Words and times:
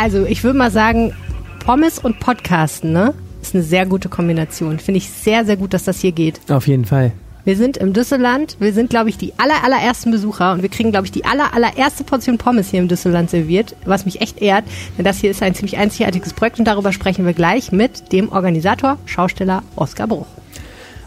Also, 0.00 0.26
ich 0.26 0.44
würde 0.44 0.56
mal 0.56 0.70
sagen, 0.70 1.12
Pommes 1.58 1.98
und 1.98 2.20
Podcasten, 2.20 2.92
ne? 2.92 3.14
Ist 3.42 3.56
eine 3.56 3.64
sehr 3.64 3.84
gute 3.84 4.08
Kombination. 4.08 4.78
Finde 4.78 4.98
ich 4.98 5.10
sehr, 5.10 5.44
sehr 5.44 5.56
gut, 5.56 5.74
dass 5.74 5.82
das 5.82 5.98
hier 5.98 6.12
geht. 6.12 6.40
Auf 6.48 6.68
jeden 6.68 6.84
Fall. 6.84 7.10
Wir 7.44 7.56
sind 7.56 7.76
im 7.78 7.94
Düsseland. 7.94 8.56
Wir 8.60 8.72
sind, 8.72 8.90
glaube 8.90 9.08
ich, 9.08 9.18
die 9.18 9.32
aller, 9.38 9.64
allerersten 9.64 10.12
Besucher 10.12 10.52
und 10.52 10.62
wir 10.62 10.68
kriegen, 10.68 10.92
glaube 10.92 11.06
ich, 11.06 11.10
die 11.10 11.24
aller, 11.24 11.52
allererste 11.52 12.04
Portion 12.04 12.38
Pommes 12.38 12.70
hier 12.70 12.78
im 12.78 12.86
Düsseland 12.86 13.28
serviert, 13.28 13.74
was 13.86 14.04
mich 14.04 14.20
echt 14.20 14.40
ehrt, 14.40 14.64
denn 14.96 15.04
das 15.04 15.18
hier 15.18 15.32
ist 15.32 15.42
ein 15.42 15.56
ziemlich 15.56 15.78
einzigartiges 15.78 16.32
Projekt 16.32 16.60
und 16.60 16.66
darüber 16.66 16.92
sprechen 16.92 17.26
wir 17.26 17.32
gleich 17.32 17.72
mit 17.72 18.12
dem 18.12 18.30
Organisator, 18.30 18.98
Schausteller 19.04 19.64
Oskar 19.74 20.06
Bruch. 20.06 20.26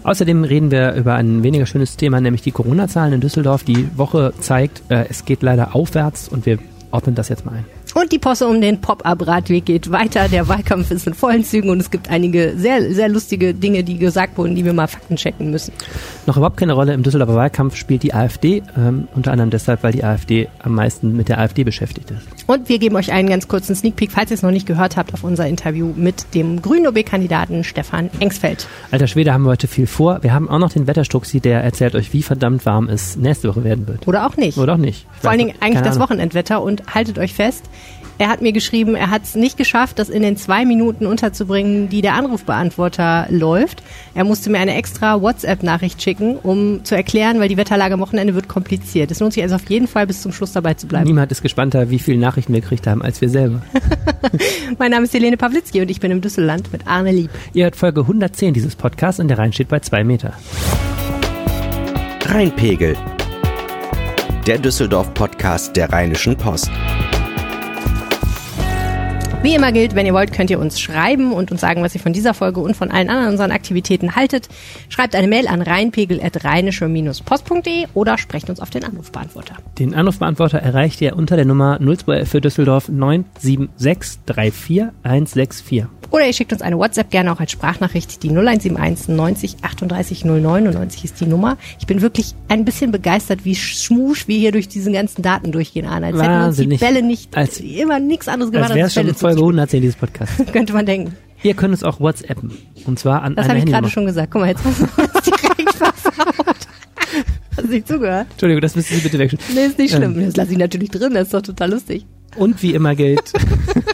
Außerdem 0.03 0.43
reden 0.43 0.69
wir 0.69 0.95
über 0.95 1.13
ein 1.13 1.43
weniger 1.43 1.65
schönes 1.65 1.95
Thema, 1.95 2.19
nämlich 2.19 2.41
die 2.41 2.51
Corona-Zahlen 2.51 3.13
in 3.13 3.21
Düsseldorf. 3.21 3.63
Die 3.63 3.87
Woche 3.97 4.33
zeigt, 4.41 4.81
äh, 4.89 5.05
es 5.09 5.23
geht 5.23 5.43
leider 5.43 5.75
aufwärts 5.75 6.27
und 6.27 6.45
wir 6.45 6.57
ordnen 6.91 7.15
das 7.15 7.29
jetzt 7.29 7.45
mal 7.45 7.53
ein. 7.53 7.65
Und 7.93 8.11
die 8.11 8.19
Posse 8.19 8.47
um 8.47 8.61
den 8.61 8.79
Pop-Up-Radweg 8.79 9.65
geht 9.65 9.91
weiter. 9.91 10.29
Der 10.29 10.47
Wahlkampf 10.47 10.91
ist 10.91 11.07
in 11.07 11.13
vollen 11.13 11.43
Zügen 11.43 11.69
und 11.69 11.79
es 11.79 11.91
gibt 11.91 12.09
einige 12.09 12.53
sehr, 12.55 12.93
sehr 12.93 13.09
lustige 13.09 13.53
Dinge, 13.53 13.83
die 13.83 13.97
gesagt 13.97 14.37
wurden, 14.37 14.55
die 14.55 14.63
wir 14.63 14.73
mal 14.73 14.87
Fakten 14.87 15.17
checken 15.17 15.51
müssen. 15.51 15.73
Noch 16.25 16.37
überhaupt 16.37 16.57
keine 16.57 16.73
Rolle 16.73 16.93
im 16.93 17.03
Düsseldorfer 17.03 17.35
Wahlkampf 17.35 17.75
spielt 17.75 18.03
die 18.03 18.13
AfD, 18.13 18.63
ähm, 18.77 19.07
unter 19.13 19.31
anderem 19.31 19.49
deshalb, 19.49 19.83
weil 19.83 19.91
die 19.91 20.03
AfD 20.03 20.47
am 20.59 20.75
meisten 20.75 21.17
mit 21.17 21.27
der 21.27 21.39
AfD 21.39 21.63
beschäftigt 21.63 22.11
ist. 22.11 22.21
Und 22.47 22.69
wir 22.69 22.79
geben 22.79 22.95
euch 22.95 23.11
einen 23.11 23.29
ganz 23.29 23.47
kurzen 23.47 23.75
Sneak 23.75 23.95
Peek, 23.97 24.11
falls 24.11 24.31
ihr 24.31 24.35
es 24.35 24.41
noch 24.41 24.51
nicht 24.51 24.65
gehört 24.65 24.95
habt, 24.95 25.13
auf 25.13 25.23
unser 25.23 25.47
Interview 25.47 25.93
mit 25.95 26.33
dem 26.33 26.61
grünen 26.61 26.87
OB-Kandidaten 26.87 27.63
Stefan 27.63 28.09
Engsfeld. 28.19 28.67
Alter 28.91 29.07
Schwede, 29.07 29.33
haben 29.33 29.43
wir 29.43 29.49
heute 29.49 29.67
viel 29.67 29.87
vor. 29.87 30.23
Wir 30.23 30.33
haben 30.33 30.49
auch 30.49 30.59
noch 30.59 30.71
den 30.71 30.87
Wetterstruxi, 30.87 31.39
der 31.39 31.61
erzählt 31.63 31.95
euch, 31.95 32.13
wie 32.13 32.23
verdammt 32.23 32.65
warm 32.65 32.87
es 32.87 33.17
nächste 33.17 33.49
Woche 33.49 33.63
werden 33.63 33.87
wird. 33.87 34.07
Oder 34.07 34.25
auch 34.27 34.37
nicht. 34.37 34.57
Oder 34.57 34.73
auch 34.73 34.77
nicht. 34.77 35.07
Ich 35.15 35.21
Vor 35.21 35.29
allen 35.29 35.39
Dingen 35.39 35.53
eigentlich 35.59 35.81
das 35.81 35.95
Ahnung. 35.95 36.09
Wochenendwetter 36.09 36.61
und 36.61 36.93
haltet 36.93 37.19
euch 37.19 37.33
fest, 37.33 37.65
er 38.17 38.29
hat 38.29 38.41
mir 38.41 38.51
geschrieben, 38.51 38.95
er 38.95 39.09
hat 39.09 39.23
es 39.23 39.35
nicht 39.35 39.57
geschafft, 39.57 39.99
das 39.99 40.09
in 40.09 40.21
den 40.21 40.37
zwei 40.37 40.65
Minuten 40.65 41.05
unterzubringen, 41.05 41.89
die 41.89 42.01
der 42.01 42.15
Anrufbeantworter 42.15 43.27
läuft. 43.29 43.83
Er 44.13 44.23
musste 44.23 44.49
mir 44.49 44.59
eine 44.59 44.75
extra 44.75 45.21
WhatsApp-Nachricht 45.21 46.01
schicken, 46.01 46.37
um 46.37 46.83
zu 46.83 46.95
erklären, 46.95 47.39
weil 47.39 47.49
die 47.49 47.57
Wetterlage 47.57 47.93
am 47.93 47.99
Wochenende 47.99 48.35
wird 48.35 48.47
kompliziert. 48.47 49.11
Es 49.11 49.19
lohnt 49.19 49.33
sich 49.33 49.43
also 49.43 49.55
auf 49.55 49.69
jeden 49.69 49.87
Fall 49.87 50.07
bis 50.07 50.21
zum 50.21 50.31
Schluss 50.31 50.51
dabei 50.51 50.73
zu 50.75 50.87
bleiben. 50.87 51.05
Niemand 51.05 51.31
ist 51.31 51.41
gespannter, 51.41 51.89
wie 51.89 51.99
viele 51.99 52.19
Nachrichten 52.19 52.53
wir 52.53 52.61
gekriegt 52.61 52.87
haben, 52.87 53.01
als 53.01 53.21
wir 53.21 53.29
selber. 53.29 53.61
Mein 54.77 54.91
Name 54.91 55.05
ist 55.05 55.13
Helene 55.13 55.37
Pawlitzki 55.37 55.81
und 55.81 55.89
ich 55.89 55.99
bin 55.99 56.11
im 56.11 56.21
Düsseland 56.21 56.71
mit 56.71 56.87
Arne 56.87 57.11
Lieb. 57.11 57.31
Ihr 57.53 57.65
hört 57.65 57.75
Folge 57.75 58.01
110 58.01 58.53
dieses 58.53 58.75
Podcasts 58.75 59.19
und 59.19 59.27
der 59.27 59.37
Rhein 59.37 59.53
steht 59.53 59.69
bei 59.69 59.79
zwei 59.79 60.03
Meter. 60.03 60.33
Rheinpegel. 62.25 62.95
Der 64.47 64.57
Düsseldorf-Podcast 64.57 65.75
der 65.75 65.91
Rheinischen 65.91 66.35
Post. 66.35 66.71
Wie 69.43 69.55
immer 69.55 69.71
gilt, 69.71 69.95
wenn 69.95 70.05
ihr 70.05 70.13
wollt, 70.13 70.33
könnt 70.33 70.51
ihr 70.51 70.59
uns 70.59 70.79
schreiben 70.79 71.33
und 71.33 71.51
uns 71.51 71.61
sagen, 71.61 71.81
was 71.81 71.95
ihr 71.95 72.01
von 72.01 72.13
dieser 72.13 72.35
Folge 72.35 72.59
und 72.59 72.75
von 72.75 72.91
allen 72.91 73.09
anderen 73.09 73.31
unseren 73.31 73.51
Aktivitäten 73.51 74.15
haltet. 74.15 74.47
Schreibt 74.87 75.15
eine 75.15 75.27
Mail 75.27 75.47
an 75.47 75.63
rheinpegel.rheinische-post.de 75.63 77.87
oder 77.95 78.19
sprecht 78.19 78.51
uns 78.51 78.59
auf 78.59 78.69
den 78.69 78.83
Anrufbeantworter. 78.83 79.55
Den 79.79 79.95
Anrufbeantworter 79.95 80.59
erreicht 80.59 81.01
ihr 81.01 81.15
unter 81.15 81.37
der 81.37 81.45
Nummer 81.45 81.79
02 81.79 82.25
für 82.25 82.39
Düsseldorf 82.39 82.87
976 82.87 84.19
34164. 84.27 85.87
Oder 86.11 86.27
ihr 86.27 86.33
schickt 86.33 86.51
uns 86.51 86.61
eine 86.61 86.77
WhatsApp 86.77 87.09
gerne 87.09 87.31
auch 87.31 87.39
als 87.39 87.51
Sprachnachricht. 87.51 88.21
Die 88.23 88.29
0171 88.29 89.07
90 89.15 89.55
38 89.63 90.25
099 90.25 91.05
ist 91.05 91.19
die 91.21 91.25
Nummer. 91.25 91.57
Ich 91.79 91.87
bin 91.87 92.01
wirklich 92.01 92.35
ein 92.49 92.65
bisschen 92.65 92.91
begeistert, 92.91 93.45
wie 93.45 93.55
schmusch 93.55 94.27
wir 94.27 94.37
hier 94.37 94.51
durch 94.51 94.67
diese 94.67 94.91
ganzen 94.91 95.21
Daten 95.21 95.51
durchgehen, 95.51 95.85
Arne. 95.85 96.07
Als 96.07 96.21
hätten 96.21 96.29
wir 96.39 96.47
uns 96.47 96.57
die. 96.57 96.67
Bälle 96.77 97.01
nicht, 97.01 97.35
Als- 97.35 97.59
immer 97.61 97.99
nichts 97.99 98.27
anderes 98.27 98.51
gemacht, 98.51 98.71
Als 98.71 98.75
wäre 98.75 98.87
es 98.87 98.93
schon 98.93 99.13
Folge 99.15 99.37
zu 99.37 99.43
110 99.43 99.81
dieses 99.81 99.95
Podcasts. 99.95 100.35
könnte 100.51 100.73
man 100.73 100.85
denken. 100.85 101.15
Ihr 101.43 101.53
könnt 101.55 101.71
uns 101.71 101.83
auch 101.83 101.99
WhatsAppen. 101.99 102.51
Und 102.85 102.99
zwar 102.99 103.23
an 103.23 103.35
Das 103.35 103.47
habe 103.47 103.59
ich 103.59 103.65
gerade 103.65 103.89
schon 103.89 104.05
gesagt. 104.05 104.31
Guck 104.31 104.41
mal, 104.41 104.49
jetzt 104.49 104.63
hast 104.63 104.81
du 104.81 104.83
uns 105.01 105.23
direkt 105.23 105.73
versaut. 105.75 106.55
Hast 107.57 107.67
du 107.67 107.67
nicht 107.71 107.87
zugehört? 107.87 108.27
Entschuldigung, 108.31 108.61
das 108.61 108.75
müssen 108.75 108.95
Sie 108.95 109.01
bitte 109.01 109.17
wegstellen. 109.17 109.45
Nee, 109.55 109.65
ist 109.65 109.77
nicht 109.79 109.93
schlimm. 109.95 110.19
Ähm. 110.19 110.25
Das 110.25 110.35
lasse 110.35 110.51
ich 110.51 110.57
natürlich 110.57 110.91
drin, 110.91 111.13
das 111.13 111.23
ist 111.27 111.33
doch 111.33 111.41
total 111.41 111.71
lustig. 111.71 112.05
Und 112.35 112.61
wie 112.61 112.73
immer 112.73 112.95
gilt. 112.95 113.31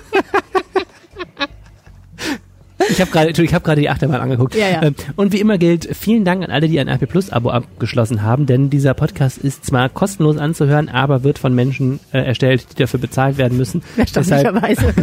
Ich 2.89 3.01
habe 3.01 3.11
gerade, 3.11 3.29
ich 3.43 3.53
habe 3.53 3.63
gerade 3.63 3.81
die 3.81 3.89
Achterbahn 3.89 4.21
angeguckt. 4.21 4.55
Ja, 4.55 4.69
ja. 4.69 4.83
Ähm, 4.83 4.95
Und 5.15 5.33
wie 5.33 5.39
immer 5.39 5.57
gilt, 5.57 5.87
vielen 5.95 6.25
Dank 6.25 6.43
an 6.43 6.51
alle, 6.51 6.67
die 6.67 6.79
ein 6.79 6.87
RP 6.87 7.07
Plus 7.07 7.29
Abo 7.31 7.49
abgeschlossen 7.49 8.21
haben, 8.21 8.45
denn 8.45 8.69
dieser 8.69 8.93
Podcast 8.93 9.37
ist 9.37 9.65
zwar 9.65 9.89
kostenlos 9.89 10.37
anzuhören, 10.37 10.89
aber 10.89 11.23
wird 11.23 11.39
von 11.39 11.53
Menschen 11.53 11.99
äh, 12.11 12.19
erstellt, 12.19 12.65
die 12.71 12.75
dafür 12.81 12.99
bezahlt 12.99 13.37
werden 13.37 13.57
müssen. 13.57 13.81
Erstaunlicherweise. 13.97 14.93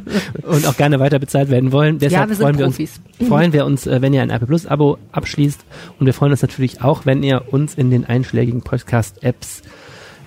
und 0.42 0.66
auch 0.66 0.76
gerne 0.76 1.00
weiter 1.00 1.18
bezahlt 1.18 1.50
werden 1.50 1.72
wollen. 1.72 1.98
Deshalb 1.98 2.28
wir 2.28 2.36
sind 2.36 2.44
freuen 2.44 2.58
wir 2.58 2.66
Profis. 2.66 3.00
uns, 3.18 3.28
freuen 3.28 3.52
wir 3.52 3.64
uns, 3.66 3.86
äh, 3.86 4.02
wenn 4.02 4.12
ihr 4.12 4.22
ein 4.22 4.30
RP 4.30 4.46
Plus 4.46 4.66
Abo 4.66 4.98
abschließt. 5.12 5.60
Und 5.98 6.06
wir 6.06 6.14
freuen 6.14 6.32
uns 6.32 6.42
natürlich 6.42 6.82
auch, 6.82 7.06
wenn 7.06 7.22
ihr 7.22 7.52
uns 7.52 7.74
in 7.74 7.90
den 7.90 8.04
einschlägigen 8.04 8.62
Podcast-Apps 8.62 9.62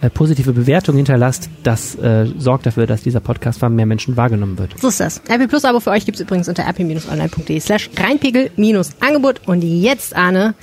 äh, 0.03 0.09
positive 0.09 0.51
Bewertungen 0.51 0.97
hinterlasst. 0.97 1.49
Das 1.63 1.95
äh, 1.95 2.25
sorgt 2.37 2.65
dafür, 2.65 2.87
dass 2.87 3.03
dieser 3.03 3.21
Podcast 3.21 3.59
von 3.59 3.73
mehr 3.73 3.85
Menschen 3.85 4.17
wahrgenommen 4.17 4.57
wird. 4.57 4.77
So 4.77 4.89
ist 4.89 4.99
das. 4.99 5.21
RP 5.29 5.47
Plus 5.47 5.63
Abo 5.63 5.79
für 5.79 5.91
euch 5.91 6.05
gibt's 6.05 6.19
übrigens 6.19 6.49
unter 6.49 6.63
rp-online.de 6.67 7.57
slash 7.61 7.89
reinpegel-angebot. 7.95 9.41
Und 9.45 9.61
jetzt, 9.63 10.13
Arne, 10.13 10.55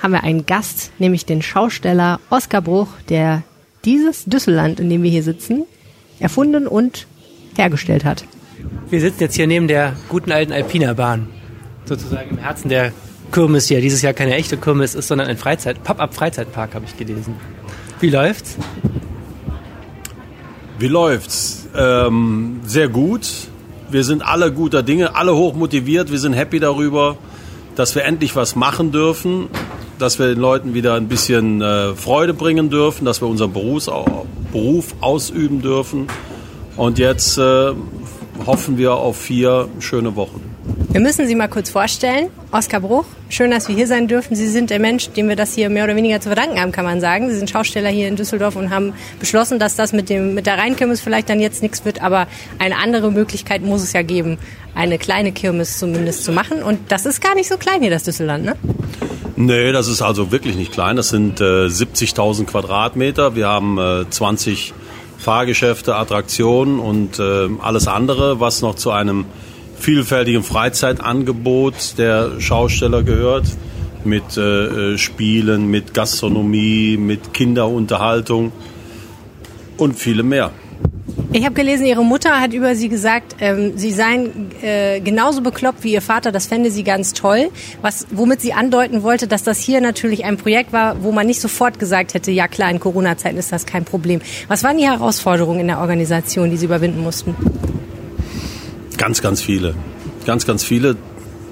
haben 0.00 0.12
wir 0.12 0.24
einen 0.24 0.44
Gast, 0.44 0.90
nämlich 0.98 1.24
den 1.24 1.40
Schausteller 1.40 2.18
Oskar 2.30 2.62
Bruch, 2.62 2.88
der 3.08 3.44
dieses 3.84 4.24
Düsseland, 4.24 4.80
in 4.80 4.90
dem 4.90 5.04
wir 5.04 5.10
hier 5.10 5.22
sitzen, 5.22 5.66
erfunden 6.18 6.66
und 6.66 7.06
hergestellt 7.56 8.04
hat. 8.04 8.24
Wir 8.88 9.00
sitzen 9.00 9.20
jetzt 9.20 9.36
hier 9.36 9.46
neben 9.46 9.68
der 9.68 9.92
guten 10.08 10.32
alten 10.32 10.52
Alpina 10.52 10.94
Bahn. 10.94 11.28
Sozusagen 11.84 12.30
im 12.30 12.38
Herzen 12.38 12.68
der 12.68 12.92
Kirmes 13.30 13.68
hier. 13.68 13.80
Dieses 13.80 14.02
Jahr 14.02 14.14
keine 14.14 14.34
echte 14.34 14.56
Kirmes 14.56 14.96
ist, 14.96 15.06
sondern 15.06 15.28
ein 15.28 15.36
Freizeit, 15.36 15.84
Pop-up 15.84 16.12
Freizeitpark, 16.12 16.74
habe 16.74 16.84
ich 16.86 16.96
gelesen. 16.96 17.36
Wie 18.00 18.08
läuft's? 18.08 18.56
Wie 20.78 20.88
läuft's? 20.88 21.68
Ähm, 21.76 22.60
sehr 22.64 22.88
gut. 22.88 23.28
Wir 23.90 24.04
sind 24.04 24.22
alle 24.22 24.52
guter 24.52 24.82
Dinge, 24.82 25.14
alle 25.14 25.36
hoch 25.36 25.54
motiviert. 25.54 26.10
Wir 26.10 26.18
sind 26.18 26.32
happy 26.32 26.60
darüber, 26.60 27.18
dass 27.76 27.94
wir 27.94 28.04
endlich 28.04 28.34
was 28.36 28.56
machen 28.56 28.90
dürfen, 28.90 29.48
dass 29.98 30.18
wir 30.18 30.28
den 30.28 30.38
Leuten 30.38 30.72
wieder 30.72 30.94
ein 30.94 31.08
bisschen 31.08 31.60
äh, 31.60 31.94
Freude 31.94 32.32
bringen 32.32 32.70
dürfen, 32.70 33.04
dass 33.04 33.20
wir 33.20 33.28
unseren 33.28 33.52
Berufs 33.52 33.90
Beruf 34.50 34.94
ausüben 35.02 35.60
dürfen. 35.60 36.06
Und 36.78 36.98
jetzt 36.98 37.36
äh, 37.36 37.72
hoffen 38.46 38.78
wir 38.78 38.94
auf 38.94 39.18
vier 39.18 39.68
schöne 39.78 40.16
Wochen. 40.16 40.49
Wir 40.92 41.00
müssen 41.00 41.26
Sie 41.26 41.34
mal 41.36 41.48
kurz 41.48 41.70
vorstellen. 41.70 42.30
Oskar 42.50 42.80
Bruch, 42.80 43.04
schön, 43.28 43.52
dass 43.52 43.68
wir 43.68 43.76
hier 43.76 43.86
sein 43.86 44.08
dürfen. 44.08 44.34
Sie 44.34 44.48
sind 44.48 44.70
der 44.70 44.80
Mensch, 44.80 45.10
dem 45.10 45.28
wir 45.28 45.36
das 45.36 45.54
hier 45.54 45.70
mehr 45.70 45.84
oder 45.84 45.94
weniger 45.94 46.20
zu 46.20 46.28
verdanken 46.28 46.60
haben, 46.60 46.72
kann 46.72 46.84
man 46.84 47.00
sagen. 47.00 47.30
Sie 47.30 47.36
sind 47.36 47.48
Schausteller 47.48 47.90
hier 47.90 48.08
in 48.08 48.16
Düsseldorf 48.16 48.56
und 48.56 48.70
haben 48.70 48.92
beschlossen, 49.20 49.60
dass 49.60 49.76
das 49.76 49.92
mit, 49.92 50.08
dem, 50.08 50.34
mit 50.34 50.46
der 50.46 50.58
Rheinkirmes 50.58 51.00
vielleicht 51.00 51.28
dann 51.28 51.38
jetzt 51.38 51.62
nichts 51.62 51.84
wird, 51.84 52.02
aber 52.02 52.26
eine 52.58 52.76
andere 52.78 53.12
Möglichkeit 53.12 53.62
muss 53.62 53.82
es 53.82 53.92
ja 53.92 54.02
geben, 54.02 54.38
eine 54.74 54.98
kleine 54.98 55.30
Kirmes 55.30 55.78
zumindest 55.78 56.24
zu 56.24 56.32
machen. 56.32 56.62
Und 56.62 56.80
das 56.90 57.06
ist 57.06 57.22
gar 57.22 57.34
nicht 57.34 57.48
so 57.48 57.56
klein 57.56 57.82
hier, 57.82 57.90
das 57.90 58.02
Düsseland, 58.02 58.44
ne? 58.44 58.56
Nee, 59.36 59.72
das 59.72 59.88
ist 59.88 60.02
also 60.02 60.32
wirklich 60.32 60.56
nicht 60.56 60.72
klein. 60.72 60.96
Das 60.96 61.10
sind 61.10 61.40
äh, 61.40 61.66
70.000 61.66 62.46
Quadratmeter. 62.46 63.36
Wir 63.36 63.46
haben 63.46 63.78
äh, 63.78 64.10
20 64.10 64.74
Fahrgeschäfte, 65.18 65.94
Attraktionen 65.94 66.80
und 66.80 67.18
äh, 67.18 67.48
alles 67.60 67.86
andere, 67.86 68.40
was 68.40 68.60
noch 68.60 68.74
zu 68.74 68.90
einem 68.90 69.26
vielfältigen 69.80 70.42
Freizeitangebot 70.42 71.98
der 71.98 72.40
Schausteller 72.40 73.02
gehört. 73.02 73.46
Mit 74.04 74.36
äh, 74.38 74.94
äh, 74.94 74.98
Spielen, 74.98 75.70
mit 75.70 75.92
Gastronomie, 75.92 76.96
mit 76.96 77.34
Kinderunterhaltung 77.34 78.52
und 79.76 79.98
viele 79.98 80.22
mehr. 80.22 80.52
Ich 81.32 81.44
habe 81.44 81.54
gelesen, 81.54 81.86
Ihre 81.86 82.04
Mutter 82.04 82.40
hat 82.40 82.52
über 82.54 82.74
Sie 82.74 82.88
gesagt, 82.88 83.36
ähm, 83.40 83.72
Sie 83.76 83.92
seien 83.92 84.50
äh, 84.62 85.00
genauso 85.00 85.42
bekloppt 85.42 85.84
wie 85.84 85.92
Ihr 85.92 86.02
Vater. 86.02 86.32
Das 86.32 86.46
fände 86.46 86.70
sie 86.70 86.82
ganz 86.82 87.12
toll. 87.12 87.50
Was, 87.82 88.06
womit 88.10 88.40
sie 88.40 88.52
andeuten 88.52 89.02
wollte, 89.02 89.28
dass 89.28 89.42
das 89.42 89.60
hier 89.60 89.80
natürlich 89.80 90.24
ein 90.24 90.36
Projekt 90.36 90.72
war, 90.72 91.02
wo 91.02 91.12
man 91.12 91.26
nicht 91.26 91.40
sofort 91.40 91.78
gesagt 91.78 92.14
hätte, 92.14 92.30
ja 92.30 92.48
klar, 92.48 92.70
in 92.70 92.80
Corona-Zeiten 92.80 93.36
ist 93.38 93.52
das 93.52 93.66
kein 93.66 93.84
Problem. 93.84 94.20
Was 94.48 94.64
waren 94.64 94.78
die 94.78 94.86
Herausforderungen 94.86 95.60
in 95.60 95.66
der 95.68 95.78
Organisation, 95.78 96.50
die 96.50 96.56
Sie 96.56 96.66
überwinden 96.66 97.02
mussten? 97.02 97.36
Ganz, 99.00 99.22
ganz 99.22 99.40
viele. 99.40 99.74
Ganz, 100.26 100.44
ganz 100.44 100.62
viele. 100.62 100.94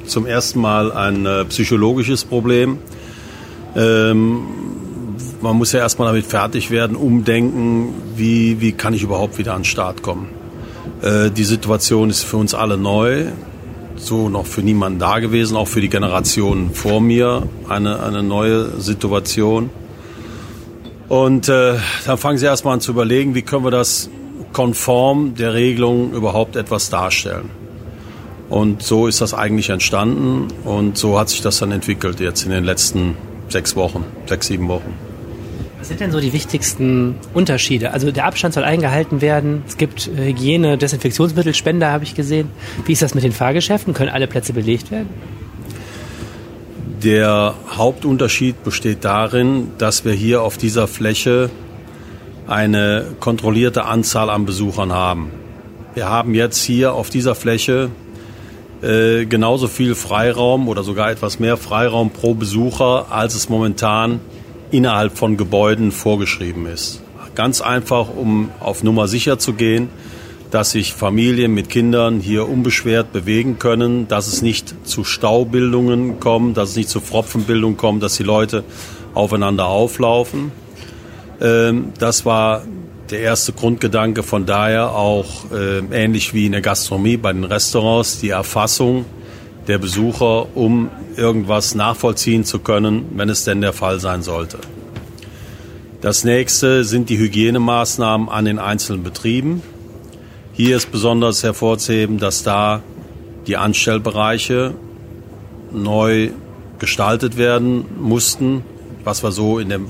Zum 0.04 0.26
ersten 0.26 0.60
Mal 0.60 0.92
ein 0.92 1.24
äh, 1.24 1.46
psychologisches 1.46 2.26
Problem. 2.26 2.76
Ähm, 3.74 4.42
man 5.40 5.56
muss 5.56 5.72
ja 5.72 5.80
erstmal 5.80 6.08
damit 6.08 6.26
fertig 6.26 6.70
werden, 6.70 6.94
umdenken, 6.94 7.94
wie, 8.16 8.60
wie 8.60 8.72
kann 8.72 8.92
ich 8.92 9.02
überhaupt 9.02 9.38
wieder 9.38 9.54
an 9.54 9.60
den 9.60 9.64
Start 9.64 10.02
kommen. 10.02 10.28
Äh, 11.00 11.30
die 11.30 11.44
Situation 11.44 12.10
ist 12.10 12.22
für 12.22 12.36
uns 12.36 12.52
alle 12.52 12.76
neu, 12.76 13.28
so 13.96 14.28
noch 14.28 14.44
für 14.44 14.60
niemanden 14.60 14.98
da 14.98 15.18
gewesen, 15.18 15.56
auch 15.56 15.68
für 15.68 15.80
die 15.80 15.88
Generationen 15.88 16.74
vor 16.74 17.00
mir 17.00 17.48
eine, 17.66 18.02
eine 18.02 18.22
neue 18.22 18.78
Situation. 18.78 19.70
Und 21.08 21.48
äh, 21.48 21.76
dann 22.04 22.18
fangen 22.18 22.36
sie 22.36 22.44
erstmal 22.44 22.74
an 22.74 22.82
zu 22.82 22.90
überlegen, 22.90 23.34
wie 23.34 23.40
können 23.40 23.64
wir 23.64 23.70
das 23.70 24.10
konform 24.52 25.34
der 25.34 25.54
Regelung 25.54 26.12
überhaupt 26.12 26.56
etwas 26.56 26.90
darstellen. 26.90 27.50
Und 28.48 28.82
so 28.82 29.06
ist 29.06 29.20
das 29.20 29.34
eigentlich 29.34 29.68
entstanden 29.68 30.48
und 30.64 30.96
so 30.96 31.18
hat 31.18 31.28
sich 31.28 31.42
das 31.42 31.58
dann 31.58 31.70
entwickelt 31.70 32.18
jetzt 32.20 32.44
in 32.44 32.50
den 32.50 32.64
letzten 32.64 33.16
sechs 33.48 33.76
Wochen, 33.76 34.04
sechs, 34.26 34.46
sieben 34.46 34.68
Wochen. 34.68 34.94
Was 35.78 35.88
sind 35.88 36.00
denn 36.00 36.10
so 36.10 36.18
die 36.18 36.32
wichtigsten 36.32 37.14
Unterschiede? 37.34 37.92
Also 37.92 38.10
der 38.10 38.24
Abstand 38.24 38.54
soll 38.54 38.64
eingehalten 38.64 39.20
werden. 39.20 39.62
Es 39.66 39.76
gibt 39.76 40.08
äh, 40.08 40.26
Hygiene, 40.26 40.76
Desinfektionsmittelspender, 40.76 41.90
habe 41.90 42.04
ich 42.04 42.14
gesehen. 42.14 42.50
Wie 42.84 42.92
ist 42.92 43.02
das 43.02 43.14
mit 43.14 43.22
den 43.22 43.32
Fahrgeschäften? 43.32 43.94
Können 43.94 44.10
alle 44.10 44.26
Plätze 44.26 44.52
belegt 44.52 44.90
werden? 44.90 45.08
Der 47.02 47.54
Hauptunterschied 47.76 48.64
besteht 48.64 49.04
darin, 49.04 49.68
dass 49.78 50.04
wir 50.04 50.12
hier 50.12 50.42
auf 50.42 50.56
dieser 50.56 50.88
Fläche 50.88 51.48
eine 52.48 53.04
kontrollierte 53.20 53.84
Anzahl 53.84 54.30
an 54.30 54.46
Besuchern 54.46 54.92
haben. 54.92 55.30
Wir 55.94 56.08
haben 56.08 56.34
jetzt 56.34 56.62
hier 56.62 56.94
auf 56.94 57.10
dieser 57.10 57.34
Fläche 57.34 57.90
äh, 58.82 59.26
genauso 59.26 59.68
viel 59.68 59.94
Freiraum 59.94 60.68
oder 60.68 60.82
sogar 60.82 61.10
etwas 61.10 61.38
mehr 61.38 61.56
Freiraum 61.56 62.10
pro 62.10 62.34
Besucher, 62.34 63.06
als 63.10 63.34
es 63.34 63.48
momentan 63.48 64.20
innerhalb 64.70 65.16
von 65.16 65.36
Gebäuden 65.36 65.92
vorgeschrieben 65.92 66.66
ist. 66.66 67.02
Ganz 67.34 67.60
einfach, 67.60 68.08
um 68.08 68.50
auf 68.60 68.82
Nummer 68.82 69.08
sicher 69.08 69.38
zu 69.38 69.52
gehen, 69.52 69.88
dass 70.50 70.70
sich 70.70 70.94
Familien 70.94 71.52
mit 71.52 71.68
Kindern 71.68 72.20
hier 72.20 72.48
unbeschwert 72.48 73.12
bewegen 73.12 73.58
können, 73.58 74.08
dass 74.08 74.26
es 74.28 74.40
nicht 74.40 74.74
zu 74.86 75.04
Staubildungen 75.04 76.20
kommt, 76.20 76.56
dass 76.56 76.70
es 76.70 76.76
nicht 76.76 76.88
zu 76.88 77.00
Pfropfenbildung 77.00 77.76
kommt, 77.76 78.02
dass 78.02 78.16
die 78.16 78.22
Leute 78.22 78.64
aufeinander 79.14 79.66
auflaufen. 79.66 80.52
Ähm, 81.40 81.92
das 81.98 82.24
war 82.24 82.62
der 83.10 83.20
erste 83.20 83.52
Grundgedanke. 83.52 84.22
Von 84.22 84.46
daher 84.46 84.92
auch 84.92 85.50
äh, 85.52 85.78
ähnlich 85.92 86.34
wie 86.34 86.46
in 86.46 86.52
der 86.52 86.60
Gastronomie 86.60 87.16
bei 87.16 87.32
den 87.32 87.44
Restaurants 87.44 88.20
die 88.20 88.30
Erfassung 88.30 89.04
der 89.66 89.78
Besucher, 89.78 90.56
um 90.56 90.90
irgendwas 91.16 91.74
nachvollziehen 91.74 92.44
zu 92.44 92.58
können, 92.58 93.06
wenn 93.14 93.28
es 93.28 93.44
denn 93.44 93.60
der 93.60 93.72
Fall 93.72 94.00
sein 94.00 94.22
sollte. 94.22 94.58
Das 96.00 96.24
nächste 96.24 96.84
sind 96.84 97.10
die 97.10 97.18
Hygienemaßnahmen 97.18 98.28
an 98.28 98.44
den 98.44 98.58
einzelnen 98.58 99.02
Betrieben. 99.02 99.62
Hier 100.52 100.76
ist 100.76 100.90
besonders 100.90 101.42
hervorzuheben, 101.42 102.18
dass 102.18 102.42
da 102.42 102.82
die 103.46 103.56
Anstellbereiche 103.56 104.74
neu 105.72 106.30
gestaltet 106.78 107.36
werden 107.36 107.84
mussten, 107.98 108.62
was 109.04 109.22
wir 109.22 109.32
so 109.32 109.58
in 109.58 109.68
dem 109.68 109.88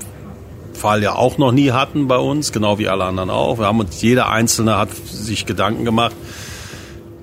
Fall 0.79 1.03
ja 1.03 1.13
auch 1.15 1.37
noch 1.37 1.51
nie 1.51 1.71
hatten 1.71 2.07
bei 2.07 2.17
uns, 2.17 2.51
genau 2.51 2.79
wie 2.79 2.87
alle 2.87 3.03
anderen 3.03 3.29
auch. 3.29 3.59
Wir 3.59 3.67
haben 3.67 3.79
uns, 3.79 4.01
jeder 4.01 4.29
Einzelne 4.29 4.77
hat 4.77 4.89
sich 5.05 5.45
Gedanken 5.45 5.85
gemacht, 5.85 6.15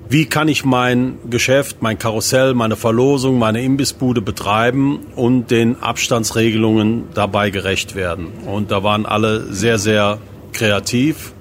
wie 0.09 0.25
kann 0.25 0.47
ich 0.47 0.63
mein 0.63 1.17
Geschäft, 1.29 1.81
mein 1.81 1.99
Karussell, 1.99 2.53
meine 2.53 2.77
Verlosung, 2.77 3.37
meine 3.37 3.61
Imbissbude 3.61 4.21
betreiben 4.21 4.99
und 5.15 5.51
den 5.51 5.81
Abstandsregelungen 5.81 7.09
dabei 7.13 7.49
gerecht 7.49 7.95
werden. 7.95 8.27
Und 8.45 8.71
da 8.71 8.83
waren 8.83 9.05
alle 9.05 9.51
sehr, 9.51 9.77
sehr 9.77 10.19
kreativ 10.53 11.33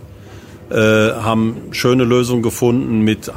äh, 0.71 1.13
haben 1.13 1.69
schöne 1.71 2.05
Lösungen 2.05 2.43
gefunden 2.43 3.01
mit, 3.01 3.31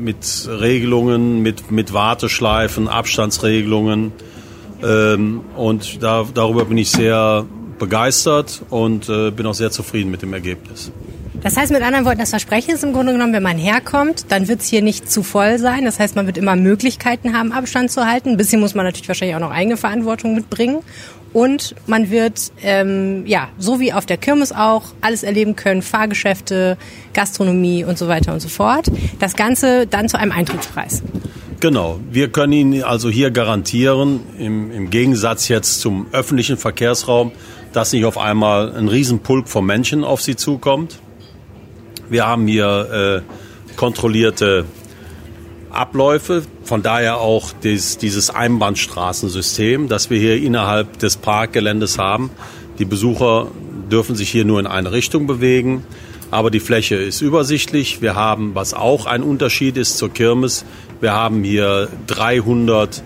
mit 0.00 0.48
Regelungen, 0.48 1.42
mit, 1.42 1.70
mit 1.70 1.92
Warteschleifen, 1.92 2.88
Abstandsregelungen. 2.88 4.12
Ähm, 4.84 5.40
und 5.56 6.02
da, 6.02 6.24
darüber 6.32 6.66
bin 6.66 6.78
ich 6.78 6.90
sehr 6.90 7.44
begeistert 7.78 8.62
und 8.70 9.08
äh, 9.08 9.30
bin 9.30 9.46
auch 9.46 9.54
sehr 9.54 9.70
zufrieden 9.70 10.10
mit 10.10 10.22
dem 10.22 10.32
Ergebnis. 10.32 10.90
Das 11.42 11.56
heißt 11.56 11.70
mit 11.70 11.82
anderen 11.82 12.04
Worten, 12.04 12.18
das 12.18 12.30
Versprechen 12.30 12.74
ist 12.74 12.82
im 12.82 12.92
Grunde 12.92 13.12
genommen, 13.12 13.32
wenn 13.32 13.42
man 13.42 13.56
herkommt, 13.56 14.26
dann 14.30 14.48
wird 14.48 14.62
es 14.62 14.66
hier 14.66 14.82
nicht 14.82 15.10
zu 15.10 15.22
voll 15.22 15.58
sein. 15.58 15.84
Das 15.84 16.00
heißt, 16.00 16.16
man 16.16 16.26
wird 16.26 16.38
immer 16.38 16.56
Möglichkeiten 16.56 17.36
haben, 17.36 17.52
Abstand 17.52 17.92
zu 17.92 18.04
halten. 18.04 18.30
Ein 18.30 18.36
bisschen 18.36 18.60
muss 18.60 18.74
man 18.74 18.84
natürlich 18.84 19.06
wahrscheinlich 19.06 19.36
auch 19.36 19.40
noch 19.40 19.52
eigene 19.52 19.76
Verantwortung 19.76 20.34
mitbringen. 20.34 20.78
Und 21.32 21.74
man 21.86 22.10
wird, 22.10 22.50
ähm, 22.62 23.26
ja, 23.26 23.48
so 23.58 23.78
wie 23.78 23.92
auf 23.92 24.06
der 24.06 24.16
Kirmes 24.16 24.52
auch, 24.52 24.84
alles 25.02 25.22
erleben 25.22 25.54
können, 25.54 25.82
Fahrgeschäfte, 25.82 26.78
Gastronomie 27.12 27.84
und 27.84 27.98
so 27.98 28.08
weiter 28.08 28.32
und 28.32 28.40
so 28.40 28.48
fort. 28.48 28.86
Das 29.20 29.36
Ganze 29.36 29.86
dann 29.86 30.08
zu 30.08 30.18
einem 30.18 30.32
Eintrittspreis. 30.32 31.02
Genau, 31.60 32.00
wir 32.10 32.28
können 32.28 32.52
Ihnen 32.52 32.82
also 32.82 33.08
hier 33.08 33.30
garantieren, 33.30 34.20
im, 34.38 34.70
im 34.70 34.90
Gegensatz 34.90 35.48
jetzt 35.48 35.80
zum 35.80 36.06
öffentlichen 36.12 36.56
Verkehrsraum, 36.56 37.32
dass 37.76 37.92
nicht 37.92 38.06
auf 38.06 38.16
einmal 38.16 38.74
ein 38.74 38.88
Riesenpulk 38.88 39.50
von 39.50 39.66
Menschen 39.66 40.02
auf 40.02 40.22
Sie 40.22 40.34
zukommt. 40.34 40.98
Wir 42.08 42.26
haben 42.26 42.46
hier 42.46 43.22
äh, 43.22 43.76
kontrollierte 43.76 44.64
Abläufe, 45.68 46.42
von 46.64 46.82
daher 46.82 47.18
auch 47.18 47.52
dies, 47.62 47.98
dieses 47.98 48.30
Einbahnstraßensystem, 48.30 49.88
das 49.88 50.08
wir 50.08 50.18
hier 50.18 50.42
innerhalb 50.42 50.98
des 51.00 51.18
Parkgeländes 51.18 51.98
haben. 51.98 52.30
Die 52.78 52.86
Besucher 52.86 53.48
dürfen 53.92 54.16
sich 54.16 54.30
hier 54.30 54.46
nur 54.46 54.58
in 54.58 54.66
eine 54.66 54.92
Richtung 54.92 55.26
bewegen, 55.26 55.84
aber 56.30 56.50
die 56.50 56.60
Fläche 56.60 56.94
ist 56.94 57.20
übersichtlich. 57.20 58.00
Wir 58.00 58.14
haben, 58.14 58.54
was 58.54 58.72
auch 58.72 59.04
ein 59.04 59.22
Unterschied 59.22 59.76
ist 59.76 59.98
zur 59.98 60.10
Kirmes, 60.10 60.64
wir 61.02 61.12
haben 61.12 61.44
hier 61.44 61.88
300 62.06 63.02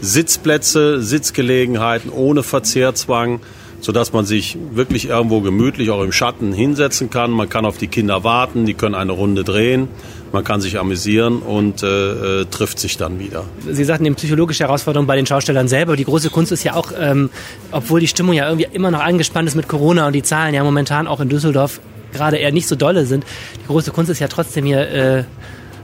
Sitzplätze, 0.00 1.00
Sitzgelegenheiten 1.00 2.10
ohne 2.10 2.42
Verzehrzwang 2.42 3.38
sodass 3.80 4.12
man 4.12 4.24
sich 4.24 4.56
wirklich 4.72 5.08
irgendwo 5.08 5.40
gemütlich 5.40 5.90
auch 5.90 6.02
im 6.02 6.12
Schatten 6.12 6.52
hinsetzen 6.52 7.10
kann. 7.10 7.30
Man 7.30 7.48
kann 7.48 7.64
auf 7.64 7.78
die 7.78 7.86
Kinder 7.86 8.24
warten, 8.24 8.66
die 8.66 8.74
können 8.74 8.94
eine 8.94 9.12
Runde 9.12 9.44
drehen, 9.44 9.88
man 10.32 10.44
kann 10.44 10.60
sich 10.60 10.78
amüsieren 10.78 11.38
und 11.38 11.82
äh, 11.82 12.40
äh, 12.40 12.44
trifft 12.46 12.78
sich 12.78 12.96
dann 12.96 13.18
wieder. 13.18 13.44
Sie 13.70 13.84
sagten 13.84 14.04
eben 14.04 14.16
psychologische 14.16 14.64
Herausforderungen 14.64 15.06
bei 15.06 15.16
den 15.16 15.26
Schaustellern 15.26 15.68
selber. 15.68 15.96
Die 15.96 16.04
große 16.04 16.30
Kunst 16.30 16.52
ist 16.52 16.64
ja 16.64 16.74
auch, 16.74 16.92
ähm, 16.98 17.30
obwohl 17.72 18.00
die 18.00 18.08
Stimmung 18.08 18.34
ja 18.34 18.48
irgendwie 18.48 18.68
immer 18.72 18.90
noch 18.90 19.00
angespannt 19.00 19.48
ist 19.48 19.54
mit 19.54 19.68
Corona 19.68 20.06
und 20.06 20.12
die 20.12 20.22
Zahlen 20.22 20.54
ja 20.54 20.62
momentan 20.64 21.06
auch 21.06 21.20
in 21.20 21.28
Düsseldorf 21.28 21.80
gerade 22.12 22.36
eher 22.36 22.52
nicht 22.52 22.66
so 22.66 22.76
dolle 22.76 23.06
sind, 23.06 23.24
die 23.62 23.66
große 23.66 23.90
Kunst 23.90 24.10
ist 24.10 24.18
ja 24.18 24.28
trotzdem 24.28 24.64
hier 24.64 24.80
äh, 24.88 25.24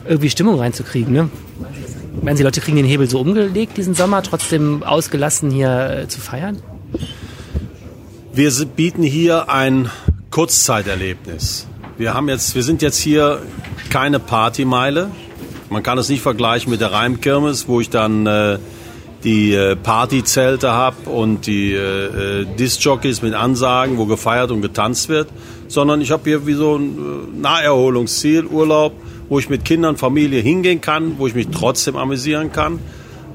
irgendwie 0.08 0.30
Stimmung 0.30 0.58
reinzukriegen. 0.58 1.12
Ne? 1.12 1.30
Meinen 2.22 2.36
Sie, 2.36 2.42
Leute 2.42 2.60
kriegen 2.60 2.76
den 2.76 2.86
Hebel 2.86 3.08
so 3.08 3.20
umgelegt 3.20 3.76
diesen 3.76 3.94
Sommer, 3.94 4.22
trotzdem 4.22 4.82
ausgelassen 4.82 5.50
hier 5.50 6.04
äh, 6.04 6.08
zu 6.08 6.20
feiern? 6.20 6.58
Wir 8.36 8.50
bieten 8.64 9.04
hier 9.04 9.48
ein 9.48 9.90
Kurzzeiterlebnis. 10.32 11.68
Wir 11.96 12.14
haben 12.14 12.28
jetzt, 12.28 12.56
wir 12.56 12.64
sind 12.64 12.82
jetzt 12.82 12.98
hier 12.98 13.40
keine 13.90 14.18
Partymeile. 14.18 15.12
Man 15.70 15.84
kann 15.84 15.98
es 15.98 16.08
nicht 16.08 16.20
vergleichen 16.20 16.68
mit 16.72 16.80
der 16.80 16.90
Reimkirmes, 16.90 17.68
wo 17.68 17.80
ich 17.80 17.90
dann 17.90 18.26
äh, 18.26 18.58
die 19.22 19.54
äh, 19.54 19.76
Partyzelte 19.76 20.72
habe 20.72 21.08
und 21.10 21.46
die 21.46 21.74
äh, 21.74 22.40
äh, 22.40 22.44
Discjockeys 22.58 23.22
mit 23.22 23.34
Ansagen, 23.34 23.98
wo 23.98 24.06
gefeiert 24.06 24.50
und 24.50 24.62
getanzt 24.62 25.08
wird, 25.08 25.28
sondern 25.68 26.00
ich 26.00 26.10
habe 26.10 26.24
hier 26.24 26.44
wie 26.44 26.54
so 26.54 26.74
ein 26.74 26.98
äh, 26.98 27.40
Naherholungsziel, 27.40 28.46
Urlaub, 28.46 28.94
wo 29.28 29.38
ich 29.38 29.48
mit 29.48 29.64
Kindern, 29.64 29.96
Familie 29.96 30.40
hingehen 30.40 30.80
kann, 30.80 31.18
wo 31.18 31.28
ich 31.28 31.36
mich 31.36 31.50
trotzdem 31.52 31.94
amüsieren 31.94 32.50
kann, 32.50 32.80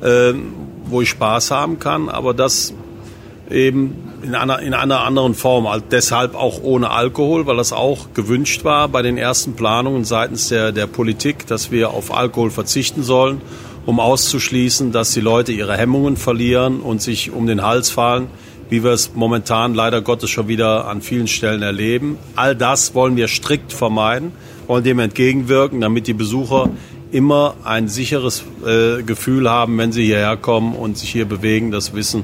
äh, 0.02 0.34
wo 0.88 1.02
ich 1.02 1.10
Spaß 1.10 1.52
haben 1.52 1.80
kann, 1.80 2.10
aber 2.10 2.34
das 2.34 2.74
eben 3.50 3.96
in 4.22 4.36
einer, 4.36 4.60
in 4.60 4.74
einer 4.74 5.02
anderen 5.04 5.34
Form. 5.34 5.68
Deshalb 5.92 6.36
auch 6.36 6.62
ohne 6.62 6.92
Alkohol, 6.92 7.48
weil 7.48 7.58
das 7.58 7.74
auch 7.74 8.14
gewünscht 8.14 8.64
war 8.64 8.88
bei 8.88 9.02
den 9.02 9.18
ersten 9.18 9.54
Planungen 9.54 10.06
seitens 10.06 10.50
der, 10.50 10.72
der 10.72 10.88
Politik, 10.88 11.48
dass 11.48 11.72
wir 11.72 11.92
auf 11.92 12.14
Alkohol 12.14 12.52
verzichten 12.52 13.04
sollen, 13.04 13.42
um 13.86 14.00
auszuschließen, 14.00 14.92
dass 14.92 15.14
die 15.14 15.22
Leute 15.22 15.52
ihre 15.52 15.78
Hemmungen 15.78 16.18
verlieren 16.18 16.80
und 16.82 17.02
sich 17.02 17.32
um 17.32 17.48
den 17.48 17.64
Hals 17.64 17.90
fallen, 17.90 18.28
wie 18.70 18.84
wir 18.84 18.92
es 18.92 19.16
momentan 19.16 19.74
leider 19.74 20.02
Gottes 20.02 20.30
schon 20.30 20.48
wieder 20.48 20.88
an 20.88 21.02
vielen 21.02 21.28
Stellen 21.28 21.64
erleben. 21.64 22.18
All 22.36 22.56
das 22.56 22.94
wollen 22.94 23.16
wir 23.16 23.28
strikt 23.28 23.74
vermeiden, 23.74 24.32
wollen 24.68 24.84
dem 24.84 25.00
entgegenwirken, 25.00 25.82
damit 25.82 26.06
die 26.06 26.14
Besucher 26.14 26.70
immer 27.12 27.56
ein 27.64 27.88
sicheres 27.88 28.44
äh, 28.64 29.02
Gefühl 29.02 29.50
haben, 29.50 29.76
wenn 29.80 29.92
sie 29.92 30.06
hierher 30.06 30.38
kommen 30.38 30.76
und 30.76 30.98
sich 30.98 31.10
hier 31.10 31.26
bewegen, 31.26 31.72
das 31.72 31.96
wissen, 31.96 32.24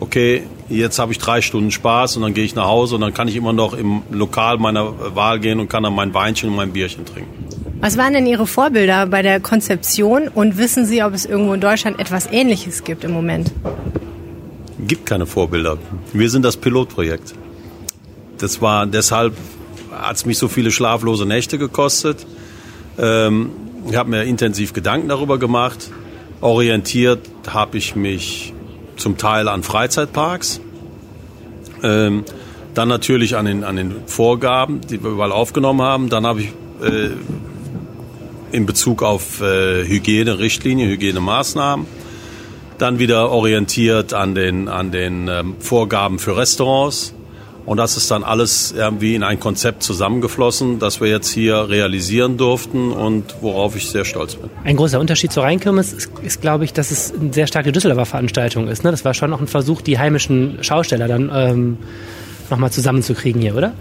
okay, 0.00 0.42
jetzt 0.68 0.98
habe 0.98 1.12
ich 1.12 1.18
drei 1.18 1.40
Stunden 1.40 1.70
Spaß 1.70 2.16
und 2.16 2.22
dann 2.22 2.34
gehe 2.34 2.44
ich 2.44 2.54
nach 2.54 2.66
Hause 2.66 2.96
und 2.96 3.00
dann 3.00 3.14
kann 3.14 3.28
ich 3.28 3.36
immer 3.36 3.52
noch 3.52 3.74
im 3.74 4.02
Lokal 4.10 4.58
meiner 4.58 5.14
Wahl 5.14 5.40
gehen 5.40 5.60
und 5.60 5.68
kann 5.68 5.82
dann 5.82 5.94
mein 5.94 6.14
Weinchen 6.14 6.50
und 6.50 6.56
mein 6.56 6.72
Bierchen 6.72 7.04
trinken. 7.04 7.46
Was 7.80 7.98
waren 7.98 8.14
denn 8.14 8.26
Ihre 8.26 8.46
Vorbilder 8.46 9.06
bei 9.06 9.22
der 9.22 9.38
Konzeption 9.38 10.28
und 10.28 10.56
wissen 10.56 10.86
Sie, 10.86 11.02
ob 11.02 11.12
es 11.12 11.26
irgendwo 11.26 11.52
in 11.52 11.60
Deutschland 11.60 12.00
etwas 12.00 12.26
Ähnliches 12.32 12.84
gibt 12.84 13.04
im 13.04 13.12
Moment? 13.12 13.52
Gibt 14.78 15.06
keine 15.06 15.26
Vorbilder. 15.26 15.78
Wir 16.12 16.30
sind 16.30 16.42
das 16.42 16.56
Pilotprojekt. 16.56 17.34
Das 18.38 18.62
war 18.62 18.86
deshalb 18.86 19.34
hat 19.92 20.16
es 20.16 20.26
mich 20.26 20.38
so 20.38 20.48
viele 20.48 20.70
schlaflose 20.70 21.26
Nächte 21.26 21.58
gekostet. 21.58 22.26
Ähm, 22.98 23.50
ich 23.88 23.96
habe 23.96 24.10
mir 24.10 24.24
intensiv 24.24 24.72
Gedanken 24.72 25.08
darüber 25.08 25.38
gemacht. 25.38 25.90
Orientiert 26.40 27.20
habe 27.46 27.78
ich 27.78 27.96
mich 27.96 28.52
zum 28.96 29.16
Teil 29.16 29.48
an 29.48 29.62
Freizeitparks. 29.62 30.60
Ähm, 31.82 32.24
Dann 32.74 32.88
natürlich 32.88 33.36
an 33.36 33.46
den, 33.46 33.64
an 33.64 33.76
den 33.76 33.94
Vorgaben, 34.04 34.82
die 34.82 35.02
wir 35.02 35.10
überall 35.10 35.32
aufgenommen 35.32 35.80
haben. 35.80 36.10
Dann 36.10 36.26
habe 36.26 36.42
ich 36.42 36.48
äh, 36.82 37.08
in 38.52 38.66
Bezug 38.66 39.02
auf 39.02 39.40
äh, 39.40 39.86
Hygienerichtlinien, 39.88 40.90
Hygienemaßnahmen, 40.90 41.86
dann 42.76 42.98
wieder 42.98 43.30
orientiert 43.30 44.12
an 44.12 44.34
den, 44.34 44.68
an 44.68 44.90
den 44.92 45.28
ähm, 45.28 45.56
Vorgaben 45.58 46.18
für 46.18 46.36
Restaurants. 46.36 47.14
Und 47.66 47.78
das 47.78 47.96
ist 47.96 48.10
dann 48.12 48.22
alles 48.22 48.72
irgendwie 48.72 49.16
in 49.16 49.24
ein 49.24 49.40
Konzept 49.40 49.82
zusammengeflossen, 49.82 50.78
das 50.78 51.00
wir 51.00 51.08
jetzt 51.08 51.28
hier 51.30 51.68
realisieren 51.68 52.36
durften 52.36 52.92
und 52.92 53.24
worauf 53.40 53.74
ich 53.74 53.90
sehr 53.90 54.04
stolz 54.04 54.36
bin. 54.36 54.48
Ein 54.62 54.76
großer 54.76 55.00
Unterschied 55.00 55.32
zur 55.32 55.42
Rheinkirmes 55.42 55.92
ist, 55.92 56.10
ist 56.22 56.40
glaube 56.40 56.64
ich, 56.64 56.72
dass 56.72 56.92
es 56.92 57.12
eine 57.12 57.32
sehr 57.32 57.48
starke 57.48 57.72
Düsseldorfer 57.72 58.06
Veranstaltung 58.06 58.68
ist. 58.68 58.84
Ne? 58.84 58.92
Das 58.92 59.04
war 59.04 59.14
schon 59.14 59.30
noch 59.30 59.40
ein 59.40 59.48
Versuch, 59.48 59.82
die 59.82 59.98
heimischen 59.98 60.58
Schausteller 60.62 61.08
dann 61.08 61.30
ähm, 61.34 61.78
nochmal 62.50 62.70
zusammenzukriegen 62.70 63.42
hier, 63.42 63.56
oder? 63.56 63.72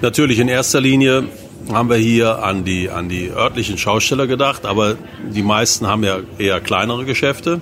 Natürlich 0.00 0.38
in 0.38 0.48
erster 0.48 0.80
Linie 0.80 1.24
haben 1.70 1.90
wir 1.90 1.96
hier 1.96 2.42
an 2.42 2.64
die, 2.64 2.88
an 2.88 3.10
die 3.10 3.30
örtlichen 3.30 3.76
Schausteller 3.76 4.26
gedacht, 4.26 4.64
aber 4.64 4.96
die 5.30 5.42
meisten 5.42 5.86
haben 5.86 6.02
ja 6.02 6.20
eher 6.38 6.60
kleinere 6.60 7.04
Geschäfte, 7.04 7.60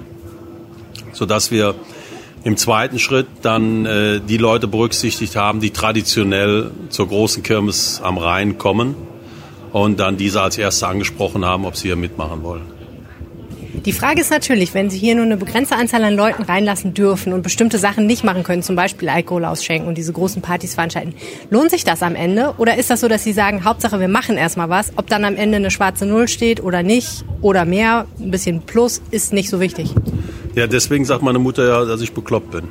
sodass 1.13 1.51
wir 1.51 1.75
im 2.45 2.59
zweiten 2.59 2.99
Schritt 2.99 3.27
dann 3.43 3.87
äh, 3.87 4.21
die 4.21 4.37
Leute 4.37 4.69
berücksichtigt 4.69 5.35
haben, 5.35 5.61
die 5.61 5.71
traditionell 5.71 6.71
zur 6.91 7.09
großen 7.09 7.43
Kirmes 7.43 8.01
am 8.03 8.19
Rhein 8.19 8.59
kommen 8.59 8.95
und 9.73 9.99
dann 9.99 10.19
diese 10.19 10.43
als 10.43 10.59
Erste 10.59 10.87
angesprochen 10.87 11.45
haben, 11.45 11.65
ob 11.65 11.77
sie 11.77 11.89
hier 11.89 11.97
mitmachen 11.97 12.43
wollen. 12.43 12.75
Die 13.85 13.93
Frage 13.93 14.21
ist 14.21 14.31
natürlich, 14.31 14.73
wenn 14.73 14.89
Sie 14.89 14.99
hier 14.99 15.15
nur 15.15 15.25
eine 15.25 15.37
begrenzte 15.37 15.77
Anzahl 15.77 16.05
an 16.05 16.15
Leuten 16.15 16.45
reinlassen 16.45 16.95
dürfen 16.95 17.35
und 17.35 17.43
bestimmte 17.43 17.79
Sachen 17.79 18.07
nicht 18.07 18.25
machen 18.25 18.43
können, 18.43 18.63
zum 18.63 18.77
Beispiel 18.77 19.11
Alkohol 19.11 19.45
ausschenken 19.45 19.89
und 19.89 19.99
diese 19.99 20.13
großen 20.13 20.41
Partys 20.41 20.75
veranstalten, 20.75 21.15
lohnt 21.51 21.71
sich 21.71 21.85
das 21.85 22.03
am 22.03 22.15
Ende? 22.15 22.55
Oder 22.57 22.79
ist 22.79 22.89
das 22.89 23.01
so, 23.01 23.09
dass 23.09 23.25
Sie 23.25 23.33
sagen, 23.33 23.65
Hauptsache 23.65 24.01
wir 24.01 24.09
machen 24.09 24.39
erstmal 24.39 24.71
was, 24.71 24.93
ob 24.97 25.09
dann 25.09 25.25
am 25.25 25.37
Ende 25.37 25.57
eine 25.57 25.71
schwarze 25.71 26.07
Null 26.07 26.29
steht 26.29 26.63
oder 26.63 26.83
nicht 26.83 27.25
oder 27.43 27.67
mehr, 27.67 28.07
ein 28.21 28.31
bisschen 28.31 28.63
Plus, 28.63 29.03
ist 29.11 29.35
nicht 29.35 29.51
so 29.51 29.61
wichtig? 29.61 29.91
Ja, 30.55 30.69
deswegen 30.69 31.05
sagt 31.05 31.23
meine 31.23 31.41
Mutter 31.41 31.67
ja, 31.67 31.85
dass 31.85 32.01
ich 32.01 32.13
bekloppt 32.13 32.53
bin. 32.53 32.65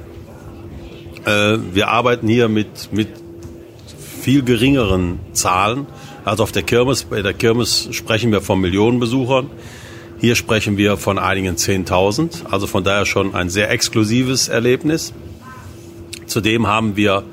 Äh, 1.25 1.58
wir 1.74 1.90
arbeiten 1.90 2.28
hier 2.28 2.48
mit, 2.48 2.94
mit 2.94 3.10
viel 4.22 4.44
geringeren 4.44 5.20
Zahlen. 5.34 5.88
Also 6.24 6.44
auf 6.44 6.54
der 6.54 6.63
Kirmes, 6.63 7.04
bei 7.04 7.22
der 7.22 7.34
Kirmes 7.34 7.90
sprechen 7.92 8.32
wir 8.32 8.40
von 8.40 8.62
Millionen 8.62 9.00
Besuchern. 9.00 9.50
Hier 10.20 10.36
sprechen 10.36 10.78
wir 10.78 10.96
von 10.96 11.20
einigen 11.20 11.58
Zehntausend. 11.58 12.46
Also 12.50 12.68
von 12.68 12.86
daher 12.86 13.06
schon 13.06 13.36
ein 13.36 13.50
sehr 13.50 13.70
exklusives 13.70 14.48
Erlebnis. 14.48 15.13
Zudem 16.25 16.68
haben 16.68 16.96
wir, 16.96 17.24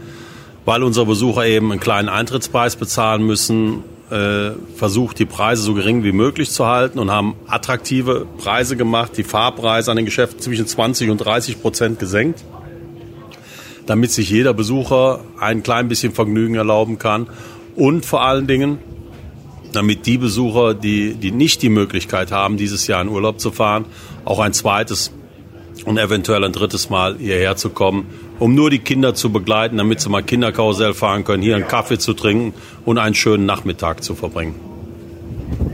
weil 0.64 0.82
unsere 0.82 1.06
Besucher 1.06 1.46
eben 1.46 1.70
einen 1.70 1.80
kleinen 1.80 2.08
Eintrittspreis 2.08 2.74
bezahlen 2.74 3.22
müssen, 3.22 3.84
äh, 4.10 4.52
versucht, 4.76 5.18
die 5.18 5.24
Preise 5.24 5.62
so 5.62 5.74
gering 5.74 6.02
wie 6.02 6.12
möglich 6.12 6.50
zu 6.50 6.66
halten 6.66 6.98
und 6.98 7.10
haben 7.10 7.36
attraktive 7.46 8.26
Preise 8.38 8.76
gemacht, 8.76 9.12
die 9.16 9.22
Fahrpreise 9.22 9.90
an 9.90 9.96
den 9.96 10.04
Geschäften 10.04 10.40
zwischen 10.40 10.66
20 10.66 11.10
und 11.10 11.18
30 11.18 11.60
Prozent 11.62 11.98
gesenkt, 11.98 12.44
damit 13.86 14.10
sich 14.10 14.30
jeder 14.30 14.52
Besucher 14.52 15.20
ein 15.38 15.62
klein 15.62 15.88
bisschen 15.88 16.12
Vergnügen 16.12 16.56
erlauben 16.56 16.98
kann 16.98 17.28
und 17.76 18.04
vor 18.04 18.22
allen 18.22 18.46
Dingen, 18.46 18.78
damit 19.72 20.06
die 20.06 20.18
Besucher, 20.18 20.74
die, 20.74 21.14
die 21.14 21.30
nicht 21.30 21.62
die 21.62 21.68
Möglichkeit 21.68 22.32
haben, 22.32 22.56
dieses 22.56 22.88
Jahr 22.88 23.02
in 23.02 23.08
Urlaub 23.08 23.38
zu 23.38 23.52
fahren, 23.52 23.84
auch 24.24 24.40
ein 24.40 24.52
zweites 24.52 25.12
und 25.84 25.96
eventuell 25.98 26.42
ein 26.44 26.52
drittes 26.52 26.90
Mal 26.90 27.16
hierher 27.18 27.56
zu 27.56 27.70
kommen 27.70 28.06
um 28.40 28.54
nur 28.54 28.70
die 28.70 28.80
Kinder 28.80 29.14
zu 29.14 29.30
begleiten, 29.30 29.76
damit 29.76 30.00
sie 30.00 30.08
mal 30.08 30.22
Kinderkarussell 30.22 30.94
fahren 30.94 31.22
können, 31.22 31.42
hier 31.42 31.54
einen 31.54 31.68
Kaffee 31.68 31.98
zu 31.98 32.14
trinken 32.14 32.54
und 32.84 32.98
einen 32.98 33.14
schönen 33.14 33.46
Nachmittag 33.46 34.02
zu 34.02 34.16
verbringen. 34.16 34.54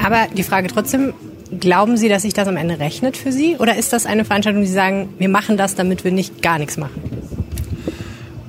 Aber 0.04 0.26
die 0.36 0.42
Frage 0.42 0.68
trotzdem, 0.68 1.14
glauben 1.58 1.96
Sie, 1.96 2.08
dass 2.08 2.22
sich 2.22 2.34
das 2.34 2.48
am 2.48 2.56
Ende 2.56 2.78
rechnet 2.78 3.16
für 3.16 3.32
Sie? 3.32 3.56
Oder 3.56 3.76
ist 3.76 3.92
das 3.92 4.04
eine 4.04 4.24
Veranstaltung, 4.24 4.62
die 4.62 4.68
sagen, 4.68 5.08
wir 5.18 5.28
machen 5.28 5.56
das, 5.56 5.74
damit 5.74 6.04
wir 6.04 6.12
nicht 6.12 6.42
gar 6.42 6.58
nichts 6.58 6.76
machen? 6.76 7.00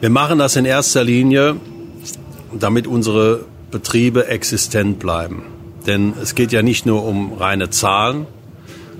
Wir 0.02 0.10
machen 0.10 0.40
das 0.40 0.56
in 0.56 0.66
erster 0.66 1.04
Linie, 1.04 1.56
damit 2.54 2.88
unsere 2.88 3.46
Betriebe 3.72 4.28
existent 4.28 5.00
bleiben. 5.00 5.44
Denn 5.86 6.14
es 6.22 6.36
geht 6.36 6.52
ja 6.52 6.62
nicht 6.62 6.86
nur 6.86 7.06
um 7.06 7.34
reine 7.34 7.70
Zahlen, 7.70 8.26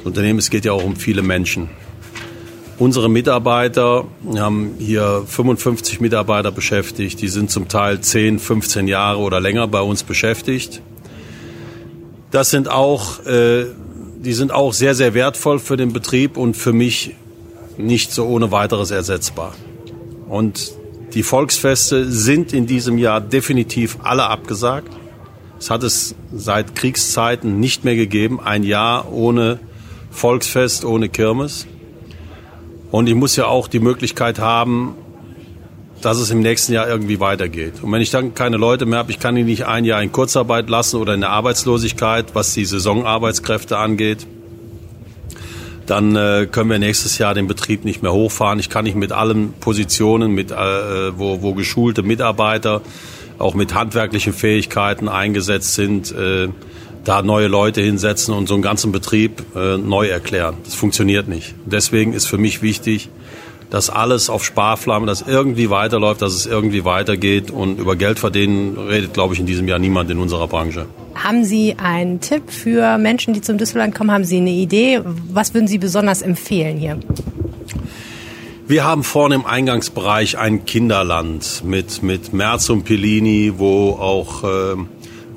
Unternehmen, 0.04 0.40
es 0.40 0.50
geht 0.50 0.64
ja 0.64 0.72
auch 0.72 0.84
um 0.84 0.96
viele 0.96 1.22
Menschen. 1.22 1.70
Unsere 2.80 3.10
Mitarbeiter 3.10 4.06
haben 4.36 4.76
hier 4.78 5.24
55 5.26 6.00
Mitarbeiter 6.00 6.52
beschäftigt. 6.52 7.20
Die 7.22 7.28
sind 7.28 7.50
zum 7.50 7.68
Teil 7.68 8.02
10, 8.02 8.38
15 8.38 8.88
Jahre 8.88 9.18
oder 9.18 9.40
länger 9.40 9.68
bei 9.68 9.82
uns 9.82 10.04
beschäftigt. 10.04 10.82
Das 12.30 12.52
sind 12.52 12.70
auch, 12.70 13.26
äh, 13.26 13.66
die 14.20 14.34
sind 14.34 14.52
auch 14.52 14.74
sehr, 14.74 14.94
sehr 14.94 15.16
wertvoll 15.16 15.58
für 15.58 15.76
den 15.76 15.92
Betrieb 15.92 16.38
und 16.38 16.56
für 16.56 16.72
mich 16.72 17.16
nicht 17.78 18.12
so 18.12 18.28
ohne 18.28 18.52
weiteres 18.52 18.92
ersetzbar. 18.92 19.56
Und 20.30 20.72
die 21.16 21.24
Volksfeste 21.24 22.12
sind 22.12 22.54
in 22.54 22.68
diesem 22.68 23.00
Jahr 23.00 23.22
definitiv 23.22 23.98
alle 24.04 24.26
abgesagt. 24.26 24.96
Es 25.60 25.72
hat 25.72 25.82
es 25.82 26.14
seit 26.32 26.76
Kriegszeiten 26.76 27.60
nicht 27.60 27.86
mehr 27.86 27.96
gegeben, 27.96 28.40
ein 28.40 28.62
Jahr 28.62 29.12
ohne 29.12 29.58
Volksfest, 30.12 30.86
ohne 30.86 31.10
Kirmes. 31.10 31.66
Und 32.92 33.08
ich 33.08 33.16
muss 33.16 33.36
ja 33.36 33.48
auch 33.48 33.68
die 33.68 33.80
Möglichkeit 33.80 34.40
haben, 34.40 34.96
dass 36.02 36.20
es 36.20 36.30
im 36.30 36.42
nächsten 36.42 36.74
Jahr 36.74 36.88
irgendwie 36.88 37.20
weitergeht. 37.20 37.82
Und 37.82 37.92
wenn 37.92 38.02
ich 38.02 38.12
dann 38.12 38.34
keine 38.34 38.58
Leute 38.58 38.86
mehr 38.86 39.00
habe, 39.00 39.12
ich 39.12 39.20
kann 39.20 39.36
die 39.36 39.44
nicht 39.44 39.66
ein 39.66 39.84
Jahr 39.84 40.02
in 40.02 40.12
Kurzarbeit 40.12 40.70
lassen 40.70 40.98
oder 40.98 41.14
in 41.14 41.22
der 41.22 41.32
Arbeitslosigkeit, 41.32 42.28
was 42.34 42.54
die 42.54 42.66
Saisonarbeitskräfte 42.66 43.78
angeht, 43.78 44.28
dann 45.88 46.16
äh, 46.16 46.48
können 46.52 46.70
wir 46.70 46.80
nächstes 46.80 47.18
Jahr 47.18 47.34
den 47.34 47.48
Betrieb 47.48 47.86
nicht 47.86 48.04
mehr 48.04 48.12
hochfahren. 48.12 48.60
Ich 48.60 48.70
kann 48.70 48.84
nicht 48.84 48.98
mit 48.98 49.12
allen 49.12 49.54
Positionen, 49.54 50.32
mit, 50.32 50.52
äh, 50.52 51.18
wo, 51.18 51.42
wo 51.42 51.54
geschulte 51.54 52.04
Mitarbeiter, 52.04 52.82
auch 53.40 53.54
mit 53.54 53.74
handwerklichen 53.74 54.34
Fähigkeiten 54.34 55.08
eingesetzt 55.08 55.76
sind, 55.76 56.12
äh, 56.12 56.50
da 57.08 57.22
neue 57.22 57.48
Leute 57.48 57.82
hinsetzen 57.82 58.34
und 58.34 58.48
so 58.48 58.54
einen 58.54 58.64
ganzen 58.64 58.92
Betrieb 58.92 59.42
äh, 59.56 59.78
neu 59.78 60.08
erklären. 60.08 60.56
Das 60.66 60.76
funktioniert 60.76 61.30
nicht. 61.30 61.56
Deswegen 61.66 62.12
ist 62.12 62.26
für 62.26 62.38
mich 62.38 62.62
wichtig, 62.62 63.10
dass 63.70 63.90
alles 63.90 64.30
auf 64.30 64.44
Sparflamme, 64.44 65.06
dass 65.06 65.22
irgendwie 65.22 65.70
weiterläuft, 65.70 66.22
dass 66.22 66.34
es 66.34 66.46
irgendwie 66.46 66.84
weitergeht. 66.84 67.50
Und 67.50 67.80
über 67.80 67.96
Geld 67.96 68.20
verdienen 68.20 68.78
redet, 68.78 69.14
glaube 69.14 69.34
ich, 69.34 69.40
in 69.40 69.46
diesem 69.46 69.70
Jahr 69.70 69.80
niemand 69.80 70.10
in 70.12 70.20
unserer 70.20 70.48
Branche. 70.48 70.86
Haben 71.16 71.46
Sie 71.46 71.76
einen 71.78 72.20
Tipp 72.20 72.44
für 72.52 72.98
Menschen, 72.98 73.34
die 73.34 73.42
zum 73.42 73.58
Düsseldorf 73.58 73.94
kommen? 73.94 74.12
Haben 74.12 74.26
Sie 74.26 74.38
eine 74.38 74.52
Idee? 74.52 75.02
Was 75.32 75.54
würden 75.54 75.68
Sie 75.68 75.78
besonders 75.78 76.22
empfehlen 76.22 76.78
hier? 76.78 77.00
Wir 78.68 78.84
haben 78.84 79.06
vorne 79.06 79.36
im 79.36 79.46
Eingangsbereich 79.46 80.38
ein 80.38 80.66
Kinderland 80.66 81.64
mit, 81.64 82.04
mit 82.04 82.34
Merz 82.34 82.70
und 82.70 82.84
Pellini, 82.84 83.54
wo 83.56 83.92
auch 83.92 84.44
äh, 84.44 84.76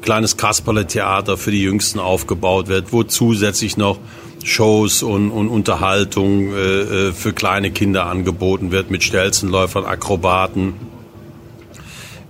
kleines 0.02 0.36
Kasperle-Theater 0.36 1.36
für 1.36 1.50
die 1.50 1.62
Jüngsten 1.62 1.98
aufgebaut 1.98 2.68
wird, 2.68 2.92
wo 2.92 3.02
zusätzlich 3.02 3.76
noch 3.76 3.98
Shows 4.44 5.02
und, 5.02 5.30
und 5.30 5.48
Unterhaltung 5.48 6.54
äh, 6.54 6.58
äh, 6.58 7.12
für 7.12 7.32
kleine 7.32 7.70
Kinder 7.70 8.06
angeboten 8.06 8.70
wird 8.72 8.90
mit 8.90 9.02
Stelzenläufern, 9.02 9.84
Akrobaten. 9.84 10.74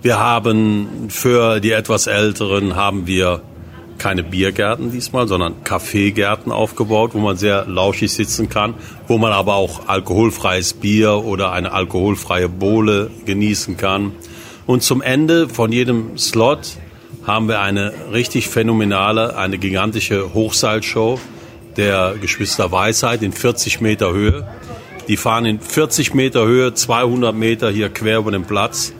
Wir 0.01 0.19
haben 0.19 1.07
für 1.09 1.59
die 1.59 1.71
etwas 1.71 2.07
Älteren 2.07 2.75
haben 2.75 3.07
wir 3.07 3.41
keine 3.97 4.23
Biergärten 4.23 4.91
diesmal, 4.91 5.27
sondern 5.27 5.63
Kaffeegärten 5.63 6.51
aufgebaut, 6.51 7.11
wo 7.13 7.19
man 7.19 7.37
sehr 7.37 7.67
lauschig 7.67 8.11
sitzen 8.11 8.49
kann, 8.49 8.73
wo 9.07 9.19
man 9.19 9.31
aber 9.31 9.55
auch 9.55 9.87
alkoholfreies 9.87 10.73
Bier 10.73 11.23
oder 11.23 11.51
eine 11.51 11.71
alkoholfreie 11.71 12.49
Bohle 12.49 13.11
genießen 13.25 13.77
kann. 13.77 14.13
Und 14.65 14.81
zum 14.81 15.03
Ende 15.03 15.47
von 15.49 15.71
jedem 15.71 16.17
Slot 16.17 16.77
haben 17.25 17.47
wir 17.47 17.61
eine 17.61 17.93
richtig 18.11 18.49
phänomenale, 18.49 19.37
eine 19.37 19.57
gigantische 19.57 20.33
Hochseilshow 20.33 21.19
der 21.77 22.15
Geschwister 22.19 22.71
Weisheit 22.71 23.21
in 23.21 23.31
40 23.31 23.81
Meter 23.81 24.11
Höhe. 24.11 24.47
Die 25.07 25.17
fahren 25.17 25.45
in 25.45 25.59
40 25.59 26.13
Meter 26.13 26.45
Höhe, 26.45 26.73
200 26.73 27.33
Meter 27.35 27.69
hier 27.69 27.89
quer 27.89 28.19
über 28.19 28.31
den 28.31 28.43
Platz. 28.43 28.93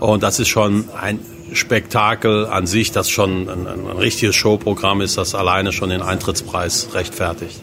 Und 0.00 0.22
das 0.22 0.38
ist 0.38 0.48
schon 0.48 0.84
ein 1.00 1.20
Spektakel 1.52 2.46
an 2.46 2.66
sich, 2.66 2.92
das 2.92 3.08
schon 3.08 3.48
ein, 3.48 3.66
ein 3.66 3.96
richtiges 3.96 4.34
Showprogramm 4.34 5.00
ist, 5.00 5.16
das 5.16 5.34
alleine 5.34 5.72
schon 5.72 5.90
den 5.90 6.02
Eintrittspreis 6.02 6.88
rechtfertigt. 6.92 7.60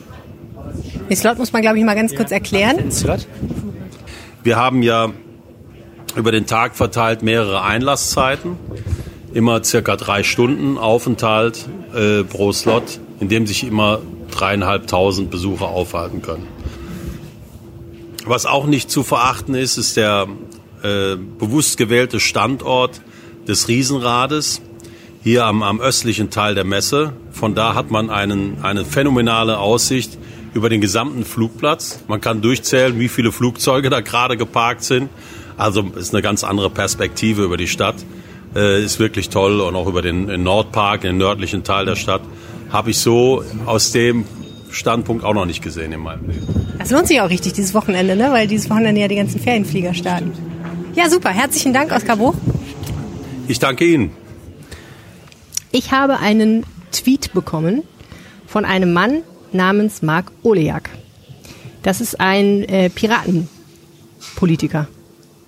Den 1.10 1.16
Slot 1.16 1.38
muss 1.38 1.52
man, 1.52 1.62
glaube 1.62 1.78
ich, 1.78 1.84
mal 1.84 1.96
ganz 1.96 2.16
kurz 2.16 2.32
erklären. 2.32 2.92
Slot? 2.92 3.28
Wir 4.44 4.56
haben 4.56 4.82
ja 4.84 5.12
über 6.16 6.32
den 6.32 6.46
Tag 6.46 6.76
verteilt 6.76 7.24
mehrere 7.24 7.64
Einlasszeiten 7.64 8.58
immer 9.34 9.63
circa 9.63 9.96
drei 9.96 10.24
Stunden 10.24 10.78
Aufenthalt 10.78 11.68
äh, 11.94 12.24
pro 12.24 12.52
Slot, 12.52 13.00
in 13.20 13.30
dem 13.30 13.48
sich 13.48 13.63
immer 13.63 14.00
dreieinhalbtausend 14.32 15.32
Besucher 15.32 15.68
aufhalten 15.68 16.22
können. 16.22 16.48
Was 18.25 18.46
auch 18.46 18.66
nicht 18.66 18.90
zu 18.90 19.04
verachten 19.04 19.56
ist, 19.56 19.78
ist 19.78 19.98
der 19.98 20.28
äh, 20.82 21.16
bewusst 21.16 21.78
gewählte 21.78 22.20
Standort 22.20 23.02
des 23.48 23.68
Riesenrades 23.68 24.62
hier 25.24 25.46
am, 25.46 25.63
am 25.63 25.82
östlichen 25.82 26.30
Teil 26.30 26.56
der 26.56 26.63
Messe. 26.63 27.13
Von 27.32 27.56
da 27.56 27.75
hat 27.75 27.92
man 27.92 28.10
einen, 28.10 28.63
eine 28.63 28.86
phänomenale 28.86 29.58
Aussicht 29.58 30.18
über 30.54 30.70
den 30.70 30.82
gesamten 30.82 31.25
Flugplatz. 31.25 32.04
Man 32.08 32.22
kann 32.22 32.42
durchzählen, 32.42 33.00
wie 33.00 33.10
viele 33.10 33.32
Flugzeuge 33.32 33.90
da 33.90 34.02
gerade 34.02 34.38
geparkt 34.38 34.84
sind. 34.84 35.10
Also 35.58 35.82
ist 35.96 36.13
eine 36.13 36.22
ganz 36.22 36.44
andere 36.44 36.70
Perspektive 36.70 37.44
über 37.44 37.58
die 37.58 37.68
Stadt. 37.68 37.96
Äh, 38.56 38.84
ist 38.84 39.00
wirklich 39.00 39.30
toll 39.30 39.62
und 39.62 39.76
auch 39.76 39.88
über 39.88 40.02
den, 40.02 40.44
Nordpark, 40.44 41.02
den 41.02 41.18
nördlichen 41.18 41.64
Teil 41.64 41.86
der 41.86 41.96
Stadt, 41.96 42.22
habe 42.72 42.92
ich 42.92 43.00
so 43.00 43.44
aus 43.66 43.92
dem 43.92 44.26
Standpunkt 44.70 45.24
auch 45.24 45.34
noch 45.34 45.46
nicht 45.46 45.64
gesehen 45.64 45.92
in 45.92 46.02
meinem 46.02 46.30
Leben. 46.30 46.48
Das 46.78 46.92
lohnt 46.92 47.08
sich 47.08 47.22
auch 47.22 47.30
richtig 47.30 47.54
dieses 47.54 47.74
Wochenende, 47.74 48.16
ne? 48.16 48.32
weil 48.32 48.48
dieses 48.48 48.70
Wochenende 48.70 49.02
ja 49.02 49.08
die 49.08 49.16
ganzen 49.16 49.40
Ferienflieger 49.40 49.94
starten. 49.94 50.32
Ja, 50.96 51.10
super. 51.10 51.30
Herzlichen 51.30 51.74
Dank, 51.74 51.92
Oskar 51.92 52.18
Bruch. 52.18 52.36
Ich 53.48 53.60
danke 53.60 53.86
Ihnen. 53.86 54.12
Ich 55.72 55.92
habe 55.92 56.20
einen 56.20 56.66
Tweet 56.92 57.34
bekommen 57.34 57.84
von 58.46 58.66
einem 58.66 58.94
Mann 58.94 59.24
namens 59.52 60.02
Marc 60.02 60.32
Olejak. 60.44 60.90
Das 61.82 62.00
ist 62.00 62.20
ein 62.20 62.64
äh, 62.64 62.90
Piratenpolitiker. 62.90 64.88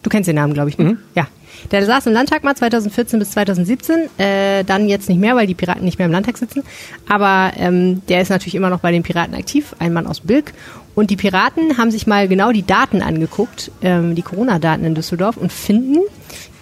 Du 0.02 0.10
kennst 0.10 0.28
den 0.28 0.36
Namen, 0.36 0.54
glaube 0.54 0.70
ich. 0.70 0.78
Ne? 0.78 0.86
Mhm. 0.86 0.98
Ja. 1.16 1.28
Der 1.72 1.86
saß 1.86 2.08
im 2.08 2.14
Landtag 2.14 2.44
mal 2.44 2.56
2014 2.56 3.20
bis 3.20 3.32
2017, 3.32 4.10
äh, 4.18 4.64
dann 4.64 4.88
jetzt 4.88 5.10
nicht 5.10 5.20
mehr, 5.20 5.36
weil 5.36 5.48
die 5.48 5.56
Piraten 5.56 5.84
nicht 5.84 5.98
mehr 5.98 6.06
im 6.06 6.12
Landtag 6.12 6.38
sitzen. 6.38 6.64
Aber 7.10 7.52
ähm, 7.58 8.02
der 8.08 8.22
ist 8.22 8.30
natürlich 8.30 8.56
immer 8.56 8.70
noch 8.70 8.80
bei 8.80 8.92
den 8.92 9.04
Piraten 9.04 9.36
aktiv, 9.36 9.76
ein 9.80 9.94
Mann 9.94 10.08
aus 10.08 10.22
Bilk. 10.22 10.54
Und 10.94 11.10
die 11.10 11.18
Piraten 11.18 11.78
haben 11.78 11.92
sich 11.92 12.08
mal 12.08 12.28
genau 12.28 12.52
die 12.52 12.66
Daten 12.66 13.02
angeguckt, 13.02 13.72
ähm, 13.82 14.16
die 14.16 14.22
Corona-Daten 14.22 14.86
in 14.86 14.96
Düsseldorf 14.96 15.38
und 15.38 15.52
finden, 15.52 16.00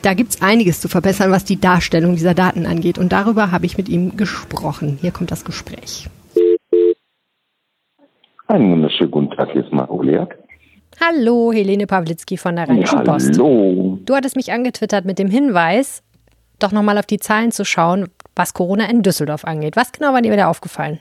da 0.03 0.13
gibt's 0.13 0.41
einiges 0.41 0.81
zu 0.81 0.89
verbessern, 0.89 1.31
was 1.31 1.45
die 1.45 1.61
Darstellung 1.61 2.15
dieser 2.15 2.33
Daten 2.33 2.65
angeht. 2.65 2.97
Und 2.97 3.13
darüber 3.13 3.51
habe 3.51 3.65
ich 3.65 3.77
mit 3.77 3.87
ihm 3.87 4.17
gesprochen. 4.17 4.97
Hier 4.99 5.11
kommt 5.11 5.31
das 5.31 5.45
Gespräch. 5.45 6.09
Einen 8.47 8.71
wunderschönen 8.71 9.11
guten 9.11 9.31
Tag, 9.31 9.51
hier 9.53 9.63
ist 9.63 9.71
Marco 9.71 10.01
Leak. 10.01 10.37
Hallo, 11.05 11.51
Helene 11.51 11.85
Pawlitzki 11.85 12.37
von 12.37 12.55
der 12.55 12.69
Rheinischen 12.69 12.99
ja, 12.99 13.03
Post. 13.03 13.37
Hallo. 13.37 13.99
Du 14.05 14.15
hattest 14.15 14.37
mich 14.37 14.53
angetwittert 14.53 15.03
mit 15.03 15.19
dem 15.19 15.27
Hinweis, 15.27 16.01
doch 16.59 16.71
nochmal 16.71 16.97
auf 16.97 17.05
die 17.05 17.17
Zahlen 17.17 17.51
zu 17.51 17.65
schauen, 17.65 18.07
was 18.35 18.53
Corona 18.53 18.89
in 18.89 19.01
Düsseldorf 19.01 19.43
angeht. 19.43 19.75
Was 19.75 19.91
genau 19.91 20.13
war 20.13 20.21
dir 20.21 20.35
da 20.37 20.47
aufgefallen? 20.47 20.99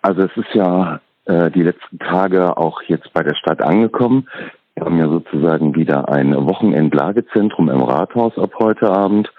Also 0.00 0.22
es 0.22 0.30
ist 0.34 0.54
ja 0.54 1.00
äh, 1.26 1.50
die 1.50 1.62
letzten 1.62 1.98
Tage 1.98 2.56
auch 2.56 2.80
jetzt 2.86 3.12
bei 3.12 3.22
der 3.22 3.34
Stadt 3.34 3.60
angekommen. 3.60 4.28
Wir 4.74 4.86
haben 4.86 4.98
ja 4.98 5.08
sozusagen 5.08 5.74
wieder 5.74 6.08
ein 6.08 6.34
Wochenendlagezentrum 6.34 7.68
im 7.68 7.82
Rathaus 7.82 8.38
ab 8.38 8.52
heute 8.60 8.88
Abend. 8.88 9.30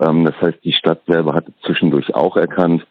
Ähm, 0.00 0.24
das 0.24 0.34
heißt, 0.40 0.58
die 0.64 0.72
Stadt 0.72 1.02
selber 1.06 1.34
hat 1.34 1.44
zwischendurch 1.64 2.16
auch 2.16 2.36
erkannt, 2.36 2.84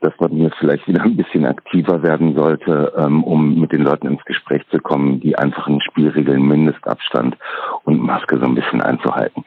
dass 0.00 0.12
man 0.20 0.30
hier 0.30 0.50
vielleicht 0.58 0.86
wieder 0.86 1.02
ein 1.02 1.16
bisschen 1.16 1.44
aktiver 1.44 2.02
werden 2.02 2.34
sollte, 2.34 2.92
ähm, 2.96 3.24
um 3.24 3.60
mit 3.60 3.72
den 3.72 3.82
Leuten 3.82 4.06
ins 4.06 4.24
Gespräch 4.24 4.62
zu 4.70 4.78
kommen, 4.78 5.20
die 5.20 5.36
einfachen 5.36 5.80
Spielregeln, 5.80 6.46
Mindestabstand 6.46 7.36
und 7.84 8.00
Maske 8.00 8.38
so 8.38 8.44
ein 8.44 8.54
bisschen 8.54 8.80
einzuhalten. 8.80 9.44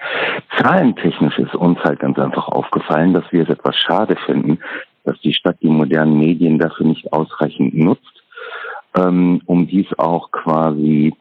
Zahlentechnisch 0.58 1.40
ist 1.40 1.56
uns 1.56 1.80
halt 1.80 2.00
ganz 2.00 2.20
einfach 2.20 2.48
aufgefallen, 2.50 3.14
dass 3.14 3.24
wir 3.32 3.44
es 3.44 3.50
etwas 3.50 3.78
schade 3.78 4.16
finden, 4.26 4.60
dass 5.06 5.20
die 5.22 5.34
Stadt 5.34 5.58
die 5.62 5.70
modernen 5.70 6.18
Medien 6.18 6.60
dafür 6.60 6.86
nicht 6.86 7.12
ausreichend 7.14 7.74
nutzt, 7.74 8.24
ähm, 8.98 9.42
um 9.46 9.68
dies 9.68 9.88
auch 9.98 10.32
quasi 10.32 11.14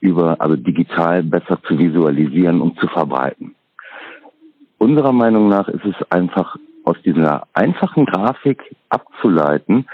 über, 0.00 0.40
also 0.40 0.56
digital 0.56 1.22
besser 1.22 1.58
zu 1.62 1.78
visualisieren 1.78 2.60
und 2.60 2.78
zu 2.78 2.88
verbreiten. 2.88 3.54
Unserer 4.78 5.12
Meinung 5.12 5.48
nach 5.48 5.68
ist 5.68 5.84
es 5.84 6.10
einfach 6.10 6.56
aus 6.84 6.96
dieser 7.04 7.46
einfachen 7.54 8.06
Grafik 8.06 8.76
abzuleiten, 8.88 9.86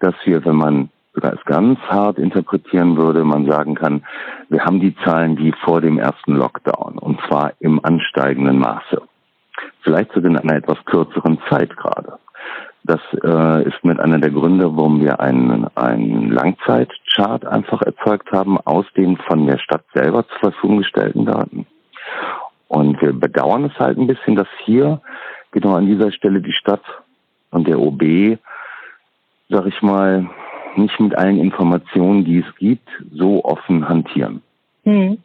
dass 0.00 0.14
wir, 0.24 0.44
wenn 0.44 0.56
man 0.56 0.90
sogar 1.14 1.34
es 1.34 1.44
ganz 1.44 1.78
hart 1.80 2.18
interpretieren 2.18 2.96
würde, 2.96 3.24
man 3.24 3.46
sagen 3.50 3.74
kann, 3.74 4.04
wir 4.48 4.64
haben 4.64 4.80
die 4.80 4.94
Zahlen 5.04 5.36
wie 5.38 5.52
vor 5.64 5.80
dem 5.80 5.98
ersten 5.98 6.34
Lockdown 6.34 6.98
und 6.98 7.20
zwar 7.28 7.52
im 7.60 7.84
ansteigenden 7.84 8.58
Maße. 8.58 9.02
Vielleicht 9.82 10.12
sogar 10.12 10.30
in 10.30 10.38
einer 10.38 10.56
etwas 10.56 10.78
kürzeren 10.84 11.38
Zeit 11.48 11.76
gerade. 11.76 12.18
Das 12.84 13.00
äh, 13.22 13.64
ist 13.64 13.84
mit 13.84 14.00
einer 14.00 14.18
der 14.18 14.30
Gründe, 14.30 14.76
warum 14.76 15.00
wir 15.00 15.20
einen, 15.20 15.66
einen 15.74 16.30
Langzeitchart 16.30 17.44
einfach 17.44 17.82
erzeugt 17.82 18.30
haben 18.32 18.58
aus 18.64 18.86
den 18.96 19.16
von 19.16 19.46
der 19.46 19.58
Stadt 19.58 19.84
selber 19.92 20.26
zur 20.28 20.52
Verfügung 20.52 20.78
gestellten 20.78 21.26
Daten. 21.26 21.66
Und 22.68 23.00
wir 23.02 23.12
bedauern 23.12 23.64
es 23.64 23.78
halt 23.78 23.98
ein 23.98 24.06
bisschen, 24.06 24.36
dass 24.36 24.48
hier 24.64 25.00
genau 25.52 25.74
an 25.74 25.86
dieser 25.86 26.12
Stelle 26.12 26.40
die 26.40 26.52
Stadt 26.52 26.82
und 27.50 27.66
der 27.66 27.78
OB, 27.78 28.38
sag 29.48 29.66
ich 29.66 29.82
mal, 29.82 30.28
nicht 30.76 30.98
mit 31.00 31.16
allen 31.16 31.38
Informationen, 31.38 32.24
die 32.24 32.38
es 32.38 32.56
gibt, 32.56 32.88
so 33.12 33.44
offen 33.44 33.88
hantieren. 33.88 34.42
Hm. 34.84 35.18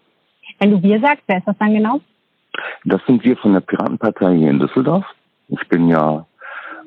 Wenn 0.60 0.72
du 0.72 0.82
wir 0.82 1.00
sagst, 1.00 1.24
wer 1.28 1.38
ist 1.38 1.48
das 1.48 1.58
dann 1.58 1.74
genau? 1.74 2.00
Das 2.86 3.02
sind 3.06 3.24
wir 3.24 3.38
von 3.38 3.54
der 3.54 3.62
Piratenpartei 3.62 4.36
hier 4.36 4.50
in 4.50 4.60
Düsseldorf. 4.60 5.06
Ich 5.48 5.68
bin 5.68 5.90
ja 5.90 6.26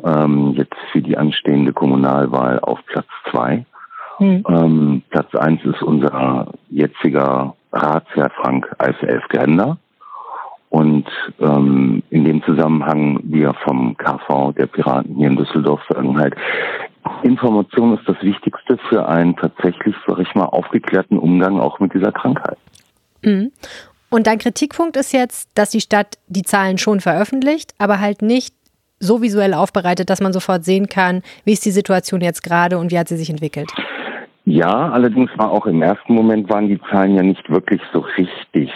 ähm, 0.04 0.54
jetzt 0.56 0.76
für 0.92 1.02
die 1.02 1.16
anstehende 1.16 1.72
Kommunalwahl 1.72 2.60
auf 2.60 2.84
Platz 2.86 3.06
zwei. 3.30 3.64
Hm. 4.18 4.44
Ähm, 4.48 5.02
Platz 5.10 5.34
eins 5.34 5.62
ist 5.64 5.82
unser 5.82 6.52
jetziger 6.70 7.54
Ratsherr 7.72 8.30
Frank 8.30 8.74
Eifel 8.78 9.20
Gränder. 9.28 9.78
Und 10.70 11.06
ähm, 11.40 12.02
in 12.10 12.24
dem 12.24 12.42
Zusammenhang 12.42 13.20
wir 13.22 13.54
vom 13.64 13.96
KV 13.96 14.52
der 14.52 14.66
Piraten 14.66 15.14
hier 15.16 15.28
in 15.28 15.36
Düsseldorf 15.36 15.80
sagen 15.88 16.18
halt, 16.18 16.34
Information 17.22 17.96
ist 17.96 18.08
das 18.08 18.20
Wichtigste 18.22 18.76
für 18.88 19.08
einen 19.08 19.36
tatsächlich, 19.36 19.94
sag 20.06 20.18
ich 20.18 20.34
mal, 20.34 20.44
aufgeklärten 20.44 21.18
Umgang 21.18 21.60
auch 21.60 21.78
mit 21.78 21.94
dieser 21.94 22.12
Krankheit. 22.12 22.58
Mhm. 23.22 23.52
Und 24.10 24.26
dein 24.26 24.38
Kritikpunkt 24.38 24.96
ist 24.96 25.12
jetzt, 25.12 25.50
dass 25.54 25.70
die 25.70 25.80
Stadt 25.80 26.18
die 26.28 26.42
Zahlen 26.42 26.78
schon 26.78 27.00
veröffentlicht, 27.00 27.74
aber 27.78 28.00
halt 28.00 28.22
nicht 28.22 28.54
so 28.98 29.20
visuell 29.20 29.54
aufbereitet, 29.54 30.10
dass 30.10 30.20
man 30.20 30.32
sofort 30.32 30.64
sehen 30.64 30.88
kann, 30.88 31.22
wie 31.44 31.52
ist 31.52 31.64
die 31.64 31.70
Situation 31.70 32.20
jetzt 32.20 32.42
gerade 32.42 32.78
und 32.78 32.90
wie 32.90 32.98
hat 32.98 33.08
sie 33.08 33.16
sich 33.16 33.30
entwickelt. 33.30 33.70
Ja, 34.44 34.90
allerdings 34.90 35.30
war 35.36 35.50
auch 35.50 35.66
im 35.66 35.82
ersten 35.82 36.14
Moment 36.14 36.48
waren 36.48 36.68
die 36.68 36.80
Zahlen 36.90 37.16
ja 37.16 37.22
nicht 37.22 37.50
wirklich 37.50 37.80
so 37.92 37.98
richtig 38.16 38.70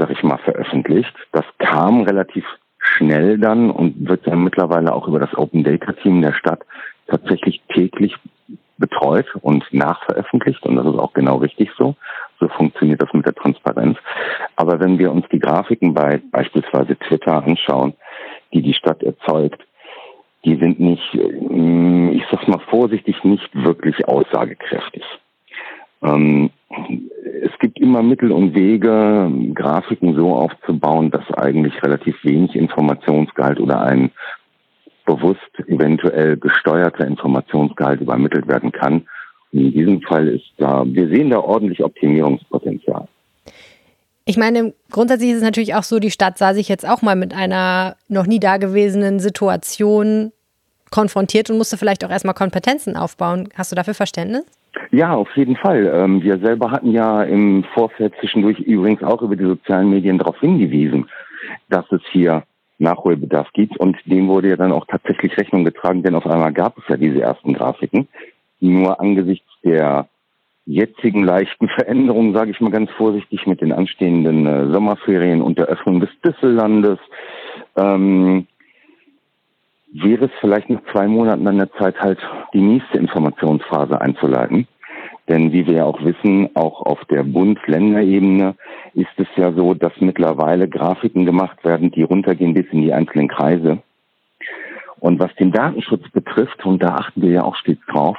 sag 0.00 0.10
ich 0.10 0.22
mal, 0.22 0.38
veröffentlicht. 0.38 1.14
Das 1.32 1.44
kam 1.58 2.02
relativ 2.02 2.44
schnell 2.78 3.38
dann 3.38 3.70
und 3.70 4.08
wird 4.08 4.26
dann 4.26 4.42
mittlerweile 4.42 4.92
auch 4.92 5.06
über 5.06 5.20
das 5.20 5.36
Open 5.36 5.62
Data 5.62 5.92
Team 5.92 6.22
der 6.22 6.32
Stadt 6.32 6.60
tatsächlich 7.06 7.60
täglich 7.74 8.16
betreut 8.78 9.26
und 9.42 9.62
nachveröffentlicht 9.72 10.64
und 10.64 10.76
das 10.76 10.86
ist 10.86 10.98
auch 10.98 11.12
genau 11.12 11.36
richtig 11.36 11.70
so. 11.76 11.94
So 12.40 12.48
funktioniert 12.48 13.02
das 13.02 13.12
mit 13.12 13.26
der 13.26 13.34
Transparenz. 13.34 13.98
Aber 14.56 14.80
wenn 14.80 14.98
wir 14.98 15.12
uns 15.12 15.26
die 15.30 15.38
Grafiken 15.38 15.92
bei 15.92 16.22
beispielsweise 16.32 16.96
Twitter 16.96 17.44
anschauen, 17.44 17.92
die 18.54 18.62
die 18.62 18.72
Stadt 18.72 19.02
erzeugt, 19.02 19.62
die 20.46 20.56
sind 20.56 20.80
nicht, 20.80 21.14
äh, 21.14 22.10
ich 22.12 22.24
sag's 22.30 22.46
mal 22.46 22.62
vorsichtig, 22.70 23.22
nicht 23.24 23.48
wirklich 23.52 24.08
aussagekräftig. 24.08 25.04
Ähm, 26.02 26.50
es 26.70 27.50
gibt 27.58 27.78
immer 27.80 28.02
Mittel 28.02 28.30
und 28.32 28.54
Wege, 28.54 29.30
Grafiken 29.54 30.14
so 30.14 30.34
aufzubauen, 30.34 31.10
dass 31.10 31.28
eigentlich 31.34 31.82
relativ 31.82 32.16
wenig 32.24 32.54
Informationsgehalt 32.54 33.58
oder 33.60 33.80
ein 33.82 34.10
bewusst 35.04 35.40
eventuell 35.66 36.36
gesteuerter 36.36 37.06
Informationsgehalt 37.06 38.00
übermittelt 38.00 38.46
werden 38.46 38.70
kann. 38.70 39.06
Und 39.52 39.60
in 39.60 39.72
diesem 39.72 40.02
Fall 40.02 40.28
ist 40.28 40.52
da, 40.58 40.84
wir 40.86 41.08
sehen 41.08 41.30
da 41.30 41.40
ordentlich 41.40 41.82
Optimierungspotenzial. 41.82 43.08
Ich 44.24 44.36
meine, 44.36 44.72
grundsätzlich 44.90 45.30
ist 45.30 45.38
es 45.38 45.42
natürlich 45.42 45.74
auch 45.74 45.82
so, 45.82 45.98
die 45.98 46.12
Stadt 46.12 46.38
sah 46.38 46.54
sich 46.54 46.68
jetzt 46.68 46.88
auch 46.88 47.02
mal 47.02 47.16
mit 47.16 47.34
einer 47.34 47.96
noch 48.06 48.26
nie 48.26 48.38
dagewesenen 48.38 49.18
Situation 49.18 50.30
konfrontiert 50.90 51.50
und 51.50 51.58
musste 51.58 51.76
vielleicht 51.76 52.04
auch 52.04 52.10
erstmal 52.10 52.34
Kompetenzen 52.34 52.96
aufbauen. 52.96 53.48
Hast 53.56 53.72
du 53.72 53.76
dafür 53.76 53.94
Verständnis? 53.94 54.44
Ja, 54.90 55.14
auf 55.14 55.28
jeden 55.36 55.56
Fall. 55.56 55.90
Ähm, 55.92 56.22
wir 56.22 56.38
selber 56.38 56.70
hatten 56.70 56.92
ja 56.92 57.22
im 57.22 57.64
Vorfeld 57.74 58.14
zwischendurch 58.20 58.58
übrigens 58.60 59.02
auch 59.02 59.22
über 59.22 59.36
die 59.36 59.44
sozialen 59.44 59.90
Medien 59.90 60.18
darauf 60.18 60.38
hingewiesen, 60.40 61.08
dass 61.68 61.90
es 61.92 62.02
hier 62.10 62.44
Nachholbedarf 62.78 63.52
gibt 63.52 63.76
und 63.78 63.96
dem 64.06 64.28
wurde 64.28 64.48
ja 64.48 64.56
dann 64.56 64.72
auch 64.72 64.86
tatsächlich 64.86 65.36
Rechnung 65.36 65.64
getragen, 65.64 66.02
denn 66.02 66.14
auf 66.14 66.26
einmal 66.26 66.52
gab 66.52 66.78
es 66.78 66.84
ja 66.88 66.96
diese 66.96 67.20
ersten 67.20 67.52
Grafiken. 67.52 68.08
Nur 68.60 69.00
angesichts 69.00 69.48
der 69.62 70.08
jetzigen 70.66 71.24
leichten 71.24 71.68
Veränderungen, 71.68 72.32
sage 72.34 72.50
ich 72.52 72.60
mal 72.60 72.70
ganz 72.70 72.90
vorsichtig, 72.92 73.46
mit 73.46 73.60
den 73.60 73.72
anstehenden 73.72 74.46
äh, 74.46 74.72
Sommerferien 74.72 75.42
und 75.42 75.58
der 75.58 75.66
Öffnung 75.66 76.00
des 76.00 76.10
Düssellandes, 76.24 76.98
ähm, 77.76 78.46
wäre 79.92 80.26
es 80.26 80.30
vielleicht 80.40 80.70
nach 80.70 80.82
zwei 80.92 81.06
Monaten 81.08 81.46
an 81.46 81.58
der 81.58 81.72
Zeit 81.72 82.00
halt 82.00 82.18
die 82.52 82.60
nächste 82.60 82.98
Informationsphase 82.98 84.00
einzuleiten. 84.00 84.66
Denn 85.28 85.52
wie 85.52 85.66
wir 85.66 85.74
ja 85.74 85.84
auch 85.84 86.02
wissen, 86.04 86.50
auch 86.54 86.82
auf 86.82 87.04
der 87.04 87.22
Bund-Länder-Ebene 87.22 88.56
ist 88.94 89.16
es 89.16 89.28
ja 89.36 89.52
so, 89.52 89.74
dass 89.74 89.92
mittlerweile 90.00 90.68
Grafiken 90.68 91.24
gemacht 91.24 91.64
werden, 91.64 91.90
die 91.92 92.02
runtergehen 92.02 92.54
bis 92.54 92.66
in 92.72 92.82
die 92.82 92.92
einzelnen 92.92 93.28
Kreise. 93.28 93.78
Und 94.98 95.20
was 95.20 95.34
den 95.36 95.52
Datenschutz 95.52 96.08
betrifft, 96.10 96.66
und 96.66 96.82
da 96.82 96.96
achten 96.96 97.22
wir 97.22 97.30
ja 97.30 97.44
auch 97.44 97.56
stets 97.56 97.80
drauf, 97.86 98.18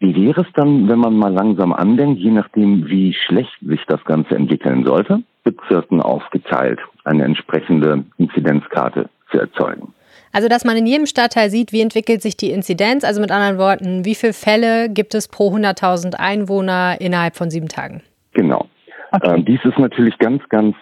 wie 0.00 0.14
wäre 0.14 0.42
es 0.42 0.46
dann, 0.54 0.88
wenn 0.88 0.98
man 1.00 1.16
mal 1.16 1.32
langsam 1.32 1.72
andenkt, 1.72 2.20
je 2.20 2.30
nachdem, 2.30 2.88
wie 2.88 3.12
schlecht 3.12 3.58
sich 3.60 3.84
das 3.86 4.04
Ganze 4.04 4.36
entwickeln 4.36 4.84
sollte, 4.84 5.22
Bezirken 5.44 6.00
aufgeteilt, 6.00 6.80
eine 7.04 7.24
entsprechende 7.24 8.04
Inzidenzkarte 8.16 9.08
zu 9.30 9.38
erzeugen? 9.38 9.92
Also, 10.32 10.48
dass 10.48 10.64
man 10.64 10.76
in 10.76 10.86
jedem 10.86 11.06
Stadtteil 11.06 11.50
sieht, 11.50 11.72
wie 11.72 11.80
entwickelt 11.80 12.22
sich 12.22 12.36
die 12.36 12.50
Inzidenz, 12.50 13.04
also 13.04 13.20
mit 13.20 13.30
anderen 13.30 13.58
Worten, 13.58 14.04
wie 14.04 14.14
viele 14.14 14.32
Fälle 14.32 14.88
gibt 14.88 15.14
es 15.14 15.28
pro 15.28 15.50
100.000 15.54 16.14
Einwohner 16.14 17.00
innerhalb 17.00 17.36
von 17.36 17.50
sieben 17.50 17.68
Tagen? 17.68 18.02
Genau. 18.32 18.66
Okay. 19.12 19.34
Ähm, 19.34 19.44
dies 19.44 19.60
ist 19.64 19.78
natürlich 19.78 20.18
ganz, 20.18 20.46
ganz 20.48 20.76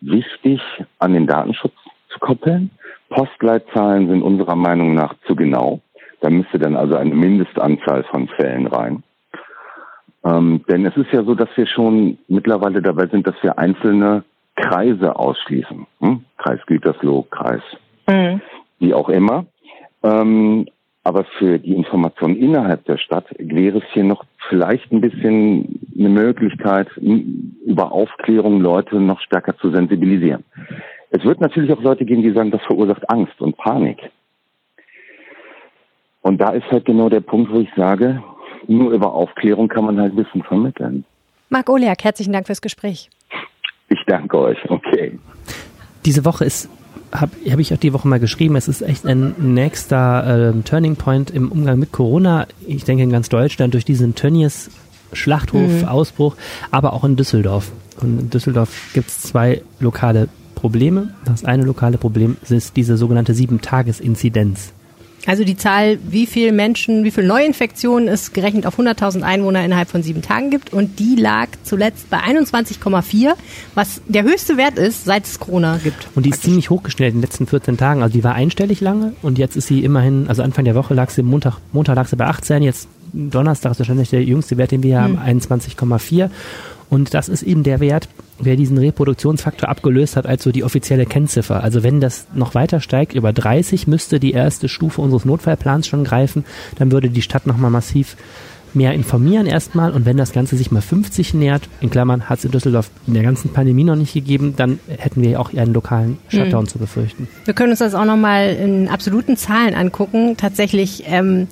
wichtig, 0.00 0.60
an 0.98 1.14
den 1.14 1.26
Datenschutz 1.26 1.74
zu 2.10 2.18
koppeln. 2.20 2.70
Postleitzahlen 3.10 4.08
sind 4.08 4.22
unserer 4.22 4.56
Meinung 4.56 4.94
nach 4.94 5.14
zu 5.26 5.34
genau. 5.34 5.80
Da 6.20 6.30
müsste 6.30 6.58
dann 6.58 6.76
also 6.76 6.96
eine 6.96 7.14
Mindestanzahl 7.14 8.04
von 8.04 8.28
Fällen 8.28 8.66
rein. 8.66 9.02
Ähm, 10.24 10.64
denn 10.68 10.86
es 10.86 10.96
ist 10.96 11.12
ja 11.12 11.22
so, 11.22 11.34
dass 11.34 11.48
wir 11.56 11.66
schon 11.66 12.18
mittlerweile 12.28 12.82
dabei 12.82 13.06
sind, 13.06 13.26
dass 13.26 13.36
wir 13.42 13.58
einzelne 13.58 14.24
Kreise 14.56 15.16
ausschließen. 15.16 15.86
Hm? 16.00 16.24
Kreis 16.38 16.60
Gütersloh, 16.66 17.22
Kreis 17.30 17.62
mhm 18.08 18.40
wie 18.78 18.94
auch 18.94 19.08
immer. 19.08 19.46
Ähm, 20.02 20.66
aber 21.02 21.24
für 21.38 21.60
die 21.60 21.74
Information 21.74 22.36
innerhalb 22.36 22.84
der 22.86 22.98
Stadt 22.98 23.26
wäre 23.38 23.78
es 23.78 23.84
hier 23.92 24.02
noch 24.02 24.24
vielleicht 24.48 24.90
ein 24.90 25.00
bisschen 25.00 25.80
eine 25.96 26.08
Möglichkeit, 26.08 26.88
über 26.96 27.92
Aufklärung 27.92 28.60
Leute 28.60 28.96
noch 28.96 29.20
stärker 29.20 29.56
zu 29.58 29.70
sensibilisieren. 29.70 30.44
Es 31.10 31.24
wird 31.24 31.40
natürlich 31.40 31.72
auch 31.72 31.80
Leute 31.80 32.04
geben, 32.04 32.22
die 32.22 32.32
sagen, 32.32 32.50
das 32.50 32.62
verursacht 32.62 33.08
Angst 33.08 33.40
und 33.40 33.56
Panik. 33.56 33.98
Und 36.22 36.38
da 36.38 36.50
ist 36.50 36.68
halt 36.72 36.86
genau 36.86 37.08
der 37.08 37.20
Punkt, 37.20 37.52
wo 37.52 37.60
ich 37.60 37.70
sage, 37.76 38.20
nur 38.66 38.90
über 38.90 39.14
Aufklärung 39.14 39.68
kann 39.68 39.84
man 39.84 40.00
halt 40.00 40.16
Wissen 40.16 40.42
vermitteln. 40.42 41.04
Marc 41.50 41.70
Oliak, 41.70 42.02
herzlichen 42.02 42.32
Dank 42.32 42.46
fürs 42.46 42.60
Gespräch. 42.60 43.10
Ich 43.88 44.00
danke 44.08 44.36
euch. 44.38 44.58
Okay. 44.68 45.20
Diese 46.04 46.24
Woche 46.24 46.44
ist 46.44 46.68
habe 47.12 47.32
hab 47.50 47.58
ich 47.58 47.72
auch 47.72 47.78
die 47.78 47.92
Woche 47.92 48.08
mal 48.08 48.20
geschrieben, 48.20 48.56
es 48.56 48.68
ist 48.68 48.82
echt 48.82 49.06
ein 49.06 49.34
nächster 49.38 50.50
äh, 50.50 50.62
Turning 50.62 50.96
Point 50.96 51.30
im 51.30 51.50
Umgang 51.50 51.78
mit 51.78 51.92
Corona. 51.92 52.46
Ich 52.66 52.84
denke 52.84 53.02
in 53.02 53.10
ganz 53.10 53.28
Deutschland 53.28 53.74
durch 53.74 53.84
diesen 53.84 54.14
Tönnies 54.14 54.70
Schlachthof-Ausbruch, 55.12 56.34
mhm. 56.34 56.68
aber 56.70 56.92
auch 56.92 57.04
in 57.04 57.16
Düsseldorf. 57.16 57.70
Und 58.00 58.20
in 58.20 58.30
Düsseldorf 58.30 58.90
gibt 58.92 59.08
es 59.08 59.20
zwei 59.20 59.62
lokale 59.80 60.28
Probleme. 60.54 61.14
Das 61.24 61.44
eine 61.44 61.64
lokale 61.64 61.98
Problem 61.98 62.36
ist 62.48 62.76
diese 62.76 62.96
sogenannte 62.96 63.34
Sieben-Tages-Inzidenz. 63.34 64.72
Also 65.26 65.44
die 65.44 65.56
Zahl, 65.56 65.98
wie 66.08 66.26
viele 66.26 66.52
Menschen, 66.52 67.04
wie 67.04 67.10
viele 67.10 67.26
Neuinfektionen 67.26 68.08
es 68.08 68.32
gerechnet 68.32 68.64
auf 68.66 68.78
100.000 68.78 69.22
Einwohner 69.22 69.64
innerhalb 69.64 69.88
von 69.88 70.02
sieben 70.02 70.22
Tagen 70.22 70.50
gibt. 70.50 70.72
Und 70.72 70.98
die 70.98 71.16
lag 71.16 71.48
zuletzt 71.64 72.08
bei 72.10 72.18
21,4, 72.18 73.32
was 73.74 74.00
der 74.06 74.22
höchste 74.22 74.56
Wert 74.56 74.78
ist, 74.78 75.04
seit 75.04 75.24
es 75.24 75.40
Corona 75.40 75.78
gibt. 75.82 76.08
Und 76.14 76.24
die 76.24 76.30
ist 76.30 76.42
ziemlich 76.42 76.70
hochgestellt 76.70 77.14
in 77.14 77.18
den 77.18 77.22
letzten 77.22 77.46
14 77.46 77.76
Tagen. 77.76 78.02
Also 78.02 78.12
die 78.12 78.24
war 78.24 78.34
einstellig 78.34 78.80
lange 78.80 79.14
und 79.22 79.38
jetzt 79.38 79.56
ist 79.56 79.66
sie 79.66 79.84
immerhin, 79.84 80.28
also 80.28 80.42
Anfang 80.42 80.64
der 80.64 80.74
Woche 80.74 80.94
lag 80.94 81.10
sie, 81.10 81.22
Montag, 81.22 81.58
Montag 81.72 81.96
lag 81.96 82.06
sie 82.06 82.16
bei 82.16 82.26
18, 82.26 82.62
jetzt 82.62 82.88
Donnerstag 83.12 83.72
ist 83.72 83.78
wahrscheinlich 83.78 84.10
der 84.10 84.22
jüngste 84.22 84.56
Wert, 84.58 84.70
den 84.70 84.82
wir 84.82 85.00
haben, 85.00 85.24
hm. 85.24 85.40
21,4. 85.40 86.30
Und 86.88 87.14
das 87.14 87.28
ist 87.28 87.42
eben 87.42 87.62
der 87.62 87.80
Wert, 87.80 88.08
wer 88.38 88.56
diesen 88.56 88.78
Reproduktionsfaktor 88.78 89.68
abgelöst 89.68 90.16
hat 90.16 90.26
als 90.26 90.42
so 90.42 90.52
die 90.52 90.64
offizielle 90.64 91.06
Kennziffer. 91.06 91.62
Also 91.62 91.82
wenn 91.82 92.00
das 92.00 92.26
noch 92.34 92.54
weiter 92.54 92.80
steigt, 92.80 93.14
über 93.14 93.32
30 93.32 93.86
müsste 93.86 94.20
die 94.20 94.32
erste 94.32 94.68
Stufe 94.68 95.00
unseres 95.00 95.24
Notfallplans 95.24 95.86
schon 95.86 96.04
greifen, 96.04 96.44
dann 96.76 96.92
würde 96.92 97.10
die 97.10 97.22
Stadt 97.22 97.46
nochmal 97.46 97.70
massiv 97.70 98.16
mehr 98.74 98.92
informieren 98.92 99.46
erstmal 99.46 99.90
und 99.90 100.04
wenn 100.04 100.16
das 100.18 100.32
Ganze 100.32 100.56
sich 100.56 100.70
mal 100.70 100.82
50 100.82 101.34
nähert, 101.34 101.62
in 101.80 101.90
Klammern 101.90 102.28
hat 102.28 102.40
es 102.40 102.44
in 102.44 102.50
Düsseldorf 102.50 102.90
in 103.06 103.14
der 103.14 103.22
ganzen 103.22 103.52
Pandemie 103.52 103.84
noch 103.84 103.96
nicht 103.96 104.12
gegeben, 104.12 104.54
dann 104.56 104.78
hätten 104.86 105.22
wir 105.22 105.40
auch 105.40 105.52
einen 105.54 105.72
lokalen 105.72 106.18
Shutdown 106.28 106.64
mhm. 106.64 106.68
zu 106.68 106.78
befürchten. 106.78 107.26
Wir 107.46 107.54
können 107.54 107.70
uns 107.70 107.78
das 107.78 107.94
auch 107.94 108.04
nochmal 108.04 108.54
in 108.54 108.88
absoluten 108.88 109.36
Zahlen 109.36 109.74
angucken. 109.74 110.36
Tatsächlich 110.36 111.04
ähm, 111.06 111.48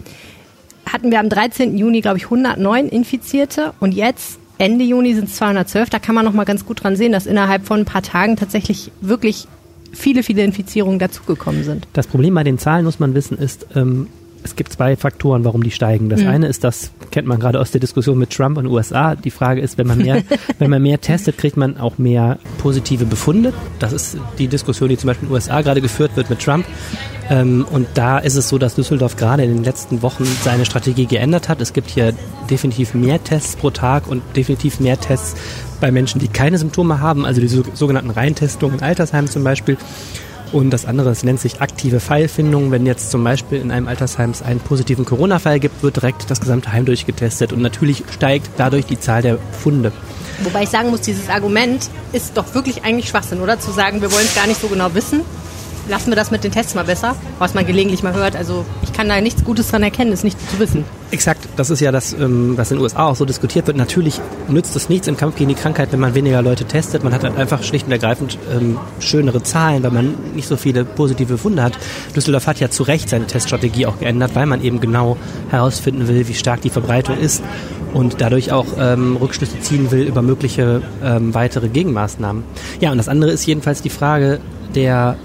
hatten 0.86 1.10
wir 1.10 1.18
am 1.18 1.30
13. 1.30 1.78
Juni, 1.78 2.02
glaube 2.02 2.18
ich, 2.18 2.24
109 2.24 2.88
Infizierte 2.88 3.72
und 3.80 3.94
jetzt 3.94 4.38
Ende 4.58 4.84
Juni 4.84 5.14
sind 5.14 5.28
es 5.28 5.36
212. 5.36 5.90
Da 5.90 5.98
kann 5.98 6.14
man 6.14 6.24
noch 6.24 6.32
mal 6.32 6.44
ganz 6.44 6.64
gut 6.64 6.82
dran 6.82 6.96
sehen, 6.96 7.12
dass 7.12 7.26
innerhalb 7.26 7.66
von 7.66 7.80
ein 7.80 7.84
paar 7.84 8.02
Tagen 8.02 8.36
tatsächlich 8.36 8.90
wirklich 9.00 9.48
viele, 9.92 10.22
viele 10.22 10.42
Infizierungen 10.42 10.98
dazugekommen 10.98 11.64
sind. 11.64 11.86
Das 11.92 12.06
Problem 12.06 12.34
bei 12.34 12.44
den 12.44 12.58
Zahlen, 12.58 12.84
muss 12.84 12.98
man 12.98 13.14
wissen, 13.14 13.38
ist, 13.38 13.66
ähm, 13.74 14.08
es 14.44 14.56
gibt 14.56 14.72
zwei 14.72 14.94
Faktoren, 14.94 15.44
warum 15.44 15.62
die 15.62 15.70
steigen. 15.70 16.10
Das 16.10 16.20
mhm. 16.20 16.28
eine 16.28 16.46
ist, 16.46 16.64
das 16.64 16.90
kennt 17.10 17.26
man 17.26 17.40
gerade 17.40 17.58
aus 17.58 17.70
der 17.70 17.80
Diskussion 17.80 18.18
mit 18.18 18.30
Trump 18.30 18.58
und 18.58 18.66
USA. 18.66 19.14
Die 19.16 19.30
Frage 19.30 19.62
ist, 19.62 19.78
wenn 19.78 19.86
man 19.86 19.98
mehr, 19.98 20.22
wenn 20.58 20.70
man 20.70 20.82
mehr 20.82 21.00
testet, 21.00 21.38
kriegt 21.38 21.56
man 21.56 21.78
auch 21.78 21.96
mehr 21.96 22.38
positive 22.58 23.06
Befunde. 23.06 23.54
Das 23.78 23.94
ist 23.94 24.18
die 24.38 24.46
Diskussion, 24.46 24.90
die 24.90 24.98
zum 24.98 25.08
Beispiel 25.08 25.24
in 25.24 25.30
den 25.30 25.34
USA 25.34 25.62
gerade 25.62 25.80
geführt 25.80 26.12
wird 26.16 26.28
mit 26.28 26.40
Trump. 26.40 26.66
Ähm, 27.30 27.66
und 27.70 27.88
da 27.94 28.18
ist 28.18 28.36
es 28.36 28.50
so, 28.50 28.58
dass 28.58 28.74
Düsseldorf 28.74 29.16
gerade 29.16 29.44
in 29.44 29.54
den 29.54 29.64
letzten 29.64 30.02
Wochen 30.02 30.24
seine 30.42 30.66
Strategie 30.66 31.06
geändert 31.06 31.48
hat. 31.48 31.62
Es 31.62 31.72
gibt 31.72 31.90
hier 31.90 32.12
definitiv 32.50 32.92
mehr 32.92 33.24
Tests 33.24 33.56
pro 33.56 33.70
Tag 33.70 34.06
und 34.06 34.22
definitiv 34.36 34.78
mehr 34.78 35.00
Tests 35.00 35.40
bei 35.80 35.90
Menschen, 35.90 36.20
die 36.20 36.28
keine 36.28 36.58
Symptome 36.58 37.00
haben, 37.00 37.24
also 37.24 37.40
die 37.40 37.48
sogenannten 37.48 38.10
Reintestungen 38.10 38.78
in 38.78 38.84
Altersheimen 38.84 39.30
zum 39.30 39.42
Beispiel. 39.42 39.78
Und 40.54 40.70
das 40.70 40.86
andere, 40.86 41.08
das 41.08 41.24
nennt 41.24 41.40
sich 41.40 41.60
aktive 41.60 41.98
Pfeilfindung. 41.98 42.70
Wenn 42.70 42.86
jetzt 42.86 43.10
zum 43.10 43.24
Beispiel 43.24 43.60
in 43.60 43.72
einem 43.72 43.88
Altersheim 43.88 44.30
es 44.30 44.40
einen 44.40 44.60
positiven 44.60 45.04
Corona-Fall 45.04 45.58
gibt, 45.58 45.82
wird 45.82 45.96
direkt 45.96 46.30
das 46.30 46.38
gesamte 46.38 46.70
Heim 46.70 46.84
durchgetestet. 46.84 47.52
Und 47.52 47.60
natürlich 47.60 48.04
steigt 48.12 48.50
dadurch 48.56 48.86
die 48.86 49.00
Zahl 49.00 49.20
der 49.20 49.38
Funde. 49.50 49.90
Wobei 50.44 50.62
ich 50.62 50.68
sagen 50.68 50.90
muss, 50.90 51.00
dieses 51.00 51.28
Argument 51.28 51.90
ist 52.12 52.36
doch 52.36 52.54
wirklich 52.54 52.84
eigentlich 52.84 53.08
Schwachsinn, 53.08 53.40
oder? 53.40 53.58
Zu 53.58 53.72
sagen, 53.72 54.00
wir 54.00 54.12
wollen 54.12 54.26
es 54.26 54.36
gar 54.36 54.46
nicht 54.46 54.60
so 54.60 54.68
genau 54.68 54.94
wissen 54.94 55.22
lassen 55.88 56.10
wir 56.10 56.16
das 56.16 56.30
mit 56.30 56.44
den 56.44 56.52
Tests 56.52 56.74
mal 56.74 56.84
besser, 56.84 57.16
was 57.38 57.54
man 57.54 57.66
gelegentlich 57.66 58.02
mal 58.02 58.14
hört. 58.14 58.36
Also 58.36 58.64
ich 58.82 58.92
kann 58.92 59.08
da 59.08 59.20
nichts 59.20 59.44
Gutes 59.44 59.68
dran 59.68 59.82
erkennen, 59.82 60.12
ist 60.12 60.24
nicht 60.24 60.38
zu 60.50 60.58
wissen. 60.58 60.84
Exakt, 61.10 61.48
das 61.56 61.70
ist 61.70 61.80
ja 61.80 61.92
das, 61.92 62.12
ähm, 62.12 62.56
was 62.56 62.70
in 62.70 62.78
den 62.78 62.82
USA 62.82 63.08
auch 63.08 63.16
so 63.16 63.24
diskutiert 63.24 63.66
wird. 63.66 63.76
Natürlich 63.76 64.20
nützt 64.48 64.74
es 64.74 64.88
nichts 64.88 65.06
im 65.06 65.16
Kampf 65.16 65.36
gegen 65.36 65.48
die 65.48 65.54
Krankheit, 65.54 65.92
wenn 65.92 66.00
man 66.00 66.14
weniger 66.14 66.42
Leute 66.42 66.64
testet. 66.64 67.04
Man 67.04 67.12
hat 67.12 67.22
halt 67.22 67.36
einfach 67.36 67.62
schlicht 67.62 67.86
und 67.86 67.92
ergreifend 67.92 68.38
ähm, 68.52 68.78
schönere 68.98 69.42
Zahlen, 69.42 69.82
weil 69.82 69.90
man 69.90 70.14
nicht 70.34 70.48
so 70.48 70.56
viele 70.56 70.84
positive 70.84 71.38
Funde 71.38 71.62
hat. 71.62 71.78
Düsseldorf 72.16 72.46
hat 72.46 72.60
ja 72.60 72.70
zu 72.70 72.82
Recht 72.82 73.08
seine 73.08 73.26
Teststrategie 73.26 73.86
auch 73.86 73.98
geändert, 73.98 74.34
weil 74.34 74.46
man 74.46 74.62
eben 74.62 74.80
genau 74.80 75.16
herausfinden 75.50 76.08
will, 76.08 76.26
wie 76.26 76.34
stark 76.34 76.62
die 76.62 76.70
Verbreitung 76.70 77.18
ist 77.18 77.42
und 77.92 78.20
dadurch 78.20 78.52
auch 78.52 78.66
ähm, 78.78 79.16
Rückschlüsse 79.16 79.60
ziehen 79.60 79.90
will 79.90 80.02
über 80.02 80.20
mögliche 80.20 80.82
ähm, 81.02 81.32
weitere 81.32 81.68
Gegenmaßnahmen. 81.68 82.42
Ja, 82.80 82.90
und 82.90 82.98
das 82.98 83.08
andere 83.08 83.30
ist 83.30 83.46
jedenfalls 83.46 83.82
die 83.82 83.90
Frage 83.90 84.40
der 84.74 85.16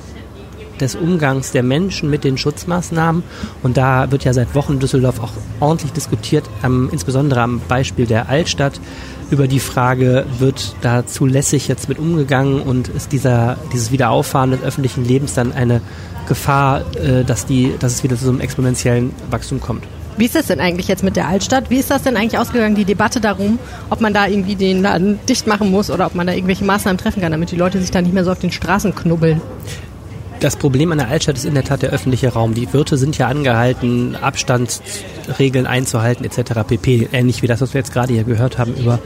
des 0.81 0.95
Umgangs 0.95 1.51
der 1.51 1.63
Menschen 1.63 2.09
mit 2.09 2.23
den 2.23 2.37
Schutzmaßnahmen. 2.37 3.23
Und 3.63 3.77
da 3.77 4.11
wird 4.11 4.23
ja 4.23 4.33
seit 4.33 4.55
Wochen 4.55 4.79
Düsseldorf 4.79 5.19
auch 5.19 5.31
ordentlich 5.59 5.91
diskutiert, 5.93 6.49
ähm, 6.63 6.89
insbesondere 6.91 7.41
am 7.41 7.61
Beispiel 7.67 8.05
der 8.05 8.29
Altstadt, 8.29 8.79
über 9.31 9.47
die 9.47 9.59
Frage, 9.59 10.25
wird 10.39 10.75
da 10.81 11.05
zulässig 11.05 11.67
jetzt 11.67 11.87
mit 11.87 11.99
umgegangen 11.99 12.61
und 12.61 12.87
ist 12.87 13.11
dieser, 13.11 13.57
dieses 13.71 13.91
Wiederauffahren 13.91 14.51
des 14.51 14.63
öffentlichen 14.63 15.05
Lebens 15.05 15.35
dann 15.35 15.53
eine 15.53 15.81
Gefahr, 16.27 16.81
äh, 16.95 17.23
dass, 17.23 17.45
die, 17.45 17.73
dass 17.79 17.93
es 17.93 18.03
wieder 18.03 18.15
zu 18.15 18.25
so 18.25 18.31
einem 18.31 18.39
exponentiellen 18.39 19.11
Wachstum 19.29 19.59
kommt? 19.59 19.83
Wie 20.17 20.25
ist 20.25 20.35
das 20.35 20.47
denn 20.47 20.59
eigentlich 20.59 20.89
jetzt 20.89 21.01
mit 21.01 21.15
der 21.15 21.27
Altstadt? 21.27 21.69
Wie 21.69 21.77
ist 21.77 21.89
das 21.89 22.03
denn 22.03 22.17
eigentlich 22.17 22.37
ausgegangen, 22.37 22.75
die 22.75 22.83
Debatte 22.83 23.21
darum, 23.21 23.57
ob 23.89 24.01
man 24.01 24.13
da 24.13 24.27
irgendwie 24.27 24.55
den 24.55 24.81
Laden 24.81 25.17
dicht 25.29 25.47
machen 25.47 25.71
muss 25.71 25.89
oder 25.89 26.05
ob 26.07 26.13
man 26.13 26.27
da 26.27 26.33
irgendwelche 26.33 26.65
Maßnahmen 26.65 26.97
treffen 26.97 27.21
kann, 27.21 27.31
damit 27.31 27.51
die 27.51 27.55
Leute 27.55 27.79
sich 27.79 27.89
da 27.89 28.01
nicht 28.01 28.13
mehr 28.13 28.25
so 28.25 28.31
auf 28.31 28.39
den 28.39 28.51
Straßen 28.51 28.93
knubbeln? 28.93 29.41
Das 30.39 30.55
Problem 30.55 30.91
an 30.93 30.99
der 30.99 31.09
Altstadt 31.09 31.37
ist 31.37 31.45
in 31.45 31.53
der 31.53 31.65
Tat 31.65 31.81
der 31.81 31.89
öffentliche 31.89 32.29
Raum. 32.29 32.53
Die 32.53 32.71
Wirte 32.71 32.97
sind 32.97 33.17
ja 33.17 33.27
angehalten, 33.27 34.15
Abstandsregeln 34.15 35.67
einzuhalten 35.67 36.23
etc. 36.23 36.61
pp. 36.65 37.09
Ähnlich 37.11 37.41
wie 37.41 37.47
das, 37.47 37.59
was 37.59 37.73
wir 37.73 37.79
jetzt 37.79 37.91
gerade 37.91 38.13
hier 38.13 38.23
gehört 38.23 38.57
haben 38.57 38.73
über 38.75 38.99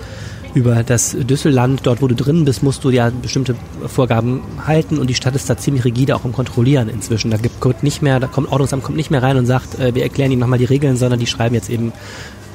über 0.53 0.83
das 0.83 1.17
Düsselland, 1.19 1.81
dort 1.83 2.03
wo 2.03 2.07
du 2.07 2.13
drin 2.13 2.45
bist, 2.45 2.61
musst 2.61 2.83
du 2.83 2.91
ja 2.91 3.09
bestimmte 3.09 3.55
Vorgaben 3.87 4.43
halten 4.67 4.99
und 4.99 5.09
die 5.09 5.15
Stadt 5.15 5.35
ist 5.35 5.49
da 5.49 5.57
ziemlich 5.57 5.83
rigide 5.83 6.15
auch 6.15 6.25
im 6.25 6.31
Kontrollieren 6.31 6.89
inzwischen. 6.89 7.31
Da 7.31 7.37
gibt 7.37 7.81
nicht 7.81 8.03
mehr, 8.03 8.19
da 8.19 8.27
kommt 8.27 8.51
Ordnungsamt 8.51 8.83
kommt 8.83 8.97
nicht 8.97 9.09
mehr 9.09 9.23
rein 9.23 9.37
und 9.37 9.47
sagt, 9.47 9.79
äh, 9.79 9.95
wir 9.95 10.03
erklären 10.03 10.31
Ihnen 10.31 10.41
nochmal 10.41 10.59
die 10.59 10.65
Regeln, 10.65 10.95
sondern 10.95 11.19
die 11.19 11.25
schreiben 11.25 11.55
jetzt 11.55 11.71
eben 11.71 11.91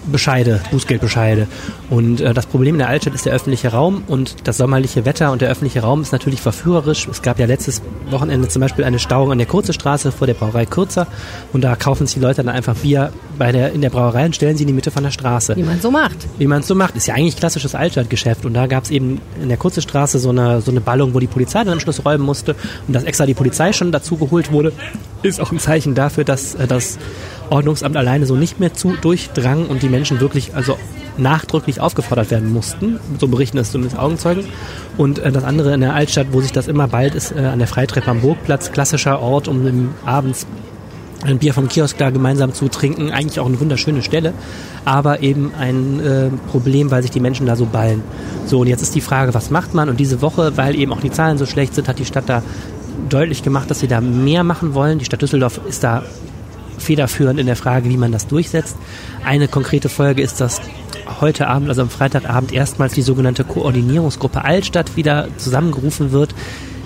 Bescheide, 0.09 0.61
Bußgeldbescheide. 0.71 1.47
Und 1.90 2.21
äh, 2.21 2.35
das 2.35 2.47
Problem 2.47 2.75
in 2.75 2.79
der 2.79 2.88
Altstadt 2.88 3.14
ist 3.14 3.27
der 3.27 3.33
öffentliche 3.33 3.68
Raum 3.68 4.03
und 4.07 4.37
das 4.44 4.57
sommerliche 4.57 5.05
Wetter 5.05 5.33
und 5.33 5.40
der 5.40 5.51
öffentliche 5.51 5.81
Raum 5.81 6.03
ist 6.03 6.12
natürlich 6.12 6.40
verführerisch. 6.40 7.09
Es 7.09 7.23
gab 7.23 7.38
ja 7.38 7.47
letztes 7.47 7.83
Wochenende 8.11 8.49
zum 8.49 8.61
Beispiel 8.61 8.85
eine 8.85 8.99
Stauung 8.99 9.33
an 9.33 9.38
der 9.38 9.47
Kurze 9.47 9.73
Straße 9.73 10.12
vor 10.12 10.27
der 10.27 10.35
Brauerei 10.35 10.66
Kürzer 10.66 11.07
und 11.53 11.62
da 11.62 11.77
kaufen 11.77 12.07
sich 12.07 12.14
die 12.14 12.21
Leute 12.21 12.42
dann 12.42 12.55
einfach 12.55 12.75
Bier 12.77 13.12
bei 13.38 13.53
der, 13.53 13.73
in 13.73 13.81
der 13.81 13.90
Brauerei 13.90 14.27
und 14.27 14.35
stellen 14.35 14.57
sie 14.57 14.64
in 14.64 14.68
die 14.68 14.75
Mitte 14.75 14.90
von 14.90 15.03
der 15.03 15.11
Straße. 15.11 15.57
Wie 15.57 15.62
man 15.62 15.81
so 15.81 15.90
macht. 15.90 16.16
Wie 16.38 16.47
man 16.47 16.61
es 16.61 16.66
so 16.66 16.75
macht. 16.75 16.97
Ist 16.97 17.07
ja 17.07 17.14
eigentlich 17.14 17.37
klassisches 17.37 17.75
Altstadtgeschäft 17.75 18.44
und 18.44 18.55
da 18.55 18.66
gab 18.66 18.85
es 18.85 18.90
eben 18.90 19.21
in 19.40 19.49
der 19.49 19.59
Kurze 19.59 19.83
Straße 19.83 20.18
so 20.18 20.31
eine, 20.31 20.61
so 20.61 20.71
eine 20.71 20.81
Ballung, 20.81 21.14
wo 21.14 21.21
die 21.21 21.27
Polizei 21.27 21.61
dann 21.64 21.75
am 21.75 21.81
Schluss 21.81 22.05
räumen 22.05 22.25
musste 22.25 22.55
und 22.87 22.94
dass 22.94 23.05
extra 23.05 23.27
die 23.27 23.35
Polizei 23.35 23.73
schon 23.73 23.92
dazu 23.92 24.16
geholt 24.16 24.53
wurde, 24.53 24.73
ist 25.23 25.40
auch 25.40 25.53
ein 25.53 25.59
Zeichen 25.59 25.94
dafür, 25.94 26.25
dass 26.25 26.55
äh, 26.55 26.66
das 26.66 26.99
Ordnungsamt 27.50 27.96
alleine 27.96 28.26
so 28.26 28.37
nicht 28.37 28.61
mehr 28.61 28.74
zu 28.74 28.94
durchdrang 29.00 29.66
und 29.66 29.82
die 29.82 29.88
Menschen 29.88 30.20
wirklich 30.20 30.54
also 30.54 30.76
nachdrücklich 31.16 31.80
aufgefordert 31.80 32.30
werden 32.30 32.52
mussten. 32.52 32.98
So 33.18 33.28
berichten 33.28 33.58
es 33.58 33.72
zumindest 33.72 33.98
Augenzeugen. 33.98 34.44
Und 34.96 35.18
äh, 35.18 35.32
das 35.32 35.44
andere 35.44 35.74
in 35.74 35.80
der 35.80 35.94
Altstadt, 35.94 36.28
wo 36.32 36.40
sich 36.40 36.52
das 36.52 36.68
immer 36.68 36.88
bald 36.88 37.14
ist, 37.14 37.32
äh, 37.32 37.40
an 37.40 37.58
der 37.58 37.68
Freitreppe 37.68 38.11
am 38.11 38.20
Burgplatz, 38.20 38.72
klassischer 38.72 39.20
Ort, 39.20 39.48
um 39.48 39.66
im 39.66 39.94
abends 40.04 40.46
ein 41.24 41.38
Bier 41.38 41.52
vom 41.52 41.68
Kiosk 41.68 41.98
da 41.98 42.11
gemeinsam 42.11 42.54
zu 42.54 42.68
trinken, 42.68 43.11
eigentlich 43.11 43.40
auch 43.40 43.46
eine 43.46 43.58
wunderschöne 43.58 44.02
Stelle, 44.02 44.32
aber 44.84 45.20
eben 45.20 45.52
ein 45.58 46.00
äh, 46.00 46.30
Problem, 46.50 46.92
weil 46.92 47.02
sich 47.02 47.11
die 47.11 47.20
Menschen 47.20 47.46
da 47.46 47.56
so 47.56 47.66
ballen. 47.66 48.02
So, 48.46 48.61
und 48.61 48.68
jetzt 48.68 48.82
ist 48.82 48.94
die 48.94 49.00
Frage, 49.00 49.34
was 49.34 49.50
macht 49.50 49.74
man? 49.74 49.88
Und 49.88 49.98
diese 49.98 50.22
Woche, 50.22 50.56
weil 50.56 50.76
eben 50.76 50.92
auch 50.92 51.00
die 51.00 51.11
Zahlen 51.11 51.37
so 51.37 51.46
schlecht 51.46 51.74
sind, 51.74 51.88
hat 51.88 51.98
die 51.98 52.04
Stadt 52.04 52.28
da 52.28 52.42
deutlich 53.08 53.42
gemacht, 53.42 53.70
dass 53.70 53.80
sie 53.80 53.88
da 53.88 54.00
mehr 54.00 54.44
machen 54.44 54.74
wollen. 54.74 54.98
Die 54.98 55.04
Stadt 55.04 55.22
Düsseldorf 55.22 55.61
ist 55.68 55.82
da 55.82 56.04
federführend 56.79 57.38
in 57.38 57.47
der 57.47 57.57
Frage, 57.57 57.88
wie 57.88 57.97
man 57.97 58.12
das 58.12 58.27
durchsetzt. 58.27 58.77
Eine 59.25 59.49
konkrete 59.49 59.88
Folge 59.88 60.23
ist, 60.23 60.41
dass 60.41 60.61
heute 61.21 61.49
Abend, 61.49 61.69
also 61.69 61.83
am 61.83 61.91
Freitagabend, 61.91 62.53
erstmals 62.53 62.95
die 62.95 63.03
sogenannte 63.03 63.45
Koordinierungsgruppe 63.45 64.45
Altstadt 64.45 64.97
wieder 64.97 65.29
zusammengerufen 65.37 66.12
wird. 66.12 66.35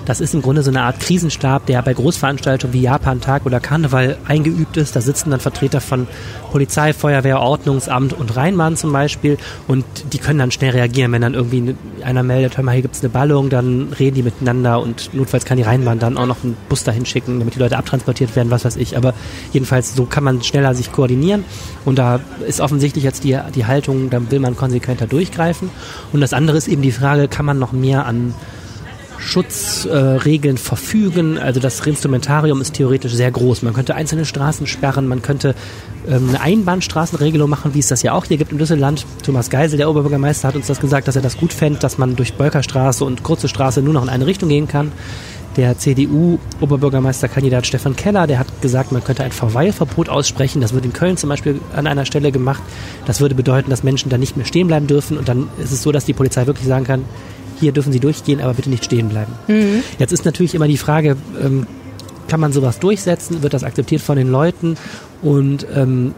Das 0.04 0.20
ist 0.20 0.34
im 0.34 0.42
Grunde 0.42 0.62
so 0.62 0.70
eine 0.70 0.82
Art 0.82 0.98
Krisenstab, 0.98 1.66
der 1.66 1.80
bei 1.82 1.94
Großveranstaltungen 1.94 2.74
wie 2.74 2.80
Japan-Tag 2.80 3.46
oder 3.46 3.60
Karneval 3.60 4.16
eingeübt 4.26 4.76
ist. 4.76 4.96
Da 4.96 5.00
sitzen 5.00 5.30
dann 5.30 5.38
Vertreter 5.38 5.80
von 5.80 6.08
Polizei, 6.50 6.92
Feuerwehr, 6.92 7.40
Ordnungsamt 7.40 8.12
und 8.12 8.36
Rheinbahn 8.36 8.76
zum 8.76 8.92
Beispiel 8.92 9.38
und 9.68 9.84
die 10.12 10.18
können 10.18 10.40
dann 10.40 10.50
schnell 10.50 10.72
reagieren, 10.72 11.12
wenn 11.12 11.22
dann 11.22 11.34
irgendwie 11.34 11.76
einer 12.04 12.24
meldet, 12.24 12.56
hör 12.56 12.64
mal, 12.64 12.72
hier 12.72 12.82
gibt's 12.82 13.00
eine 13.00 13.10
Ballung, 13.10 13.48
dann 13.48 13.92
reden 13.98 14.16
die 14.16 14.22
miteinander 14.22 14.80
und 14.80 15.14
notfalls 15.14 15.44
kann 15.44 15.56
die 15.56 15.62
Rheinbahn 15.62 16.00
dann 16.00 16.18
auch 16.18 16.26
noch 16.26 16.42
einen 16.42 16.56
Bus 16.68 16.82
dahin 16.82 17.06
schicken, 17.06 17.38
damit 17.38 17.54
die 17.54 17.60
Leute 17.60 17.78
abtransportiert 17.78 18.34
werden, 18.34 18.50
was 18.50 18.64
weiß 18.64 18.76
ich. 18.76 18.96
Aber 18.96 19.14
jedenfalls 19.52 19.94
so 19.94 20.04
kann 20.04 20.24
man 20.24 20.42
schneller 20.42 20.74
sich 20.74 20.90
koordinieren 20.90 21.44
und 21.84 21.98
da 21.98 22.18
ist 22.46 22.60
offensichtlich 22.60 23.04
jetzt 23.04 23.22
die, 23.22 23.38
die 23.54 23.66
Haltung, 23.66 24.10
da 24.10 24.20
will 24.30 24.40
man 24.40 24.56
konsequenter 24.56 25.06
durchgreifen. 25.06 25.70
Und 26.12 26.20
das 26.20 26.32
andere 26.32 26.56
ist 26.56 26.66
eben 26.66 26.82
die 26.82 26.92
Frage, 26.92 27.28
kann 27.28 27.46
man 27.46 27.58
noch 27.58 27.72
mehr 27.72 28.04
an 28.04 28.34
Schutzregeln 29.22 30.56
äh, 30.56 30.58
verfügen. 30.58 31.38
Also 31.38 31.60
das 31.60 31.80
Instrumentarium 31.80 32.60
ist 32.60 32.74
theoretisch 32.74 33.12
sehr 33.14 33.30
groß. 33.30 33.62
Man 33.62 33.72
könnte 33.72 33.94
einzelne 33.94 34.24
Straßen 34.24 34.66
sperren, 34.66 35.06
man 35.06 35.22
könnte 35.22 35.54
ähm, 36.08 36.28
eine 36.30 36.40
Einbahnstraßenregelung 36.40 37.48
machen, 37.48 37.74
wie 37.74 37.78
es 37.78 37.88
das 37.88 38.02
ja 38.02 38.12
auch 38.12 38.24
hier 38.24 38.36
gibt 38.36 38.52
im 38.52 38.58
Düsseldland. 38.58 39.06
Thomas 39.22 39.48
Geisel, 39.48 39.76
der 39.76 39.88
Oberbürgermeister, 39.88 40.48
hat 40.48 40.56
uns 40.56 40.66
das 40.66 40.80
gesagt, 40.80 41.06
dass 41.08 41.16
er 41.16 41.22
das 41.22 41.36
gut 41.36 41.52
fände, 41.52 41.78
dass 41.78 41.98
man 41.98 42.16
durch 42.16 42.34
Bölkerstraße 42.34 43.04
und 43.04 43.22
Kurze 43.22 43.48
Straße 43.48 43.80
nur 43.80 43.94
noch 43.94 44.02
in 44.02 44.08
eine 44.08 44.26
Richtung 44.26 44.48
gehen 44.48 44.66
kann. 44.66 44.90
Der 45.56 45.78
CDU-Oberbürgermeisterkandidat 45.78 47.66
Stefan 47.66 47.94
Keller, 47.94 48.26
der 48.26 48.38
hat 48.38 48.62
gesagt, 48.62 48.90
man 48.90 49.04
könnte 49.04 49.22
ein 49.22 49.32
Verweilverbot 49.32 50.08
aussprechen. 50.08 50.62
Das 50.62 50.72
wird 50.72 50.84
in 50.86 50.94
Köln 50.94 51.18
zum 51.18 51.28
Beispiel 51.28 51.60
an 51.76 51.86
einer 51.86 52.06
Stelle 52.06 52.32
gemacht. 52.32 52.62
Das 53.04 53.20
würde 53.20 53.34
bedeuten, 53.34 53.68
dass 53.70 53.82
Menschen 53.82 54.08
da 54.08 54.16
nicht 54.16 54.36
mehr 54.36 54.46
stehen 54.46 54.66
bleiben 54.66 54.86
dürfen. 54.86 55.18
Und 55.18 55.28
dann 55.28 55.48
ist 55.62 55.70
es 55.70 55.82
so, 55.82 55.92
dass 55.92 56.06
die 56.06 56.14
Polizei 56.14 56.46
wirklich 56.46 56.66
sagen 56.66 56.84
kann, 56.84 57.04
hier 57.62 57.72
dürfen 57.72 57.92
Sie 57.92 58.00
durchgehen, 58.00 58.40
aber 58.40 58.54
bitte 58.54 58.70
nicht 58.70 58.84
stehen 58.84 59.08
bleiben. 59.08 59.32
Mhm. 59.48 59.82
Jetzt 59.98 60.12
ist 60.12 60.24
natürlich 60.24 60.54
immer 60.54 60.68
die 60.68 60.76
Frage, 60.76 61.16
ähm, 61.42 61.66
kann 62.28 62.40
man 62.40 62.52
sowas 62.52 62.78
durchsetzen? 62.78 63.42
Wird 63.42 63.54
das 63.54 63.64
akzeptiert 63.64 64.00
von 64.00 64.16
den 64.16 64.30
Leuten? 64.30 64.76
Und 65.22 65.66
ähm, 65.74 66.14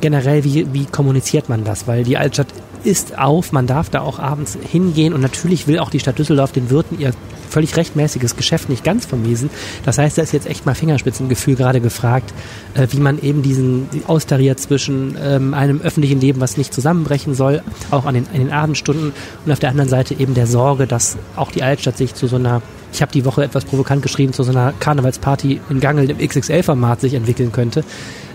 generell, 0.00 0.44
wie, 0.44 0.72
wie 0.72 0.86
kommuniziert 0.86 1.48
man 1.48 1.64
das? 1.64 1.86
Weil 1.86 2.04
die 2.04 2.16
Altstadt 2.16 2.48
ist 2.82 3.18
auf, 3.18 3.52
man 3.52 3.66
darf 3.66 3.90
da 3.90 4.00
auch 4.00 4.18
abends 4.18 4.58
hingehen 4.70 5.12
und 5.12 5.20
natürlich 5.20 5.66
will 5.66 5.78
auch 5.78 5.90
die 5.90 6.00
Stadt 6.00 6.18
Düsseldorf 6.18 6.52
den 6.52 6.70
Wirten 6.70 6.98
ihr 6.98 7.12
völlig 7.50 7.76
rechtmäßiges 7.76 8.36
Geschäft 8.36 8.68
nicht 8.68 8.84
ganz 8.84 9.06
vermiesen. 9.06 9.50
Das 9.84 9.98
heißt, 9.98 10.18
da 10.18 10.22
ist 10.22 10.32
jetzt 10.32 10.46
echt 10.46 10.66
mal 10.66 10.74
Fingerspitzengefühl 10.74 11.56
gerade 11.56 11.80
gefragt, 11.80 12.32
äh, 12.74 12.86
wie 12.90 13.00
man 13.00 13.20
eben 13.20 13.42
diesen 13.42 13.88
austariert 14.06 14.60
zwischen 14.60 15.16
ähm, 15.20 15.54
einem 15.54 15.80
öffentlichen 15.80 16.20
Leben, 16.20 16.40
was 16.40 16.56
nicht 16.56 16.72
zusammenbrechen 16.72 17.34
soll, 17.34 17.62
auch 17.90 18.06
an 18.06 18.14
den, 18.14 18.26
an 18.32 18.38
den 18.38 18.52
Abendstunden 18.52 19.12
und 19.44 19.52
auf 19.52 19.58
der 19.58 19.70
anderen 19.70 19.90
Seite 19.90 20.14
eben 20.14 20.34
der 20.34 20.46
Sorge, 20.46 20.86
dass 20.86 21.16
auch 21.36 21.52
die 21.52 21.62
Altstadt 21.62 21.96
sich 21.96 22.14
zu 22.14 22.26
so 22.26 22.36
einer 22.36 22.62
ich 22.92 23.02
habe 23.02 23.12
die 23.12 23.24
Woche 23.24 23.44
etwas 23.44 23.64
provokant 23.64 24.02
geschrieben, 24.02 24.32
zu 24.32 24.42
so 24.42 24.50
einer 24.50 24.72
Karnevalsparty 24.78 25.60
in 25.70 25.80
Gangel 25.80 26.10
im 26.10 26.18
XXL-Format 26.18 27.00
sich 27.00 27.14
entwickeln 27.14 27.52
könnte. 27.52 27.84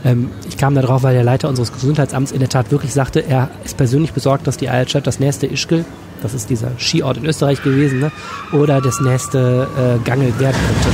Ähm, 0.03 0.29
ich 0.47 0.57
kam 0.57 0.75
da 0.75 0.81
drauf, 0.81 1.03
weil 1.03 1.13
der 1.13 1.23
Leiter 1.23 1.49
unseres 1.49 1.73
Gesundheitsamts 1.73 2.31
in 2.31 2.39
der 2.39 2.49
Tat 2.49 2.71
wirklich 2.71 2.93
sagte, 2.93 3.19
er 3.19 3.49
ist 3.63 3.77
persönlich 3.77 4.13
besorgt, 4.13 4.47
dass 4.47 4.57
die 4.57 4.69
Altstadt 4.69 5.07
das 5.07 5.19
nächste 5.19 5.47
Ischgl 5.47 5.85
das 6.21 6.33
ist 6.33 6.49
dieser 6.49 6.71
Skiort 6.79 7.17
in 7.17 7.25
Österreich 7.25 7.61
gewesen, 7.61 7.99
ne? 7.99 8.11
oder 8.51 8.81
das 8.81 8.99
nächste 8.99 9.67
äh, 9.77 10.03
Gangel 10.03 10.33
werden 10.39 10.55
könnte. 10.67 10.89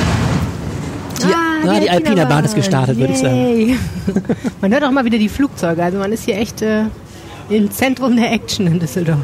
Die, 1.21 1.69
ah, 1.69 1.73
die, 1.75 1.81
die 1.81 1.89
Alpina 1.89 2.25
Bahn 2.25 2.43
ist 2.43 2.55
gestartet, 2.55 2.97
würde 2.97 3.13
ich 3.13 3.19
sagen. 3.19 3.79
man 4.61 4.73
hört 4.73 4.83
auch 4.83 4.91
mal 4.91 5.05
wieder 5.05 5.19
die 5.19 5.29
Flugzeuge. 5.29 5.83
Also 5.83 5.99
man 5.99 6.11
ist 6.11 6.25
hier 6.25 6.37
echt 6.37 6.61
äh, 6.61 6.85
im 7.49 7.71
Zentrum 7.71 8.15
der 8.17 8.33
Action 8.33 8.67
in 8.67 8.79
Düsseldorf. 8.79 9.19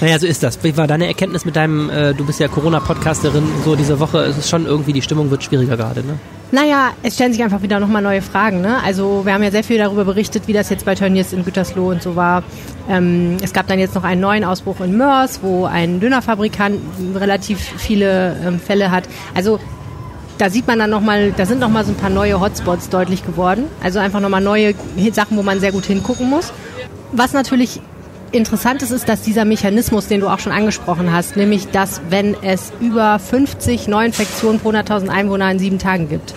Naja, 0.00 0.18
so 0.18 0.26
ist 0.26 0.42
das. 0.42 0.62
Wie 0.62 0.76
war 0.76 0.86
deine 0.86 1.06
Erkenntnis 1.06 1.44
mit 1.44 1.56
deinem, 1.56 1.90
äh, 1.90 2.14
du 2.14 2.24
bist 2.24 2.40
ja 2.40 2.48
Corona-Podcasterin, 2.48 3.44
so 3.64 3.76
diese 3.76 4.00
Woche, 4.00 4.18
es 4.18 4.38
ist 4.38 4.48
schon 4.48 4.66
irgendwie, 4.66 4.92
die 4.92 5.02
Stimmung 5.02 5.30
wird 5.30 5.42
schwieriger 5.44 5.76
gerade, 5.76 6.00
ne? 6.00 6.18
Naja, 6.52 6.92
es 7.02 7.14
stellen 7.14 7.32
sich 7.32 7.42
einfach 7.42 7.62
wieder 7.62 7.80
nochmal 7.80 8.02
neue 8.02 8.22
Fragen. 8.22 8.60
Ne? 8.60 8.76
Also 8.84 9.22
wir 9.24 9.34
haben 9.34 9.42
ja 9.42 9.50
sehr 9.50 9.64
viel 9.64 9.78
darüber 9.78 10.04
berichtet, 10.04 10.44
wie 10.46 10.52
das 10.52 10.70
jetzt 10.70 10.84
bei 10.84 10.94
Tönnies 10.94 11.32
in 11.32 11.44
Gütersloh 11.44 11.90
und 11.90 12.02
so 12.02 12.14
war. 12.14 12.44
Ähm, 12.88 13.36
es 13.42 13.52
gab 13.52 13.66
dann 13.66 13.80
jetzt 13.80 13.96
noch 13.96 14.04
einen 14.04 14.20
neuen 14.20 14.44
Ausbruch 14.44 14.80
in 14.80 14.96
Mörs, 14.96 15.40
wo 15.42 15.64
ein 15.64 15.98
Dönerfabrikant 15.98 16.78
relativ 17.16 17.58
viele 17.58 18.36
ähm, 18.46 18.60
Fälle 18.60 18.92
hat. 18.92 19.08
Also 19.34 19.58
da 20.38 20.48
sieht 20.48 20.68
man 20.68 20.78
dann 20.78 20.90
nochmal, 20.90 21.32
da 21.36 21.46
sind 21.46 21.58
nochmal 21.58 21.84
so 21.84 21.92
ein 21.92 21.96
paar 21.96 22.10
neue 22.10 22.38
Hotspots 22.38 22.90
deutlich 22.90 23.26
geworden. 23.26 23.64
Also 23.82 23.98
einfach 23.98 24.20
nochmal 24.20 24.42
neue 24.42 24.74
Sachen, 25.12 25.36
wo 25.36 25.42
man 25.42 25.58
sehr 25.58 25.72
gut 25.72 25.86
hingucken 25.86 26.30
muss. 26.30 26.52
Was 27.10 27.32
natürlich 27.32 27.80
interessant 28.36 28.82
ist, 28.82 28.90
ist, 28.90 29.08
dass 29.08 29.22
dieser 29.22 29.44
Mechanismus, 29.44 30.06
den 30.06 30.20
du 30.20 30.28
auch 30.28 30.38
schon 30.38 30.52
angesprochen 30.52 31.12
hast, 31.12 31.36
nämlich, 31.36 31.68
dass 31.68 32.00
wenn 32.10 32.34
es 32.42 32.72
über 32.80 33.18
50 33.18 33.88
Neuinfektionen 33.88 34.60
pro 34.60 34.70
100.000 34.70 35.08
Einwohner 35.08 35.50
in 35.50 35.58
sieben 35.58 35.78
Tagen 35.78 36.08
gibt, 36.08 36.34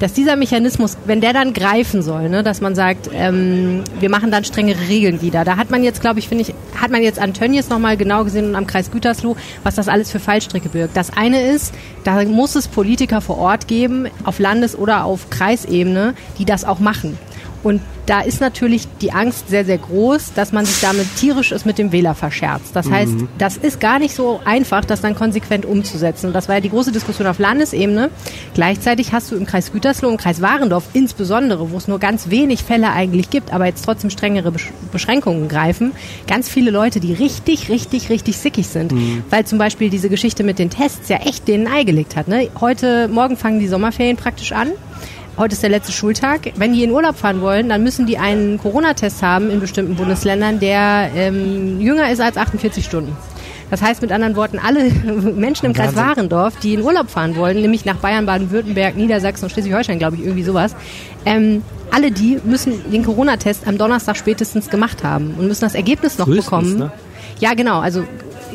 dass 0.00 0.14
dieser 0.14 0.34
Mechanismus, 0.34 0.96
wenn 1.04 1.20
der 1.20 1.34
dann 1.34 1.52
greifen 1.52 2.02
soll, 2.02 2.30
ne, 2.30 2.42
dass 2.42 2.60
man 2.62 2.74
sagt, 2.74 3.10
ähm, 3.12 3.84
wir 4.00 4.08
machen 4.08 4.30
dann 4.30 4.44
strengere 4.44 4.88
Regeln 4.88 5.20
wieder. 5.20 5.44
Da 5.44 5.56
hat 5.56 5.70
man 5.70 5.84
jetzt, 5.84 6.00
glaube 6.00 6.18
ich, 6.18 6.28
finde 6.28 6.42
ich, 6.42 6.54
hat 6.80 6.90
man 6.90 7.02
jetzt 7.02 7.18
an 7.18 7.34
Tönnies 7.34 7.68
nochmal 7.68 7.98
genau 7.98 8.24
gesehen 8.24 8.46
und 8.46 8.56
am 8.56 8.66
Kreis 8.66 8.90
Gütersloh, 8.90 9.36
was 9.62 9.74
das 9.74 9.88
alles 9.88 10.10
für 10.10 10.18
Fallstricke 10.18 10.70
birgt. 10.70 10.96
Das 10.96 11.14
eine 11.14 11.42
ist, 11.42 11.74
da 12.04 12.24
muss 12.24 12.56
es 12.56 12.66
Politiker 12.66 13.20
vor 13.20 13.36
Ort 13.36 13.68
geben, 13.68 14.08
auf 14.24 14.38
Landes- 14.38 14.76
oder 14.76 15.04
auf 15.04 15.28
Kreisebene, 15.28 16.14
die 16.38 16.46
das 16.46 16.64
auch 16.64 16.78
machen. 16.78 17.18
Und 17.62 17.80
da 18.06 18.20
ist 18.20 18.40
natürlich 18.40 18.88
die 19.00 19.12
Angst 19.12 19.48
sehr, 19.48 19.64
sehr 19.64 19.78
groß, 19.78 20.32
dass 20.34 20.52
man 20.52 20.64
sich 20.64 20.80
damit 20.80 21.06
tierisch 21.16 21.52
ist 21.52 21.66
mit 21.66 21.78
dem 21.78 21.92
Wähler 21.92 22.14
verscherzt. 22.14 22.74
Das 22.74 22.90
heißt, 22.90 23.12
mhm. 23.12 23.28
das 23.38 23.56
ist 23.56 23.80
gar 23.80 23.98
nicht 23.98 24.14
so 24.14 24.40
einfach, 24.44 24.84
das 24.84 25.00
dann 25.00 25.14
konsequent 25.14 25.64
umzusetzen. 25.64 26.28
Und 26.28 26.32
das 26.32 26.48
war 26.48 26.56
ja 26.56 26.60
die 26.60 26.70
große 26.70 26.90
Diskussion 26.90 27.26
auf 27.26 27.38
Landesebene. 27.38 28.10
Gleichzeitig 28.54 29.12
hast 29.12 29.30
du 29.30 29.36
im 29.36 29.46
Kreis 29.46 29.72
Gütersloh, 29.72 30.10
im 30.10 30.16
Kreis 30.16 30.40
Warendorf 30.40 30.88
insbesondere, 30.92 31.70
wo 31.70 31.76
es 31.76 31.86
nur 31.86 31.98
ganz 31.98 32.30
wenig 32.30 32.64
Fälle 32.64 32.90
eigentlich 32.90 33.30
gibt, 33.30 33.52
aber 33.52 33.66
jetzt 33.66 33.84
trotzdem 33.84 34.10
strengere 34.10 34.52
Beschränkungen 34.90 35.48
greifen, 35.48 35.92
ganz 36.26 36.48
viele 36.48 36.70
Leute, 36.70 36.98
die 37.00 37.12
richtig, 37.12 37.68
richtig, 37.68 38.10
richtig 38.10 38.38
sickig 38.38 38.66
sind. 38.68 38.92
Mhm. 38.92 39.22
Weil 39.30 39.44
zum 39.44 39.58
Beispiel 39.58 39.90
diese 39.90 40.08
Geschichte 40.08 40.42
mit 40.42 40.58
den 40.58 40.70
Tests 40.70 41.08
ja 41.08 41.18
echt 41.18 41.46
denen 41.46 41.66
eigelegt 41.66 42.16
hat. 42.16 42.26
Ne? 42.26 42.48
Heute, 42.60 43.08
morgen 43.08 43.36
fangen 43.36 43.60
die 43.60 43.68
Sommerferien 43.68 44.16
praktisch 44.16 44.52
an 44.52 44.70
heute 45.40 45.54
ist 45.54 45.62
der 45.62 45.70
letzte 45.70 45.90
Schultag. 45.90 46.52
Wenn 46.56 46.74
die 46.74 46.84
in 46.84 46.90
Urlaub 46.90 47.16
fahren 47.16 47.40
wollen, 47.40 47.70
dann 47.70 47.82
müssen 47.82 48.04
die 48.04 48.18
einen 48.18 48.58
Corona-Test 48.58 49.22
haben 49.22 49.50
in 49.50 49.58
bestimmten 49.58 49.96
Bundesländern, 49.96 50.60
der 50.60 51.10
ähm, 51.16 51.80
jünger 51.80 52.12
ist 52.12 52.20
als 52.20 52.36
48 52.36 52.84
Stunden. 52.84 53.16
Das 53.70 53.80
heißt 53.80 54.02
mit 54.02 54.12
anderen 54.12 54.36
Worten, 54.36 54.58
alle 54.58 54.84
Menschen 55.34 55.64
im 55.64 55.72
Kreis 55.72 55.96
Warendorf, 55.96 56.58
die 56.58 56.74
in 56.74 56.82
Urlaub 56.82 57.08
fahren 57.08 57.36
wollen, 57.36 57.62
nämlich 57.62 57.86
nach 57.86 57.96
Bayern, 57.96 58.26
Baden-Württemberg, 58.26 58.96
Niedersachsen 58.96 59.46
und 59.46 59.50
Schleswig-Holstein, 59.50 59.98
glaube 59.98 60.16
ich, 60.16 60.22
irgendwie 60.22 60.42
sowas, 60.42 60.76
ähm, 61.24 61.62
alle 61.90 62.10
die 62.12 62.38
müssen 62.44 62.92
den 62.92 63.02
Corona-Test 63.02 63.66
am 63.66 63.78
Donnerstag 63.78 64.18
spätestens 64.18 64.68
gemacht 64.68 65.02
haben 65.02 65.34
und 65.38 65.46
müssen 65.48 65.62
das 65.62 65.74
Ergebnis 65.74 66.18
noch 66.18 66.26
Frühestens, 66.26 66.44
bekommen. 66.44 66.78
Ne? 66.78 66.92
Ja, 67.38 67.54
genau. 67.54 67.80
Also 67.80 68.04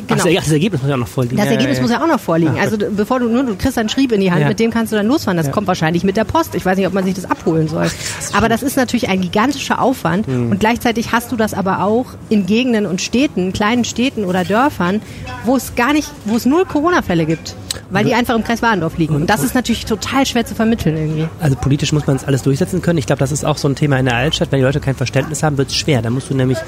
genau. 0.08 0.22
Ach, 0.26 0.34
das 0.34 0.52
Ergebnis 0.52 0.80
muss 0.82 0.88
ja 0.88 0.94
auch 0.94 1.00
noch 1.00 1.08
vorliegen. 1.08 1.36
Das 1.36 1.46
Ja, 1.46 1.52
Ergebnis 1.52 1.76
ja, 1.78 1.82
muss 1.82 1.90
ja 1.90 2.02
auch 2.02 2.06
noch 2.06 2.20
vorliegen. 2.20 2.58
Also 2.58 2.76
bevor 2.78 3.20
du 3.20 3.28
nur 3.28 3.44
du 3.44 3.56
kriegst 3.56 3.78
einen 3.78 3.88
Schrieb 3.88 4.12
in 4.12 4.20
die 4.20 4.30
Hand, 4.30 4.42
Ja. 4.42 4.48
mit 4.48 4.58
dem 4.60 4.70
kannst 4.70 4.92
du 4.92 4.96
dann 4.96 5.06
losfahren. 5.06 5.36
Das 5.36 5.46
Ja. 5.46 5.52
kommt 5.52 5.66
wahrscheinlich 5.66 6.04
mit 6.04 6.16
der 6.16 6.24
Post. 6.24 6.54
Ich 6.54 6.64
weiß 6.64 6.76
nicht, 6.76 6.86
ob 6.86 6.92
man 6.92 7.04
sich 7.04 7.14
das 7.14 7.24
abholen 7.30 7.68
soll. 7.68 7.86
aber 8.32 8.48
das 8.48 8.62
ist 8.62 8.76
natürlich 8.76 9.08
ein 9.08 9.20
gigantischer 9.20 9.80
Aufwand 9.80 10.26
Mhm. 10.28 10.50
und 10.50 10.60
gleichzeitig 10.60 11.12
hast 11.12 11.32
du 11.32 11.36
das 11.36 11.54
aber 11.54 11.82
auch 11.84 12.06
in 12.28 12.46
Gegenden 12.46 12.86
und 12.86 13.00
Städten, 13.00 13.52
kleinen 13.52 13.84
Städten 13.84 14.24
oder 14.24 14.44
Dörfern, 14.44 15.00
wo 15.44 15.56
es 15.56 15.74
gar 15.74 15.92
nicht, 15.92 16.08
wo 16.24 16.36
es 16.36 16.44
null 16.46 16.64
Corona-Fälle 16.64 17.24
gibt, 17.26 17.54
weil 17.90 18.04
die 18.04 18.14
einfach 18.14 18.34
im 18.34 18.44
Kreis 18.44 18.62
Warendorf 18.62 18.98
liegen. 18.98 19.14
Und 19.14 19.28
das 19.30 19.42
ist 19.42 19.54
natürlich 19.54 19.84
total 19.86 20.26
schwer 20.26 20.44
zu 20.44 20.54
vermitteln 20.54 20.96
irgendwie. 20.96 21.28
Also 21.40 21.56
politisch 21.56 21.92
muss 21.92 22.06
man 22.06 22.16
es 22.16 22.24
alles 22.24 22.42
durchsetzen 22.42 22.82
können. 22.82 22.98
Ich 22.98 23.06
glaube, 23.06 23.20
das 23.20 23.32
ist 23.32 23.44
auch 23.44 23.58
so 23.58 23.68
ein 23.68 23.74
Thema 23.76 23.98
in 23.98 24.06
der 24.06 24.16
Altstadt. 24.16 24.52
Wenn 24.52 24.58
die 24.60 24.64
Leute 24.64 24.80
kein 24.80 24.94
Verständnis 24.94 25.42
haben, 25.42 25.56
wird 25.58 25.68
es 25.70 25.76
schwer. 25.76 26.02
Da 26.02 26.10
musst 26.10 26.30
du 26.30 26.34
nämlich, 26.34 26.58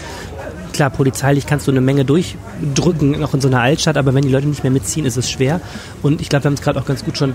klar, 0.78 0.90
polizeilich 0.90 1.44
kannst 1.46 1.66
du 1.66 1.72
eine 1.72 1.80
Menge 1.80 2.04
durchdrücken, 2.04 3.22
auch 3.24 3.34
in 3.34 3.40
so 3.40 3.48
einer 3.48 3.60
Altstadt, 3.60 3.96
aber 3.96 4.14
wenn 4.14 4.22
die 4.22 4.28
Leute 4.28 4.46
nicht 4.46 4.62
mehr 4.62 4.70
mitziehen, 4.70 5.06
ist 5.06 5.16
es 5.16 5.28
schwer. 5.28 5.60
Und 6.02 6.20
ich 6.20 6.28
glaube, 6.28 6.44
wir 6.44 6.50
haben 6.50 6.54
es 6.54 6.62
gerade 6.62 6.78
auch 6.78 6.86
ganz 6.86 7.04
gut 7.04 7.18
schon 7.18 7.34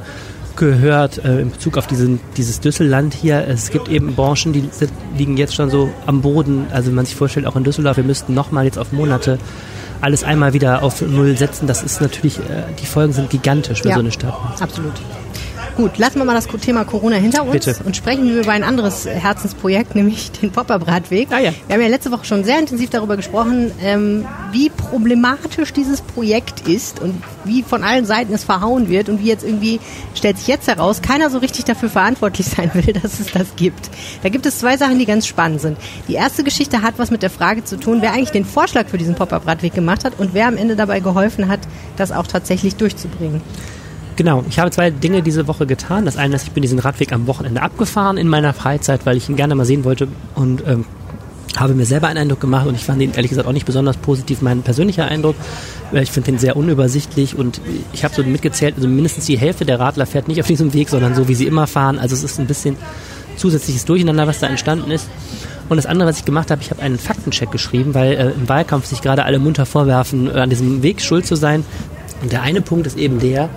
gehört 0.56 1.23
äh, 1.25 1.41
in 1.41 1.51
Bezug 1.51 1.77
auf 1.77 1.86
diesen, 1.86 2.21
dieses 2.38 2.62
Düsselland 2.62 3.13
hier. 3.13 3.45
Es 3.45 3.69
gibt 3.69 3.89
eben 3.89 4.15
Branchen, 4.15 4.53
die 4.53 4.69
sind, 4.71 4.91
liegen 5.17 5.36
jetzt 5.36 5.56
schon 5.56 5.69
so 5.69 5.89
am 6.06 6.21
Boden. 6.21 6.67
Also 6.71 6.88
wenn 6.88 6.95
man 6.95 7.06
sich 7.06 7.15
vorstellt, 7.15 7.45
auch 7.45 7.58
in 7.58 7.65
Düsseldorf, 7.65 7.97
wir 7.97 8.03
müssten 8.06 8.34
nochmal 8.34 8.63
jetzt 8.63 8.77
auf 8.79 8.93
Monate 8.93 9.39
alles 9.99 10.23
einmal 10.23 10.53
wieder 10.53 10.82
auf 10.82 11.01
Null 11.01 11.36
setzen. 11.38 11.67
Das 11.67 11.84
ist 11.84 11.99
natürlich, 12.01 12.38
äh, 12.39 12.63
die 12.82 12.86
Folgen 12.86 13.12
sind 13.12 13.29
gigantisch 13.29 13.82
für 13.82 13.89
Ja. 13.89 13.95
so 13.95 13.99
eine 13.99 14.12
Stadt. 14.12 14.36
Absolut. 14.62 14.93
Gut, 15.75 15.97
lassen 15.97 16.19
wir 16.19 16.25
mal 16.25 16.36
das 16.36 16.47
Thema 16.47 16.86
Corona 16.86 17.15
hinter 17.15 17.43
uns 17.43 17.65
Bitte. 17.65 17.75
und 17.83 17.95
sprechen 17.95 18.25
wir 18.29 18.41
über 18.41 18.51
ein 18.51 18.63
anderes 18.63 19.07
Herzensprojekt, 19.07 19.95
nämlich 19.95 20.31
den 20.31 20.51
Pop-Up-Radweg. 20.51 21.29
Ah 21.31 21.39
ja. 21.39 21.51
Wir 21.65 21.75
haben 21.75 21.81
ja 21.81 21.88
letzte 21.88 22.12
Woche 22.12 22.25
schon 22.25 22.43
sehr 22.43 22.59
intensiv 22.59 22.91
darüber 22.91 23.17
gesprochen, 23.17 23.71
ähm, 23.81 24.25
wie 24.51 24.69
problematisch 24.69 25.73
dieses 25.73 26.01
Projekt 26.01 26.67
ist 26.67 26.99
und 27.01 27.23
wie 27.43 27.63
von 27.63 27.83
allen 27.83 28.05
Seiten 28.05 28.31
es 28.33 28.43
verhauen 28.43 28.88
wird 28.88 29.09
und 29.09 29.19
wie 29.19 29.27
jetzt 29.27 29.43
irgendwie, 29.43 29.79
stellt 30.13 30.38
sich 30.38 30.47
jetzt 30.47 30.67
heraus, 30.67 31.01
keiner 31.01 31.31
so 31.31 31.39
richtig 31.39 31.65
dafür 31.65 31.89
verantwortlich 31.89 32.45
sein 32.45 32.69
will, 32.75 32.93
dass 33.01 33.19
es 33.19 33.31
das 33.31 33.55
gibt. 33.55 33.89
Da 34.21 34.29
gibt 34.29 34.45
es 34.45 34.59
zwei 34.59 34.77
Sachen, 34.77 34.99
die 34.99 35.07
ganz 35.07 35.25
spannend 35.25 35.62
sind. 35.62 35.79
Die 36.07 36.13
erste 36.13 36.43
Geschichte 36.43 36.83
hat 36.83 36.95
was 36.97 37.09
mit 37.09 37.23
der 37.23 37.31
Frage 37.31 37.63
zu 37.63 37.77
tun, 37.77 37.97
wer 38.01 38.13
eigentlich 38.13 38.31
den 38.31 38.45
Vorschlag 38.45 38.89
für 38.89 38.99
diesen 38.99 39.15
Pop-Up-Radweg 39.15 39.73
gemacht 39.73 40.05
hat 40.05 40.19
und 40.19 40.36
wer 40.36 40.47
am 40.47 40.57
Ende 40.57 40.75
dabei 40.75 40.99
geholfen 40.99 41.47
hat, 41.47 41.62
das 41.97 42.12
auch 42.12 42.27
tatsächlich 42.27 42.75
durchzubringen. 42.75 43.41
Genau, 44.15 44.43
ich 44.47 44.60
habe 44.60 44.69
zwei 44.69 44.91
Dinge 44.91 45.23
diese 45.23 45.47
Woche 45.47 45.65
getan. 45.65 46.06
Das 46.06 46.17
eine 46.17 46.36
ist, 46.36 46.43
ich 46.43 46.52
bin 46.52 46.62
diesen 46.62 46.80
Radweg 46.80 47.12
am 47.13 47.26
Wochenende 47.28 47.62
abgefahren 47.62 48.17
in 48.17 48.28
meiner 48.28 48.54
Freizeit, 48.54 49.06
weil 49.06 49.17
ich 49.17 49.28
ihn 49.30 49.36
gerne 49.36 49.56
mal 49.56 49.65
sehen 49.65 49.84
wollte 49.84 50.08
und 50.36 50.63
ähm, 50.67 50.86
habe 51.58 51.73
mir 51.73 51.86
selber 51.86 52.08
einen 52.08 52.17
Eindruck 52.17 52.39
gemacht 52.39 52.67
und 52.67 52.76
ich 52.76 52.84
fand 52.84 53.02
ihn 53.02 53.12
ehrlich 53.13 53.30
gesagt 53.30 53.47
auch 53.47 53.54
nicht 53.54 53.65
besonders 53.65 53.97
positiv, 53.97 54.41
mein 54.41 54.62
persönlicher 54.62 55.06
Eindruck. 55.06 55.36
Äh, 55.91 56.04
Ich 56.04 56.12
finde 56.12 56.32
den 56.32 56.39
sehr 56.39 56.56
unübersichtlich 56.56 57.38
und 57.38 57.62
ich 57.91 58.04
habe 58.04 58.13
so 58.13 58.23
mitgezählt, 58.23 58.76
also 58.76 58.88
mindestens 58.88 59.26
die 59.26 59.38
Hälfte 59.38 59.65
der 59.65 59.80
Radler 59.80 60.06
fährt 60.06 60.28
nicht 60.28 60.39
auf 60.39 60.47
diesem 60.47 60.73
Weg, 60.73 60.89
sondern 60.89 61.15
so 61.15 61.28
wie 61.28 61.36
sie 61.36 61.47
immer 61.47 61.67
fahren. 61.67 61.97
Also 61.99 62.15
es 62.15 62.23
ist 62.23 62.39
ein 62.39 62.47
bisschen 62.47 62.76
zusätzliches 63.36 63.86
Durcheinander, 63.86 64.28
was 64.28 64.39
da 64.39 64.47
entstanden 64.47 64.91
ist. 64.91 65.08
Und 65.69 65.78
das 65.78 65.86
andere, 65.86 66.10
was 66.10 66.19
ich 66.19 66.26
gemacht 66.26 66.52
habe, 66.52 66.62
ich 66.62 66.69
habe 66.69 66.82
einen 66.82 66.99
Faktencheck 66.99 67.52
geschrieben, 67.52 67.93
weil 67.95 68.13
äh, 68.13 68.32
im 68.32 68.47
Wahlkampf 68.47 68.86
sich 68.86 69.02
gerade 69.02 69.23
alle 69.26 69.39
munter 69.39 69.65
vorwerfen, 69.65 70.28
äh, 70.28 70.39
an 70.39 70.49
diesem 70.49 70.84
Weg 70.84 71.02
schuld 71.02 71.26
zu 71.26 71.36
sein. 71.36 71.65
Und 72.21 72.32
der 72.32 72.41
eine 72.41 72.62
Punkt 72.62 72.86
ist 72.86 72.97
eben 72.97 73.19
der, 73.19 73.49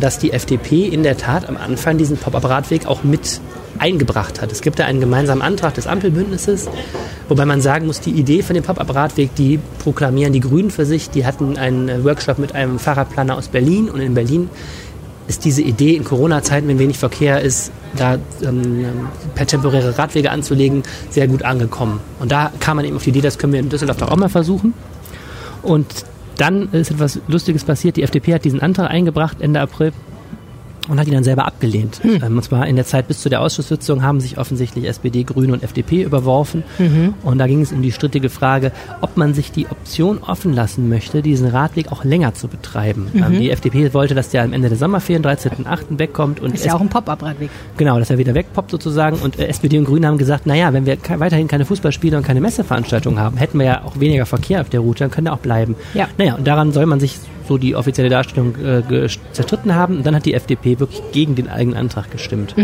dass 0.00 0.18
die 0.18 0.32
FDP 0.32 0.86
in 0.86 1.02
der 1.02 1.18
Tat 1.18 1.48
am 1.48 1.56
Anfang 1.56 1.98
diesen 1.98 2.16
Pop-up-Radweg 2.16 2.86
auch 2.86 3.04
mit 3.04 3.40
eingebracht 3.78 4.40
hat. 4.40 4.52
Es 4.52 4.60
gibt 4.60 4.78
da 4.78 4.84
einen 4.84 5.00
gemeinsamen 5.00 5.42
Antrag 5.42 5.74
des 5.74 5.86
Ampelbündnisses, 5.86 6.68
wobei 7.28 7.46
man 7.46 7.60
sagen 7.60 7.86
muss, 7.86 8.00
die 8.00 8.10
Idee 8.10 8.42
von 8.42 8.54
dem 8.54 8.64
Pop-up-Radweg, 8.64 9.34
die 9.34 9.58
proklamieren 9.78 10.32
die 10.32 10.40
Grünen 10.40 10.70
für 10.70 10.84
sich. 10.84 11.10
Die 11.10 11.24
hatten 11.24 11.56
einen 11.56 11.88
äh, 11.88 12.04
Workshop 12.04 12.38
mit 12.38 12.54
einem 12.54 12.78
Fahrradplaner 12.78 13.36
aus 13.36 13.48
Berlin 13.48 13.88
und 13.88 14.00
in 14.00 14.14
Berlin 14.14 14.50
ist 15.28 15.44
diese 15.44 15.62
Idee 15.62 15.94
in 15.94 16.04
Corona-Zeiten, 16.04 16.66
wenn 16.66 16.78
wenig 16.78 16.98
Verkehr 16.98 17.40
ist, 17.40 17.70
da 17.96 18.18
ähm, 18.42 18.84
per 19.34 19.46
temporäre 19.46 19.96
Radwege 19.96 20.30
anzulegen, 20.30 20.82
sehr 21.08 21.28
gut 21.28 21.44
angekommen. 21.44 22.00
Und 22.18 22.32
da 22.32 22.50
kam 22.60 22.76
man 22.76 22.84
eben 22.84 22.96
auf 22.96 23.04
die 23.04 23.10
Idee, 23.10 23.20
das 23.20 23.38
können 23.38 23.52
wir 23.52 23.60
in 23.60 23.68
Düsseldorf 23.68 23.98
doch 23.98 24.10
auch 24.10 24.16
mal 24.16 24.28
versuchen. 24.28 24.74
Und 25.62 25.86
dann 26.40 26.72
ist 26.72 26.90
etwas 26.90 27.20
Lustiges 27.28 27.64
passiert. 27.64 27.96
Die 27.96 28.02
FDP 28.02 28.34
hat 28.34 28.44
diesen 28.44 28.60
Antrag 28.60 28.90
eingebracht 28.90 29.40
Ende 29.40 29.60
April 29.60 29.92
und 30.90 31.00
hat 31.00 31.06
ihn 31.06 31.14
dann 31.14 31.24
selber 31.24 31.46
abgelehnt. 31.46 32.00
Ähm, 32.04 32.36
und 32.36 32.42
zwar 32.42 32.66
in 32.66 32.76
der 32.76 32.84
Zeit 32.84 33.08
bis 33.08 33.20
zu 33.20 33.28
der 33.28 33.40
Ausschusssitzung 33.40 34.02
haben 34.02 34.20
sich 34.20 34.36
offensichtlich 34.36 34.86
SPD, 34.86 35.22
Grüne 35.22 35.52
und 35.52 35.62
FDP 35.62 36.02
überworfen. 36.02 36.64
Und 37.22 37.38
da 37.38 37.46
ging 37.46 37.60
es 37.60 37.72
um 37.72 37.82
die 37.82 37.92
strittige 37.92 38.28
Frage, 38.28 38.72
ob 39.00 39.16
man 39.16 39.32
sich 39.32 39.52
die 39.52 39.66
Option 39.66 40.18
offen 40.18 40.52
lassen 40.52 40.88
möchte, 40.88 41.22
diesen 41.22 41.48
Radweg 41.48 41.92
auch 41.92 42.04
länger 42.04 42.34
zu 42.34 42.48
betreiben. 42.48 43.08
Ähm, 43.14 43.38
die 43.38 43.50
FDP 43.50 43.92
wollte, 43.94 44.14
dass 44.14 44.30
der 44.30 44.42
am 44.42 44.52
Ende 44.52 44.68
der 44.68 44.78
Sommerferien, 44.78 45.24
13.8. 45.24 45.98
wegkommt. 45.98 46.40
Und 46.40 46.54
Ist 46.54 46.64
ja 46.64 46.74
auch 46.74 46.80
ein 46.80 46.88
Pop-Up-Radweg. 46.88 47.50
Genau, 47.76 47.98
dass 47.98 48.10
er 48.10 48.18
wieder 48.18 48.34
wegpoppt 48.34 48.70
sozusagen. 48.70 49.18
Und 49.18 49.38
äh, 49.38 49.46
SPD 49.46 49.78
und 49.78 49.84
Grüne 49.84 50.06
haben 50.08 50.18
gesagt, 50.18 50.46
naja, 50.46 50.72
wenn 50.72 50.86
wir 50.86 50.96
ke 50.96 51.20
weiterhin 51.20 51.48
keine 51.48 51.64
Fußballspiele 51.64 52.16
und 52.16 52.24
keine 52.24 52.40
Messeveranstaltungen 52.40 53.20
haben, 53.20 53.36
hätten 53.36 53.58
wir 53.58 53.66
ja 53.66 53.84
auch 53.84 53.98
weniger 54.00 54.26
Verkehr 54.26 54.60
auf 54.60 54.68
der 54.68 54.80
Route, 54.80 55.04
dann 55.04 55.10
könnte 55.10 55.30
er 55.30 55.34
auch 55.34 55.38
bleiben. 55.38 55.76
Ja. 55.94 56.08
Naja, 56.18 56.34
und 56.34 56.46
daran 56.46 56.72
soll 56.72 56.86
man 56.86 57.00
sich 57.00 57.18
so 57.50 57.58
die 57.58 57.74
offizielle 57.74 58.08
Darstellung 58.08 58.54
äh, 58.64 59.08
zerstritten 59.32 59.74
haben. 59.74 59.96
Und 59.96 60.06
dann 60.06 60.14
hat 60.14 60.24
die 60.24 60.34
FDP 60.34 60.78
wirklich 60.78 61.02
gegen 61.10 61.34
den 61.34 61.48
eigenen 61.48 61.76
Antrag 61.76 62.08
gestimmt. 62.12 62.54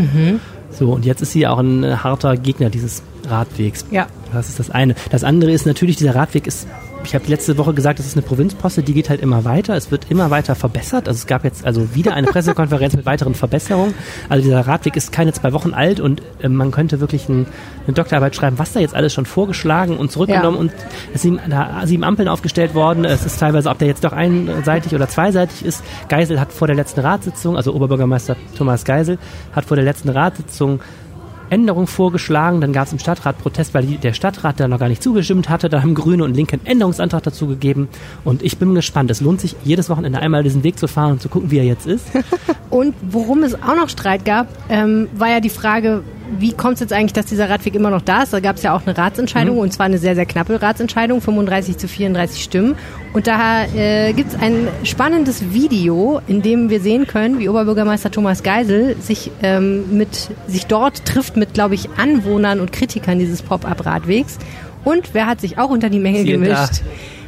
So, 0.71 0.93
und 0.93 1.05
jetzt 1.05 1.23
ist 1.23 1.33
sie 1.33 1.45
auch 1.47 1.59
ein 1.59 2.05
harter 2.05 2.37
Gegner 2.37 2.71
dieses 2.71 3.03
Radwegs. 3.29 3.85
Ja. 3.91 4.07
Das 4.33 4.49
ist 4.49 4.61
das 4.61 4.71
eine. 4.71 4.95
Das 5.11 5.25
andere 5.25 5.51
ist 5.51 5.67
natürlich, 5.67 5.97
dieser 5.97 6.15
Radweg 6.15 6.47
ist, 6.47 6.69
ich 7.07 7.15
habe 7.15 7.25
letzte 7.29 7.57
Woche 7.57 7.73
gesagt, 7.73 7.99
das 7.99 8.07
ist 8.07 8.15
eine 8.17 8.23
Provinzposte, 8.23 8.83
die 8.83 8.93
geht 8.93 9.09
halt 9.09 9.21
immer 9.21 9.45
weiter. 9.45 9.75
Es 9.77 9.91
wird 9.91 10.11
immer 10.11 10.31
weiter 10.31 10.55
verbessert. 10.55 11.09
Also 11.09 11.19
es 11.19 11.27
gab 11.27 11.45
jetzt 11.45 11.65
also 11.65 11.95
wieder 11.95 12.15
eine 12.15 12.27
Pressekonferenz 12.27 12.97
mit 12.97 13.07
weiteren 13.07 13.35
Verbesserungen. 13.35 13.95
Also 14.29 14.43
dieser 14.45 14.67
Radweg 14.67 14.97
ist 14.97 15.13
keine 15.13 15.33
zwei 15.33 15.53
Wochen 15.53 15.73
alt 15.73 16.01
und 16.01 16.21
äh, 16.43 16.49
man 16.49 16.71
könnte 16.73 17.01
wirklich 17.01 17.29
ein, 17.29 17.47
eine 17.87 17.95
Doktorarbeit 17.95 18.35
schreiben, 18.35 18.59
was 18.59 18.73
da 18.73 18.81
jetzt 18.81 18.95
alles 18.95 19.15
schon 19.15 19.25
vorgeschlagen 19.27 19.97
und 19.97 20.11
zurückgenommen 20.11 20.57
Ja. 20.57 20.61
und 20.61 20.73
es 21.15 21.23
sind 21.23 21.41
da 21.49 21.83
sieben 21.87 22.05
Ampeln 22.05 22.29
aufgestellt 22.29 22.75
worden. 22.75 23.05
Es 23.05 23.25
ist 23.25 23.39
teilweise, 23.39 23.71
ob 23.71 23.79
der 23.79 23.89
jetzt 23.89 24.03
doch 24.05 24.13
einseitig 24.13 24.95
oder 24.95 25.09
zweiseitig 25.09 25.65
ist. 25.65 25.85
Geisel 26.09 26.41
hat 26.41 26.53
vor 26.53 26.67
der 26.67 26.77
letzten 26.77 27.01
Ratssitzung, 27.01 27.57
also 27.57 27.73
Oberbürgermeister 27.73 28.37
Thomas 28.59 28.85
Geisel, 28.85 29.19
hat 29.53 29.65
vor 29.65 29.77
der 29.77 29.85
letzten 29.85 30.09
Ratssitzung 30.09 30.81
Änderung 31.51 31.87
vorgeschlagen. 31.87 32.61
Dann 32.61 32.73
gab 32.73 32.87
es 32.87 32.93
im 32.93 32.99
Stadtrat 32.99 33.39
Protest, 33.39 33.75
weil 33.75 33.87
die, 33.87 33.97
der 33.97 34.13
Stadtrat 34.13 34.61
da 34.61 34.69
noch 34.69 34.79
gar 34.79 34.89
nicht 34.89 35.03
zugestimmt 35.03 35.49
hatte. 35.49 35.69
Da 35.69 35.83
haben 35.83 35.95
Grüne 35.95 36.25
und 36.25 36.35
Linke 36.35 36.55
einen 36.55 36.67
Änderungsantrag 36.67 37.23
dazu 37.23 37.47
gegeben. 37.47 37.89
Und 38.25 38.43
ich 38.43 38.59
bin 38.59 38.75
gespannt. 38.75 39.11
Es 39.11 39.21
lohnt 39.21 39.41
sich, 39.41 39.57
jedes 39.65 39.91
Wochenende 39.91 40.19
einmal 40.19 40.43
diesen 40.43 40.65
Weg 40.65 40.79
zu 40.79 40.89
fahren 40.89 41.13
und 41.13 41.23
zu 41.23 41.29
gucken, 41.29 41.51
wie 41.51 41.59
er 41.59 41.65
jetzt 41.65 41.87
ist. 41.87 42.07
Und 42.69 42.95
worum 43.01 43.45
es 43.45 43.55
auch 43.55 43.77
noch 43.77 43.89
Streit 43.89 44.25
gab, 44.25 44.49
ähm, 44.69 45.09
war 45.15 45.31
ja 45.31 45.41
die 45.41 45.51
Frage, 45.51 46.03
wie 46.39 46.53
kommt 46.53 46.75
es 46.75 46.81
jetzt 46.81 46.93
eigentlich, 46.93 47.13
dass 47.13 47.27
dieser 47.27 47.49
Radweg 47.49 47.75
immer 47.75 47.91
noch 47.91 48.03
da 48.03 48.23
ist? 48.23 48.33
Da 48.33 48.41
gab 48.41 48.57
es 48.57 48.63
ja 48.63 48.75
auch 48.75 48.83
eine 48.87 48.97
Ratsentscheidung 48.97 49.59
und 49.59 49.73
zwar 49.73 49.87
eine 49.87 49.99
sehr, 49.99 50.15
sehr 50.15 50.27
knappe 50.27 50.61
Ratsentscheidung, 50.61 51.21
35 51.21 51.79
zu 51.79 51.89
34 51.89 52.43
Stimmen. 52.43 52.77
Und 53.13 53.27
da 53.27 53.65
äh, 53.65 54.13
gibt 54.13 54.33
es 54.33 54.41
ein 54.41 54.69
spannendes 54.85 55.53
Video, 55.53 56.21
in 56.27 56.43
dem 56.43 56.69
wir 56.69 56.81
sehen 56.81 57.07
können, 57.07 57.39
wie 57.39 57.49
Oberbürgermeister 57.49 58.11
Thomas 58.11 58.43
Geisel 58.43 58.97
sich 59.01 59.31
ähm, 59.43 59.97
mit 59.97 60.31
sich 60.47 60.67
dort 60.67 61.05
trifft 61.05 61.37
mit, 61.37 61.55
glaube 61.55 61.75
ich, 61.75 61.89
Anwohnern 61.97 62.61
und 62.61 62.73
Kritikern 62.73 63.19
dieses 63.19 63.43
Pop-up-Radwegs. 63.43 64.39
Und 64.85 65.15
wer 65.15 65.27
hat 65.27 65.41
sich 65.41 65.59
auch 65.59 65.71
unter 65.71 65.91
die 65.91 65.99
Menge 65.99 66.23
Siehe 66.23 66.39
da. 66.39 66.69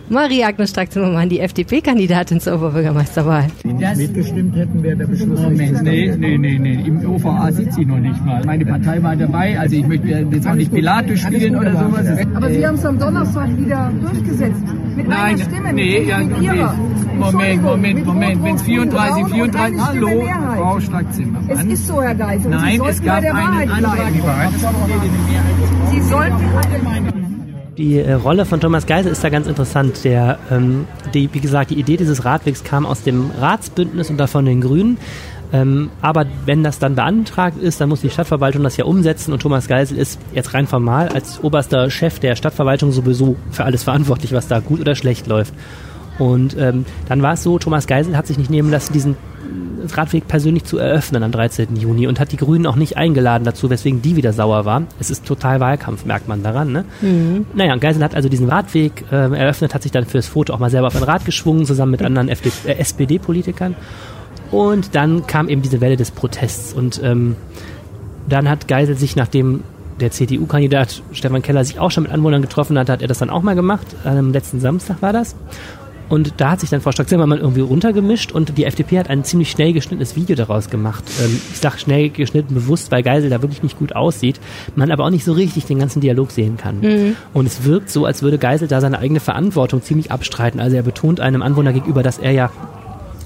Gemischt? 0.09 0.11
Marie-Agnes 0.11 0.71
Strack-Zimmermann, 0.71 1.29
die 1.29 1.41
FDP-Kandidatin 1.41 2.41
zur 2.41 2.55
Oberbürgermeisterwahl. 2.55 3.47
nicht 3.65 3.97
mitgestimmt 3.97 4.57
hätten, 4.57 4.83
wäre 4.83 4.97
der 4.97 5.07
Beschluss 5.07 5.41
nicht 5.41 5.43
Moment, 5.43 5.83
nee, 5.83 6.15
nee, 6.17 6.39
nee, 6.39 6.59
nee. 6.59 6.83
Im 6.87 7.11
OVA 7.11 7.53
sitzt 7.53 7.75
sie 7.75 7.85
noch 7.85 7.99
nicht 7.99 8.25
mal. 8.25 8.45
Meine 8.45 8.65
Partei 8.67 9.03
war 9.03 9.17
dabei, 9.17 9.59
also 9.59 9.77
ich 9.77 9.87
möchte 9.87 10.09
jetzt 10.09 10.47
auch 10.47 10.55
nicht 10.55 10.73
Pilatus 10.73 11.21
spielen 11.21 11.57
oder 11.57 11.73
sowas. 11.73 12.07
Aber 12.35 12.51
Sie 12.51 12.67
haben 12.67 12.75
es 12.75 12.85
am 12.85 12.99
Donnerstag 12.99 13.57
wieder 13.59 13.93
durchgesetzt. 14.01 14.63
Mit 14.97 15.09
Nein, 15.09 15.19
einer 15.19 15.39
Stimme, 15.39 15.73
nee, 15.73 16.01
mit 16.01 16.09
ja. 16.43 16.75
Moment, 17.17 17.63
Moment, 17.63 18.07
Moment. 18.07 18.45
Wenn 18.45 18.55
es 18.55 18.63
Rot-Rot-Grün 18.63 18.91
34, 18.91 19.25
und 19.25 19.31
34, 19.33 19.77
keine 19.77 19.87
hallo. 19.87 20.29
Frau 20.57 20.81
Strack-Zimmermann. 20.81 21.49
Es 21.49 21.65
ist 21.65 21.87
so, 21.87 22.03
Herr 22.03 22.15
Geisel. 22.15 22.51
Nein, 22.51 22.81
es 22.89 23.03
gab 23.03 23.17
einen 23.17 23.37
Wahrheit 23.37 23.71
Antrag. 23.71 24.53
Sie 25.91 26.01
sollten 26.01 27.28
Die 27.79 27.97
äh, 28.01 28.15
Rolle 28.15 28.45
von 28.45 28.59
Thomas 28.59 28.87
Geisel 28.87 29.13
ist 29.13 29.23
da 29.23 29.29
ganz 29.29 29.47
interessant. 29.47 30.03
Der, 30.03 30.41
ähm, 30.51 30.89
die, 31.15 31.33
wie 31.33 31.39
gesagt, 31.39 31.71
die 31.71 31.79
Idee 31.79 31.97
dieses 31.97 32.25
Radwegs 32.25 32.65
kam 32.65 32.85
aus 32.85 33.05
dem 33.05 33.31
Ratsbündnis 33.41 34.11
und 34.11 34.17
davon 34.17 34.47
den 34.47 34.61
Grünen. 34.61 34.99
Ähm, 35.53 35.89
aber 36.03 36.27
wenn 36.45 36.65
das 36.65 36.81
dann 36.81 36.97
beantragt 36.97 37.57
ist, 37.63 37.81
dann 37.81 37.89
muss 37.89 38.01
die 38.01 38.11
Stadtverwaltung 38.11 38.65
das 38.65 38.77
ja 38.77 38.85
umsetzen 38.85 39.33
und 39.33 39.41
Thomas 39.41 39.69
Geisel 39.69 39.97
ist 39.97 40.19
jetzt 40.35 40.55
rein 40.55 40.67
formal 40.67 41.09
als 41.09 41.43
oberster 41.43 41.89
Chef 41.89 42.19
der 42.19 42.35
Stadtverwaltung 42.35 42.91
sowieso 42.91 43.37
für 43.53 43.65
alles 43.65 43.85
verantwortlich, 43.85 44.33
was 44.33 44.49
da 44.49 44.59
gut 44.59 44.81
oder 44.81 44.97
schlecht 44.97 45.29
läuft. 45.29 45.55
Und 46.19 46.57
ähm, 46.59 46.85
dann 47.09 47.23
war 47.23 47.35
es 47.35 47.45
so, 47.45 47.61
Thomas 47.61 47.87
Geisel 47.87 48.17
hat 48.17 48.27
sich 48.27 48.39
nicht 48.39 48.51
nehmen 48.51 48.73
lassen, 48.73 48.93
diesen 48.93 49.17
Radweg 49.97 50.29
persönlich 50.29 50.65
zu 50.65 50.79
eröffnen 50.79 51.23
am 51.23 51.33
13. 51.33 51.77
Juni 51.77 52.07
und 52.07 52.21
hat 52.21 52.33
die 52.33 52.37
Grünen 52.37 52.67
auch 52.67 52.77
nicht 52.77 52.97
eingeladen 52.97 53.45
dazu, 53.45 53.71
weswegen 53.71 54.03
die 54.03 54.17
wieder 54.17 54.33
sauer 54.33 54.65
waren. 54.65 54.87
Es 55.01 55.11
ist 55.11 55.25
total 55.25 55.61
Wahlkampf, 55.61 56.05
merkt 56.05 56.29
man 56.29 56.43
daran. 56.43 56.73
Ne? 56.73 56.85
Mhm. 57.01 57.47
Naja, 57.55 57.77
Geisel 57.77 58.03
hat 58.03 58.15
also 58.15 58.29
diesen 58.29 58.49
Radweg 58.49 59.05
äh, 59.11 59.15
eröffnet, 59.15 59.75
hat 59.75 59.83
sich 59.83 59.93
dann 59.93 60.05
für 60.05 60.19
das 60.19 60.27
Foto 60.27 60.53
auch 60.53 60.59
mal 60.59 60.71
selber 60.71 60.89
auf 60.89 60.97
ein 60.97 61.03
Rad 61.03 61.25
geschwungen, 61.25 61.65
zusammen 61.65 61.93
mit 61.93 62.03
anderen 62.03 62.29
äh, 62.29 62.35
SPD-Politikern. 62.67 63.75
Und 64.51 64.95
dann 64.95 65.27
kam 65.27 65.49
eben 65.49 65.63
diese 65.63 65.81
Welle 65.81 65.97
des 65.97 66.11
Protests 66.11 66.73
und 66.73 67.01
ähm, 67.03 67.37
dann 68.29 68.49
hat 68.49 68.69
Geisel 68.69 68.97
sich, 68.97 69.17
nachdem 69.17 69.63
der 70.01 70.11
CDU-Kandidat 70.11 71.03
Stefan 71.13 71.43
Keller 71.43 71.65
sich 71.65 71.79
auch 71.79 71.91
schon 71.91 72.05
mit 72.05 72.13
Anwohnern 72.13 72.43
getroffen 72.43 72.79
hat, 72.79 72.89
hat 72.89 73.03
er 73.03 73.09
das 73.09 73.19
dann 73.19 73.31
auch 73.31 73.43
mal 73.43 73.55
gemacht. 73.55 73.87
Am 74.05 74.33
letzten 74.33 74.61
Samstag 74.61 75.03
war 75.03 75.13
das. 75.13 75.35
Und 76.09 76.35
da 76.39 76.53
hat 76.53 76.61
sich 76.61 76.71
dann 76.71 76.81
Frau 76.81 76.93
Stock-Zimmermann 76.93 77.39
irgendwie 77.39 77.61
runtergemischt 77.61 78.33
und 78.33 78.57
die 78.57 78.65
FDP 78.65 78.99
hat 78.99 79.11
ein 79.11 79.25
ziemlich 79.25 79.51
schnell 79.51 79.73
geschnittenes 79.73 80.17
Video 80.17 80.37
daraus 80.37 80.71
gemacht. 80.71 81.05
Ähm, 81.23 81.41
ich 81.53 81.59
sage 81.59 81.79
schnell 81.79 82.09
geschnitten 82.11 82.55
bewusst, 82.55 82.91
weil 82.91 83.03
Geisel 83.03 83.31
da 83.31 83.43
wirklich 83.43 83.63
nicht 83.63 83.79
gut 83.79 83.95
aussieht, 83.95 84.41
man 84.75 84.91
aber 84.91 85.05
auch 85.05 85.11
nicht 85.11 85.25
so 85.25 85.33
richtig 85.33 85.67
den 85.67 85.79
ganzen 85.79 86.01
Dialog 86.01 86.31
sehen 86.31 86.57
kann. 86.57 86.81
Mhm. 86.81 87.17
Und 87.35 87.47
es 87.47 87.65
wirkt 87.65 87.91
so, 87.91 88.07
als 88.07 88.23
würde 88.23 88.39
Geisel 88.39 88.69
da 88.69 88.81
seine 88.81 88.99
eigene 88.99 89.21
Verantwortung 89.21 89.83
ziemlich 89.83 90.11
abstreiten. 90.11 90.61
Also 90.61 90.77
er 90.77 90.83
betont 90.83 91.21
einem 91.21 91.43
Anwohner 91.43 91.73
gegenüber, 91.73 92.03
dass 92.03 92.19
er 92.19 92.33
ja 92.33 92.51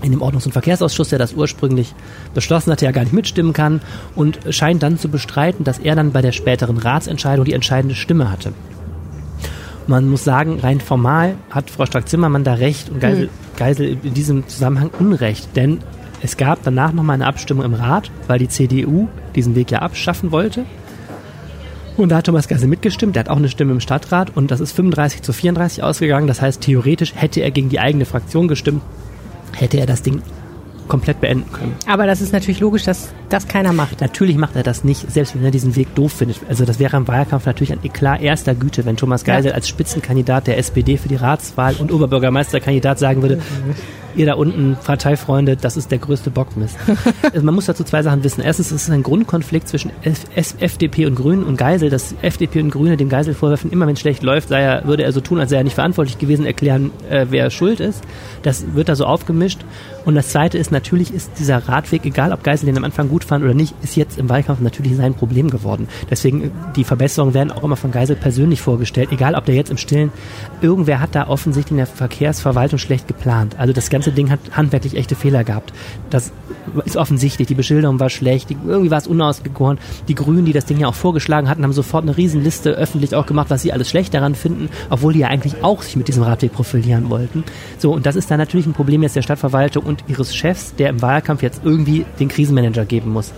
in 0.03 0.11
dem 0.11 0.21
Ordnungs- 0.21 0.47
und 0.47 0.53
Verkehrsausschuss, 0.53 1.11
der 1.11 1.19
das 1.19 1.35
ursprünglich 1.35 1.95
beschlossen 2.35 2.73
hatte, 2.73 2.85
ja 2.85 2.91
gar 2.91 3.03
nicht 3.03 3.13
mitstimmen 3.13 3.53
kann 3.53 3.81
und 4.17 4.41
scheint 4.51 4.83
dann 4.83 4.99
zu 4.99 5.09
bestreiten, 5.09 5.65
dass 5.65 5.79
er 5.79 5.95
dann 5.95 6.13
bei 6.13 6.23
der 6.23 6.33
späteren 6.33 6.77
Ratsentscheidung 6.77 7.45
die 7.45 7.53
entscheidende 7.53 7.95
Stimme 7.95 8.31
hatte. 8.31 8.53
Man 9.87 10.09
muss 10.09 10.25
sagen, 10.25 10.61
rein 10.61 10.81
formal 10.81 11.35
hat 11.51 11.71
Frau 11.71 11.87
Strack-Zimmermann 11.87 12.45
da 12.45 12.55
recht 12.55 12.89
und 12.89 13.01
Geisel, 13.01 13.27
mhm. 13.27 13.57
Geisel 13.57 13.99
in 14.03 14.15
diesem 14.15 14.47
Zusammenhang 14.49 14.91
Unrecht, 14.99 15.57
denn 15.57 15.79
es 16.23 16.37
gab 16.37 16.63
danach 16.63 16.93
nochmal 16.93 17.15
eine 17.15 17.27
Abstimmung 17.27 17.65
im 17.65 17.75
Rat, 17.75 18.11
weil 18.29 18.39
die 18.39 18.49
CDU 18.49 19.09
diesen 19.35 19.57
Weg 19.57 19.73
ja 19.73 19.81
abschaffen 19.81 20.31
wollte. 20.31 20.65
Und 21.97 22.11
da 22.11 22.17
hat 22.17 22.27
Thomas 22.27 22.49
Geisel 22.49 22.69
mitgestimmt, 22.69 23.17
der 23.17 23.25
hat 23.25 23.29
auch 23.29 23.37
eine 23.37 23.49
Stimme 23.49 23.73
im 23.73 23.81
Stadtrat 23.81 24.35
und 24.37 24.51
das 24.51 24.61
ist 24.61 24.73
35 24.73 25.23
zu 25.23 25.33
34 25.33 25.83
ausgegangen. 25.83 26.27
Das 26.27 26.41
heißt, 26.41 26.61
theoretisch 26.61 27.15
hätte 27.15 27.41
er 27.41 27.51
gegen 27.51 27.69
die 27.69 27.81
eigene 27.81 28.05
Fraktion 28.05 28.49
gestimmt, 28.49 28.83
hätte 29.53 29.79
er 29.79 29.87
das 29.87 30.03
Ding 30.03 30.23
komplett 30.89 31.21
beenden 31.21 31.53
können. 31.53 31.75
Aber 31.87 32.07
das 32.07 32.21
ist 32.21 32.33
natürlich 32.33 32.61
logisch, 32.61 32.85
dass 32.85 33.13
das 33.33 33.49
keiner 33.49 33.73
macht. 33.73 34.01
Natürlich 34.01 34.37
macht 34.37 34.57
er 34.57 34.63
das 34.63 34.85
nicht, 34.85 35.11
selbst 35.11 35.35
wenn 35.35 35.45
er 35.45 35.51
diesen 35.51 35.77
Weg 35.77 35.95
doof 35.95 36.13
findet. 36.13 36.41
Also 36.49 36.65
das 36.65 36.79
wäre 36.79 36.97
im 36.97 37.09
Wahlkampf 37.09 37.47
natürlich 37.47 37.73
ein 37.73 37.83
Eklat 37.83 38.21
erster 38.21 38.55
Güte, 38.55 38.85
wenn 38.85 38.97
Thomas 38.97 39.25
Geisel 39.25 39.51
ja. 39.51 39.55
als 39.55 39.69
Spitzenkandidat 39.69 40.47
der 40.47 40.59
SPD 40.59 40.97
für 40.97 41.09
die 41.09 41.17
Ratswahl 41.17 41.75
und 41.79 41.93
Oberbürgermeisterkandidat 41.93 42.99
sagen 42.99 43.23
würde, 43.23 43.41
ihr 44.15 44.27
da 44.27 44.35
unten, 44.35 44.77
Parteifreunde, 44.83 45.57
das 45.57 45.77
ist 45.77 45.91
der 45.91 45.99
größte 45.99 46.31
Bockmist. 46.31 46.77
also 47.33 47.45
man 47.45 47.55
muss 47.55 47.67
dazu 47.67 47.85
zwei 47.85 48.03
Sachen 48.03 48.25
wissen. 48.25 48.43
Erstens, 48.43 48.71
es 48.71 48.83
ist 48.83 48.91
ein 48.91 49.03
Grundkonflikt 49.03 49.69
zwischen 49.69 49.91
F 50.03 50.55
FDP 50.61 51.07
und 51.07 51.15
Grünen 51.15 51.45
und 51.45 51.57
Geisel, 51.57 51.91
dass 51.91 52.15
FDP 52.23 52.61
und 52.61 52.71
Grüne 52.71 52.97
dem 52.97 53.09
Geisel 53.09 53.35
vorwerfen, 53.35 53.71
immer 53.71 53.87
wenn 53.87 53.95
es 53.95 54.01
schlecht 54.01 54.23
läuft, 54.23 54.49
sei 54.49 54.61
er, 54.61 54.87
würde 54.87 55.05
er 55.05 55.13
so 55.13 55.21
tun, 55.21 55.41
als 55.41 55.51
sei 55.51 55.57
er 55.57 55.65
nicht 55.65 55.75
verantwortlich 55.75 56.19
gewesen, 56.19 56.47
erklären, 56.47 56.91
äh, 57.09 57.27
wer 57.31 57.51
schuld 57.51 57.81
ist. 57.81 58.03
Das 58.43 58.75
wird 58.75 58.89
da 58.89 58.97
so 58.97 59.07
aufgemischt. 59.07 59.61
Und 60.05 60.15
das 60.15 60.29
Zweite 60.29 60.59
ist, 60.59 60.73
natürlich 60.73 61.13
ist 61.15 61.33
dieser 61.39 61.69
Radweg, 61.69 62.05
egal 62.05 62.33
ob 62.33 62.43
Geisel 62.43 62.67
den 62.67 62.77
am 62.77 62.85
Anfang 62.85 63.09
gut 63.09 63.22
fand 63.25 63.45
oder 63.45 63.55
nicht, 63.55 63.75
ist 63.83 63.97
jetzt 63.97 64.19
im 64.19 64.29
Wahlkampf 64.29 64.61
natürlich 64.61 64.97
sein 64.97 65.15
Problem 65.15 65.51
geworden. 65.51 65.89
Deswegen, 66.11 66.51
die 66.77 66.85
Verbesserungen 66.85 67.35
werden 67.35 67.51
auch 67.51 67.65
immer 67.65 67.77
von 67.77 67.91
Geisel 67.91 68.17
persönlich 68.17 68.61
vorgestellt, 68.61 69.11
egal 69.13 69.35
ob 69.35 69.45
der 69.45 69.55
jetzt 69.55 69.71
im 69.71 69.77
Stillen, 69.77 70.13
irgendwer 70.61 71.01
hat 71.01 71.15
da 71.15 71.29
offensichtlich 71.29 71.73
in 71.73 71.77
der 71.79 71.87
Verkehrsverwaltung 71.87 72.79
schlecht 72.79 73.09
geplant. 73.09 73.57
Also 73.59 73.73
das 73.73 73.91
ganze 73.91 74.13
Ding 74.13 74.31
hat 74.31 74.41
handwerklich 74.53 74.97
echte 74.97 75.15
Fehler 75.15 75.45
gehabt. 75.45 75.73
Das 76.11 76.33
ist 76.85 76.97
offensichtlich. 76.97 77.49
Die 77.49 77.55
Beschilderung 77.55 78.01
war 78.01 78.11
schlecht, 78.11 78.51
irgendwie 78.51 78.91
war 78.91 78.99
es 78.99 79.07
unausgegoren. 79.07 79.79
Die 80.09 80.15
Grünen, 80.15 80.45
die 80.45 80.53
das 80.53 80.65
Ding 80.65 80.79
ja 80.79 80.89
auch 80.89 80.95
vorgeschlagen 80.95 81.49
hatten, 81.49 81.63
haben 81.63 81.73
sofort 81.73 82.05
eine 82.05 82.17
Riesenliste 82.17 82.71
öffentlich 82.71 83.15
auch 83.15 83.27
gemacht, 83.27 83.51
was 83.51 83.63
sie 83.63 83.73
alles 83.73 83.89
schlecht 83.89 84.15
daran 84.15 84.35
finden, 84.35 84.69
obwohl 84.91 85.13
die 85.13 85.21
ja 85.21 85.29
eigentlich 85.29 85.63
auch 85.63 85.83
sich 85.83 85.97
mit 85.97 86.09
diesem 86.09 86.23
Radweg 86.23 86.53
profilieren 86.53 87.11
wollten. 87.11 87.45
So, 87.79 87.93
und 87.93 88.07
das 88.07 88.17
ist 88.17 88.31
dann 88.31 88.39
natürlich 88.39 88.67
ein 88.67 88.73
Problem 88.73 89.03
jetzt 89.03 89.17
der 89.17 89.23
Stadtverwaltung 89.23 89.85
und 89.85 90.05
ihres 90.09 90.35
Chefs, 90.35 90.75
der 90.77 90.91
im 90.91 91.03
Wahlkampf 91.03 91.43
jetzt 91.43 91.63
irgendwie 91.65 92.05
den 92.21 92.29
Krisenmanager 92.29 92.85
geben 92.85 93.12
muss. 93.13 93.33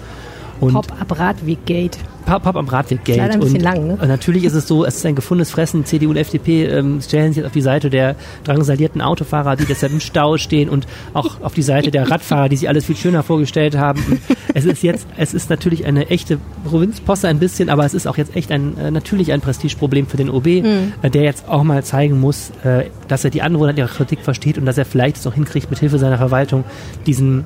Pop-up-Radweg-Gate. 0.61 1.99
Pop 2.25 2.57
am 2.57 2.69
Radweg 2.69 3.05
Geld. 3.05 3.19
Leider 3.19 3.35
ein 3.35 3.41
bisschen 3.41 3.57
und, 3.57 3.63
lang, 3.63 3.87
ne? 3.87 3.99
natürlich 4.07 4.45
ist 4.45 4.55
es 4.55 4.67
so, 4.67 4.85
es 4.85 4.97
ist 4.97 5.07
ein 5.07 5.15
gefundenes 5.15 5.51
Fressen. 5.51 5.85
CDU 5.85 6.11
und 6.11 6.17
FDP 6.17 6.65
ähm, 6.65 7.01
stellen 7.01 7.29
sich 7.29 7.39
jetzt 7.39 7.47
auf 7.47 7.53
die 7.53 7.61
Seite 7.61 7.91
der 7.91 8.17
drangsalierten 8.45 9.01
Autofahrer, 9.01 9.57
die 9.57 9.67
deshalb 9.67 9.93
im 9.93 10.01
Stau 10.05 10.37
stehen 10.39 10.69
und 10.69 10.87
auch 11.13 11.41
auf 11.43 11.55
die 11.55 11.63
Seite 11.63 11.91
der 11.91 12.11
Radfahrer, 12.11 12.49
die 12.49 12.57
sich 12.57 12.69
alles 12.69 12.87
viel 12.87 12.97
schöner 12.97 13.23
vorgestellt 13.23 13.77
haben. 13.77 14.03
Und 14.09 14.21
es 14.55 14.65
ist 14.65 14.83
jetzt, 14.83 15.07
es 15.17 15.35
ist 15.35 15.51
natürlich 15.51 15.85
eine 15.85 16.09
echte 16.09 16.39
Provinzposse 16.65 17.29
ein 17.29 17.39
bisschen, 17.39 17.69
aber 17.69 17.85
es 17.85 17.95
ist 17.95 18.07
auch 18.07 18.17
jetzt 18.17 18.35
echt 18.37 18.51
ein, 18.51 18.77
äh, 18.79 18.91
natürlich 18.91 19.33
ein 19.33 19.41
Prestigeproblem 19.41 20.07
für 20.07 20.17
den 20.17 20.31
OB, 20.31 20.47
mhm. 20.47 20.93
äh, 21.03 21.11
der 21.11 21.23
jetzt 21.23 21.49
auch 21.49 21.63
mal 21.63 21.85
zeigen 21.85 22.21
muss, 22.21 22.51
äh, 22.65 22.85
dass 23.09 23.25
er 23.25 23.31
die 23.31 23.43
Anwohner 23.43 23.77
ihrer 23.77 23.89
Kritik 23.89 24.21
versteht 24.21 24.59
und 24.59 24.65
dass 24.65 24.79
er 24.79 24.85
vielleicht 24.85 25.17
es 25.17 25.27
auch 25.27 25.35
hinkriegt, 25.35 25.71
mit 25.71 25.79
Hilfe 25.79 25.99
seiner 25.99 26.19
Verwaltung 26.19 26.65
diesen 27.07 27.45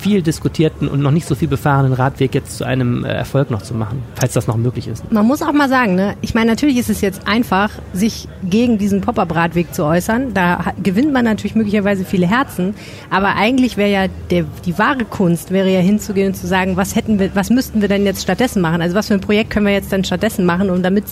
viel 0.00 0.22
diskutierten 0.22 0.88
und 0.88 1.00
noch 1.00 1.10
nicht 1.10 1.26
so 1.26 1.34
viel 1.34 1.48
befahrenen 1.48 1.92
Radweg 1.92 2.34
jetzt 2.34 2.56
zu 2.56 2.64
einem 2.64 3.04
äh, 3.04 3.08
Erfolg 3.08 3.50
noch 3.50 3.62
zu 3.62 3.74
machen, 3.74 4.02
falls 4.14 4.32
das 4.32 4.46
noch 4.46 4.56
möglich 4.56 4.88
ist. 4.88 5.10
Man 5.12 5.26
muss 5.26 5.42
auch 5.42 5.52
mal 5.52 5.68
sagen, 5.68 5.94
ne? 5.94 6.16
ich 6.22 6.34
meine, 6.34 6.50
natürlich 6.50 6.78
ist 6.78 6.90
es 6.90 7.00
jetzt 7.00 7.26
einfach, 7.28 7.70
sich 7.92 8.28
gegen 8.42 8.78
diesen 8.78 9.02
Pop-up-Radweg 9.02 9.74
zu 9.74 9.84
äußern. 9.84 10.34
Da 10.34 10.72
gewinnt 10.82 11.12
man 11.12 11.24
natürlich 11.24 11.54
möglicherweise 11.54 12.04
viele 12.04 12.26
Herzen, 12.26 12.74
aber 13.10 13.36
eigentlich 13.36 13.76
wäre 13.76 13.90
ja 13.90 14.06
der, 14.30 14.44
die 14.64 14.78
wahre 14.78 15.04
Kunst, 15.04 15.50
wäre 15.50 15.70
ja 15.70 15.80
hinzugehen 15.80 16.28
und 16.28 16.34
zu 16.34 16.46
sagen, 16.46 16.76
was 16.76 16.96
hätten 16.96 17.18
wir, 17.18 17.34
was 17.34 17.50
müssten 17.50 17.80
wir 17.80 17.88
denn 17.88 18.04
jetzt 18.04 18.22
stattdessen 18.22 18.62
machen? 18.62 18.80
Also 18.80 18.94
was 18.94 19.08
für 19.08 19.14
ein 19.14 19.20
Projekt 19.20 19.50
können 19.50 19.66
wir 19.66 19.72
jetzt 19.72 19.92
dann 19.92 20.04
stattdessen 20.04 20.46
machen, 20.46 20.70
um 20.70 20.82
damit 20.82 21.04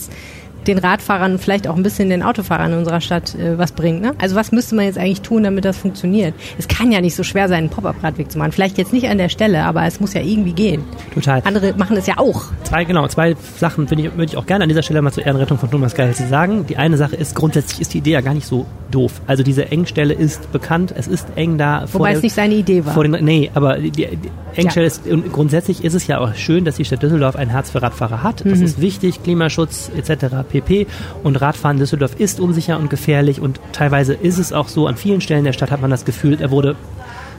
den 0.67 0.79
Radfahrern, 0.79 1.39
vielleicht 1.39 1.67
auch 1.67 1.77
ein 1.77 1.83
bisschen 1.83 2.11
den 2.11 2.23
Autofahrern 2.23 2.73
in 2.73 2.79
unserer 2.79 3.01
Stadt 3.01 3.35
äh, 3.35 3.59
was 3.59 3.73
bringt. 3.73 4.03
Ne? 4.03 4.15
Also 4.19 4.37
was 4.37 4.53
müsste 4.53 4.75
man 4.75 4.85
jetzt 4.85 4.99
eigentlich 4.99 5.23
tun, 5.23 5.43
damit 5.43 5.65
das 5.65 5.79
funktioniert? 5.79 6.35
Es 6.59 6.69
kann 6.69 6.93
ja 6.93 7.01
nicht 7.01 7.15
so 7.15 7.23
schwer 7.23 7.49
sein, 7.49 7.59
einen 7.59 7.71
Pop-up-Radweg 7.71 8.31
zu 8.31 8.39
machen. 8.39 8.53
Vielleicht 8.53 8.79
jetzt 8.79 8.93
nicht 8.93 9.09
an 9.09 9.19
der 9.19 9.29
Stelle, 9.29 9.65
aber 9.65 9.85
es 9.85 10.01
muss 10.01 10.15
ja 10.15 10.21
irgendwie 10.21 10.53
gehen. 10.53 10.85
Total. 11.15 11.43
Andere 11.45 11.75
machen 11.75 11.97
es 11.97 12.07
ja 12.07 12.19
auch. 12.19 12.45
Zwei, 12.65 12.85
genau, 12.85 13.07
zwei 13.09 13.37
Sachen 13.57 13.89
würde 13.91 14.03
ich, 14.03 14.31
ich 14.31 14.37
auch 14.37 14.47
gerne 14.47 14.65
an 14.65 14.69
dieser 14.69 14.83
Stelle 14.83 15.01
mal 15.03 15.13
zur 15.13 15.25
Ehrenrettung 15.25 15.59
von 15.59 15.71
Thomas 15.71 15.95
Geil 15.95 16.15
sagen. 16.15 16.67
Die 16.67 16.77
eine 16.77 16.97
Sache 16.97 17.17
ist, 17.17 17.35
grundsätzlich 17.35 17.81
ist 17.81 17.95
die 17.95 17.99
Idee 17.99 18.13
ja 18.13 18.21
gar 18.21 18.35
nicht 18.35 18.47
so 18.47 18.67
doof. 18.91 19.21
Also 19.27 19.43
diese 19.43 19.71
Engstelle 19.71 20.15
ist 20.15 20.51
bekannt, 20.53 20.93
es 20.97 21.07
ist 21.07 21.27
eng 21.37 21.59
da. 21.59 21.85
Wobei 21.93 22.13
es 22.13 22.23
nicht 22.23 22.35
seine 22.35 22.55
Idee 22.55 22.85
war. 22.85 22.95
Vor 22.95 23.05
den, 23.05 23.25
nee, 23.25 23.51
aber 23.55 23.79
die, 23.79 23.91
die 23.91 24.09
Engstelle 24.55 24.87
ja. 24.87 24.93
ist, 24.93 25.07
und 25.07 25.33
grundsätzlich 25.33 25.85
ist 25.85 25.95
es 25.95 26.07
ja 26.07 26.19
auch 26.19 26.35
schön, 26.35 26.65
dass 26.65 26.77
die 26.77 26.85
Stadt 26.85 27.03
Düsseldorf 27.03 27.37
ein 27.37 27.49
Herz 27.49 27.71
für 27.71 27.83
Radfahrer 27.83 28.23
hat. 28.23 28.45
Das 28.45 28.59
mhm. 28.59 28.65
ist 28.65 28.81
wichtig, 28.81 29.23
Klimaschutz 29.23 29.91
etc. 29.97 30.48
pp. 30.49 30.87
Und 31.23 31.37
Radfahren 31.37 31.77
in 31.77 31.81
Düsseldorf 31.81 32.19
ist 32.19 32.41
unsicher 32.41 32.79
und 32.79 32.91
gefährlich 32.91 33.41
und 33.41 33.61
teilweise 33.73 34.15
ist 34.15 34.39
es 34.39 34.53
auch 34.53 34.69
so, 34.69 34.87
an 34.87 34.97
vielen 34.97 35.21
Stellen 35.21 35.45
der 35.45 35.53
Stadt 35.53 35.71
hat 35.71 35.81
man 35.81 35.91
das 35.91 36.05
Gefühl, 36.05 36.41
er 36.41 36.51
wurde 36.51 36.77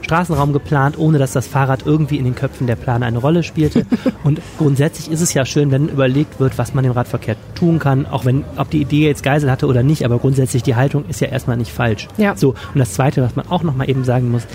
Straßenraum 0.02 0.52
geplant, 0.52 0.98
ohne 0.98 1.18
dass 1.18 1.32
das 1.32 1.46
Fahrrad 1.46 1.86
irgendwie 1.86 2.16
in 2.16 2.24
den 2.24 2.34
Köpfen 2.34 2.66
der 2.66 2.76
Planer 2.76 3.06
eine 3.06 3.18
Rolle 3.18 3.42
spielte. 3.42 3.86
Und 4.24 4.40
grundsätzlich 4.58 5.10
ist 5.10 5.20
es 5.20 5.34
ja 5.34 5.44
schön, 5.44 5.70
wenn 5.70 5.88
überlegt 5.88 6.40
wird, 6.40 6.58
was 6.58 6.74
man 6.74 6.84
im 6.84 6.92
Radverkehr 6.92 7.36
tun 7.54 7.78
kann, 7.78 8.06
auch 8.06 8.24
wenn, 8.24 8.44
ob 8.56 8.70
die 8.70 8.80
Idee 8.80 9.06
jetzt 9.06 9.22
Geisel 9.22 9.50
hatte 9.50 9.66
oder 9.66 9.82
nicht, 9.82 10.04
aber 10.04 10.18
grundsätzlich 10.18 10.62
die 10.62 10.74
Haltung 10.74 11.04
ist 11.08 11.20
ja 11.20 11.28
erstmal 11.28 11.56
nicht 11.56 11.72
falsch. 11.72 12.08
Ja. 12.16 12.36
So. 12.36 12.50
Und 12.50 12.78
das 12.78 12.94
Zweite, 12.94 13.22
was 13.22 13.36
man 13.36 13.46
auch 13.48 13.62
nochmal 13.62 13.88
eben 13.88 14.04
sagen 14.04 14.30
muss, 14.30 14.46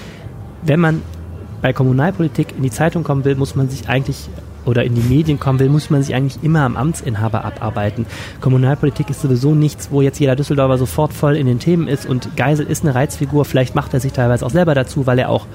wenn 0.64 0.80
man 0.80 1.02
bei 1.62 1.74
Kommunalpolitik 1.74 2.54
in 2.58 2.64
die 2.64 2.72
Zeitung 2.72 3.04
kommen 3.04 3.26
will, 3.26 3.36
muss 3.36 3.56
man 3.56 3.70
sich 3.70 3.88
eigentlich 3.88 4.30
oder 4.66 4.84
in 4.84 4.96
die 4.96 5.02
Medien 5.02 5.40
kommen 5.40 5.60
will, 5.60 5.70
muss 5.70 5.90
man 5.90 6.04
sich 6.04 6.16
eigentlich 6.16 6.44
immer 6.44 6.62
am 6.62 6.78
Amtsinhaber 6.78 7.46
abarbeiten. 7.46 8.06
Kommunalpolitik 8.42 9.10
ist 9.10 9.22
sowieso 9.22 9.56
nichts, 9.56 9.90
wo 9.92 10.02
jetzt 10.02 10.20
jeder 10.20 10.36
Düsseldorfer 10.36 10.78
sofort 10.78 11.14
voll 11.14 11.36
in 11.36 11.48
den 11.48 11.60
Themen 11.60 11.88
ist 11.88 12.06
und 12.06 12.36
Geisel 12.36 12.66
ist 12.66 12.84
eine 12.84 12.96
Reizfigur, 12.96 13.46
vielleicht 13.46 13.76
macht 13.76 13.94
er 13.94 14.00
sich 14.00 14.14
teilweise 14.14 14.46
auch 14.46 14.52
selber 14.52 14.76
dazu, 14.76 15.06
weil 15.06 15.20
er 15.20 15.30
auch 15.30 15.46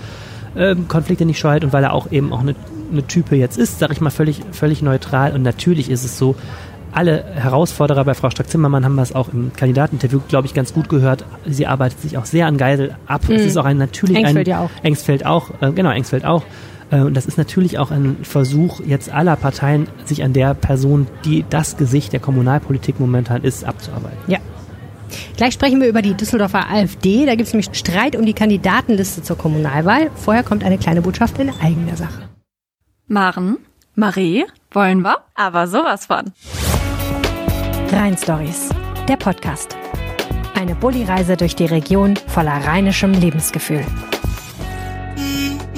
ähm, 0.56 0.88
Konflikte 0.88 1.24
nicht 1.24 1.38
scheut 1.38 1.64
und 1.64 1.72
weil 1.72 1.84
er 1.84 1.92
auch 1.92 2.10
eben 2.10 2.32
auch 2.32 2.40
eine, 2.40 2.54
eine 2.90 3.06
Type 3.06 3.36
jetzt 3.36 3.56
ist, 3.58 3.78
sag 3.78 3.92
ich 3.92 4.00
mal, 4.00 4.10
völlig, 4.10 4.40
völlig 4.52 4.82
neutral 4.82 5.32
und 5.32 5.42
natürlich 5.42 5.90
ist 5.90 6.04
es 6.04 6.18
so, 6.18 6.34
alle 6.92 7.24
Herausforderer 7.34 8.04
bei 8.04 8.14
Frau 8.14 8.30
Strack-Zimmermann 8.30 8.84
haben 8.84 8.96
das 8.96 9.14
auch 9.14 9.28
im 9.32 9.52
Kandidateninterview, 9.54 10.20
glaube 10.28 10.46
ich, 10.46 10.54
ganz 10.54 10.74
gut 10.74 10.88
gehört. 10.88 11.24
Sie 11.46 11.66
arbeitet 11.66 12.00
sich 12.00 12.18
auch 12.18 12.24
sehr 12.24 12.46
an 12.46 12.56
Geisel 12.56 12.96
ab. 13.06 13.28
Mhm. 13.28 13.36
Es 13.36 13.44
ist 13.44 13.56
auch 13.56 13.64
ein 13.64 13.78
natürlich 13.78 14.16
Engsfeld 14.16 14.48
ein 14.48 14.50
ja 14.50 14.60
auch. 14.60 14.70
Engsfeld 14.82 15.26
auch, 15.26 15.50
äh, 15.60 15.72
genau, 15.72 15.90
Engsfeld 15.90 16.24
auch. 16.24 16.42
Äh, 16.90 17.00
und 17.00 17.16
das 17.16 17.26
ist 17.26 17.38
natürlich 17.38 17.78
auch 17.78 17.90
ein 17.90 18.18
Versuch 18.22 18.80
jetzt 18.80 19.12
aller 19.12 19.36
Parteien, 19.36 19.88
sich 20.04 20.22
an 20.22 20.32
der 20.32 20.54
Person, 20.54 21.06
die 21.24 21.44
das 21.48 21.76
Gesicht 21.76 22.12
der 22.12 22.20
Kommunalpolitik 22.20 23.00
momentan 23.00 23.42
ist, 23.42 23.64
abzuarbeiten. 23.64 24.18
Ja. 24.26 24.38
Gleich 25.36 25.54
sprechen 25.54 25.80
wir 25.80 25.88
über 25.88 26.02
die 26.02 26.14
Düsseldorfer 26.14 26.70
AfD. 26.70 27.26
Da 27.26 27.34
gibt 27.34 27.48
es 27.48 27.52
nämlich 27.52 27.70
Streit 27.72 28.14
um 28.14 28.24
die 28.24 28.32
Kandidatenliste 28.32 29.22
zur 29.22 29.36
Kommunalwahl. 29.36 30.10
Vorher 30.14 30.44
kommt 30.44 30.62
eine 30.62 30.78
kleine 30.78 31.02
Botschaft 31.02 31.38
in 31.38 31.50
eigener 31.60 31.96
Sache. 31.96 32.28
Maren, 33.08 33.56
Marie, 33.96 34.44
wollen 34.70 35.02
wir? 35.02 35.16
Aber 35.34 35.66
sowas 35.66 36.06
von. 36.06 36.32
Rhein 37.90 38.16
Stories, 38.16 38.68
der 39.08 39.16
Podcast. 39.16 39.76
Eine 40.54 40.76
Bulli-Reise 40.76 41.36
durch 41.36 41.56
die 41.56 41.64
Region 41.64 42.16
voller 42.28 42.52
rheinischem 42.52 43.12
Lebensgefühl. 43.12 43.84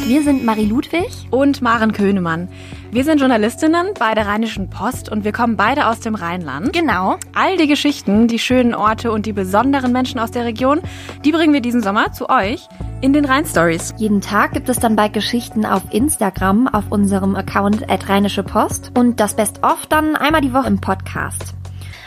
Wir 0.06 0.22
sind 0.22 0.44
Marie 0.44 0.66
Ludwig 0.66 1.28
und 1.30 1.62
Maren 1.62 1.92
Könemann. 1.92 2.48
Wir 2.90 3.04
sind 3.04 3.20
Journalistinnen 3.20 3.94
bei 3.98 4.14
der 4.14 4.26
Rheinischen 4.26 4.68
Post 4.68 5.08
und 5.08 5.24
wir 5.24 5.32
kommen 5.32 5.56
beide 5.56 5.86
aus 5.86 6.00
dem 6.00 6.16
Rheinland. 6.16 6.72
Genau. 6.72 7.18
All 7.34 7.56
die 7.56 7.68
Geschichten, 7.68 8.26
die 8.26 8.40
schönen 8.40 8.74
Orte 8.74 9.12
und 9.12 9.26
die 9.26 9.32
besonderen 9.32 9.92
Menschen 9.92 10.18
aus 10.18 10.32
der 10.32 10.44
Region, 10.44 10.80
die 11.24 11.30
bringen 11.30 11.52
wir 11.52 11.60
diesen 11.60 11.82
Sommer 11.82 12.12
zu 12.12 12.28
euch 12.28 12.68
in 13.00 13.12
den 13.12 13.24
Rhein-Stories. 13.24 13.94
Jeden 13.96 14.20
Tag 14.20 14.52
gibt 14.52 14.68
es 14.68 14.78
dann 14.78 14.96
bei 14.96 15.08
Geschichten 15.08 15.64
auf 15.64 15.82
Instagram 15.92 16.66
auf 16.66 16.84
unserem 16.90 17.36
Account 17.36 17.88
at 17.88 18.08
Rheinische 18.08 18.42
Post 18.42 18.90
und 18.98 19.20
das 19.20 19.36
Best-of 19.36 19.86
dann 19.86 20.16
einmal 20.16 20.40
die 20.40 20.52
Woche 20.52 20.68
im 20.68 20.80
Podcast. 20.80 21.54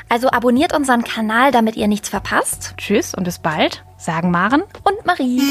Also 0.10 0.30
abonniert 0.30 0.76
unseren 0.76 1.04
Kanal, 1.04 1.52
damit 1.52 1.78
ihr 1.78 1.88
nichts 1.88 2.10
verpasst. 2.10 2.76
Tschüss 2.78 3.16
und 3.16 3.24
bis 3.24 3.40
bald, 3.40 3.84
sagen 3.98 4.32
Maren 4.32 4.64
und 4.84 5.06
Marie. 5.06 5.42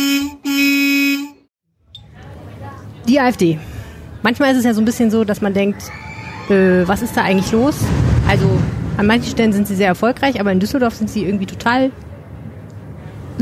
Die 3.09 3.21
AfD. 3.21 3.59
Manchmal 4.23 4.53
ist 4.53 4.59
es 4.59 4.65
ja 4.65 4.75
so 4.75 4.81
ein 4.81 4.85
bisschen 4.85 5.11
so, 5.11 5.25
dass 5.25 5.41
man 5.41 5.53
denkt, 5.53 5.83
äh, 6.49 6.87
was 6.87 7.03
ist 7.03 7.17
da 7.17 7.23
eigentlich 7.23 7.53
los? 7.53 7.77
Also 8.29 8.49
an 8.97 9.07
manchen 9.07 9.31
Stellen 9.31 9.53
sind 9.53 9.69
sie 9.69 9.75
sehr 9.75 9.89
erfolgreich, 9.89 10.41
aber 10.41 10.53
in 10.53 10.61
Düsseldorf 10.61 10.95
sind 10.95 11.11
sie 11.11 11.25
irgendwie 11.25 11.47
total 11.47 11.91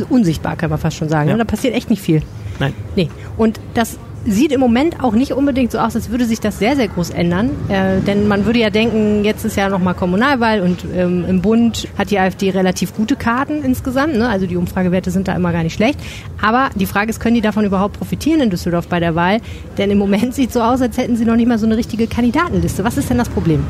unsichtbar, 0.09 0.57
kann 0.57 0.71
man 0.71 0.79
fast 0.79 0.97
schon 0.97 1.09
sagen. 1.09 1.29
Ja. 1.29 1.37
Da 1.37 1.45
passiert 1.45 1.75
echt 1.75 1.91
nicht 1.91 2.03
viel. 2.03 2.23
Nein. 2.59 2.73
Nee. 2.97 3.09
Und 3.37 3.61
das 3.75 3.99
sieht 4.27 4.53
im 4.53 4.61
Moment 4.61 5.03
auch 5.03 5.13
nicht 5.13 5.33
unbedingt 5.33 5.73
so 5.73 5.79
aus, 5.79 5.97
als 5.97 6.11
würde 6.11 6.25
sich 6.25 6.41
das 6.41 6.59
sehr, 6.59 6.77
sehr 6.77 6.89
groß 6.89 7.11
ändern. 7.11 7.51
Äh, 7.69 8.01
denn 8.01 8.29
man 8.29 8.47
würde 8.47 8.61
ja 8.61 8.71
denken, 8.71 9.25
jetzt 9.25 9.45
ist 9.45 9.57
ja 9.57 9.69
nochmal 9.69 9.95
Kommunalwahl 9.95 10.61
und 10.61 10.85
ähm, 10.95 11.25
im 11.29 11.43
Bund 11.43 11.89
hat 11.99 12.11
die 12.11 12.19
AfD 12.19 12.51
relativ 12.51 12.95
gute 12.95 13.17
Karten 13.17 13.65
insgesamt. 13.65 14.17
Ne? 14.17 14.29
Also 14.29 14.47
die 14.47 14.57
Umfragewerte 14.57 15.11
sind 15.11 15.29
da 15.29 15.35
immer 15.35 15.53
gar 15.53 15.63
nicht 15.63 15.75
schlecht. 15.75 15.99
Aber 16.41 16.71
die 16.75 16.87
Frage 16.87 17.11
ist, 17.11 17.21
können 17.21 17.35
die 17.35 17.41
davon 17.41 17.65
überhaupt 17.65 17.99
profitieren 17.99 18.41
in 18.41 18.51
Düsseldorf 18.51 18.89
bei 18.89 19.01
der 19.01 19.15
Wahl? 19.15 19.41
Denn 19.79 19.91
im 19.91 19.99
Moment 19.99 20.35
sieht 20.35 20.49
es 20.49 20.55
so 20.55 20.61
aus, 20.61 20.81
als 20.81 20.97
hätten 20.97 21.17
sie 21.17 21.25
noch 21.25 21.37
nicht 21.37 21.49
mal 21.49 21.59
so 21.59 21.67
eine 21.67 21.77
richtige 21.77 22.07
Kandidatenliste. 22.07 22.85
Was 22.85 22.97
ist 22.97 23.11
denn 23.11 23.19
das 23.19 23.29
Problem? 23.29 23.65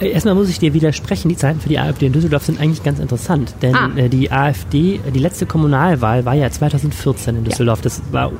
Äh, 0.00 0.10
erstmal 0.10 0.34
muss 0.34 0.48
ich 0.48 0.58
dir 0.58 0.74
widersprechen, 0.74 1.28
die 1.28 1.36
Zeiten 1.36 1.60
für 1.60 1.68
die 1.68 1.78
AfD 1.78 2.06
in 2.06 2.12
Düsseldorf 2.12 2.44
sind 2.44 2.60
eigentlich 2.60 2.82
ganz 2.82 2.98
interessant. 2.98 3.54
Denn 3.62 3.74
ah. 3.74 3.90
Äh, 3.96 4.08
die 4.08 4.30
AfD, 4.30 5.00
die 5.14 5.18
letzte 5.18 5.46
Kommunalwahl 5.46 6.24
war 6.24 6.34
ja 6.34 6.50
2014 6.50 7.36
in 7.36 7.44
Düsseldorf. 7.44 7.80
Ja. 7.80 7.84
Das 7.84 8.02
war 8.12 8.32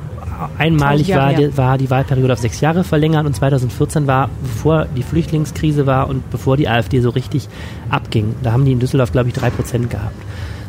einmalig 0.57 1.09
war 1.15 1.33
die, 1.33 1.57
war 1.57 1.77
die 1.77 1.89
Wahlperiode 1.89 2.33
auf 2.33 2.39
sechs 2.39 2.61
Jahre 2.61 2.83
verlängert 2.83 3.25
und 3.25 3.35
2014 3.35 4.07
war, 4.07 4.29
bevor 4.41 4.85
die 4.85 5.03
Flüchtlingskrise 5.03 5.85
war 5.85 6.09
und 6.09 6.29
bevor 6.29 6.57
die 6.57 6.67
AfD 6.67 6.99
so 7.01 7.09
richtig 7.09 7.47
abging. 7.89 8.35
Da 8.43 8.51
haben 8.51 8.65
die 8.65 8.71
in 8.71 8.79
Düsseldorf, 8.79 9.11
glaube 9.11 9.29
ich, 9.29 9.35
drei 9.35 9.49
Prozent 9.49 9.89
gehabt. 9.89 10.15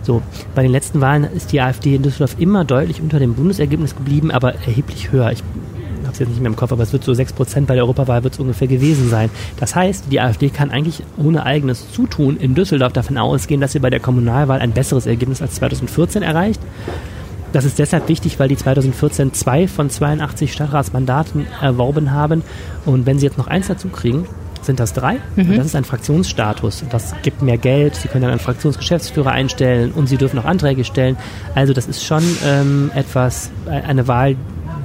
So, 0.03 0.23
bei 0.55 0.62
den 0.62 0.73
letzten 0.73 1.01
Wahlen 1.01 1.25
ist 1.25 1.53
die 1.53 1.61
AfD 1.61 1.95
in 1.95 2.03
Düsseldorf 2.03 2.37
immer 2.39 2.64
deutlich 2.64 3.03
unter 3.03 3.19
dem 3.19 3.35
Bundesergebnis 3.35 3.95
geblieben, 3.95 4.31
aber 4.31 4.55
erheblich 4.55 5.12
höher. 5.12 5.31
Ich 5.33 5.43
habe 6.09 6.12
es 6.12 6.19
jetzt 6.19 6.29
nicht 6.31 6.41
mehr 6.41 6.51
im 6.51 6.57
Kopf, 6.57 6.73
aber 6.73 6.83
es 6.83 6.93
wird 6.95 7.05
so 7.05 7.12
6% 7.12 7.66
bei 7.66 7.75
der 7.75 7.85
Europawahl 7.85 8.25
wird 8.25 8.33
es 8.33 8.41
ungefähr 8.41 8.69
gewesen 8.69 9.11
sein. 9.11 9.29
Das 9.59 9.77
heißt, 9.77 10.07
die 10.11 10.21
AfD 10.21 10.49
kann 10.49 10.71
eigentlich 10.71 11.03
ohne 11.19 11.45
eigenes 11.45 11.93
Zutun 11.93 12.39
in 12.39 12.55
Düsseldorf 12.55 12.95
davon 12.95 13.19
ausgehen, 13.19 13.61
dass 13.61 13.73
sie 13.73 13.81
bei 13.81 13.91
der 13.91 14.01
Kommunalwahl 14.01 14.61
ein 14.61 14.73
besseres 14.73 15.05
Ergebnis 15.05 15.43
als 15.43 15.57
2014 15.57 16.23
erreicht. 16.23 16.61
Das 17.53 17.64
ist 17.64 17.78
deshalb 17.78 18.09
wichtig, 18.09 18.38
weil 18.38 18.49
die 18.49 18.57
2014 18.57 19.32
zwei 19.32 19.68
von 19.68 19.90
82 19.90 20.53
Stadtratsmandaten 20.53 21.46
erworben 21.62 22.12
haben. 22.12 22.42
Und 22.84 23.07
wenn 23.07 23.18
sie 23.18 23.26
jetzt 23.26 23.38
noch 23.38 23.46
eins 23.46 23.68
dazu 23.68 23.88
kriegen, 23.88 24.26
sind 24.62 24.80
das 24.80 24.92
drei. 24.92 25.16
Mhm. 25.36 25.57
das 25.57 25.66
ist 25.66 25.76
ein 25.76 25.84
Fraktionsstatus. 25.84 26.84
Das 26.90 27.14
gibt 27.22 27.42
mehr 27.42 27.57
Geld. 27.57 27.96
Sie 27.96 28.09
können 28.09 28.22
dann 28.22 28.32
einen 28.32 28.40
Fraktionsgeschäftsführer 28.40 29.30
einstellen 29.30 29.92
und 29.92 30.09
sie 30.09 30.18
dürfen 30.18 30.38
auch 30.38 30.44
Anträge 30.44 30.84
stellen. 30.84 31.16
Also 31.55 31.72
das 31.72 31.86
ist 31.86 32.05
schon 32.05 32.22
ähm, 32.44 32.90
etwas, 32.94 33.51
äh, 33.66 33.70
eine 33.70 34.07
Wahl, 34.09 34.36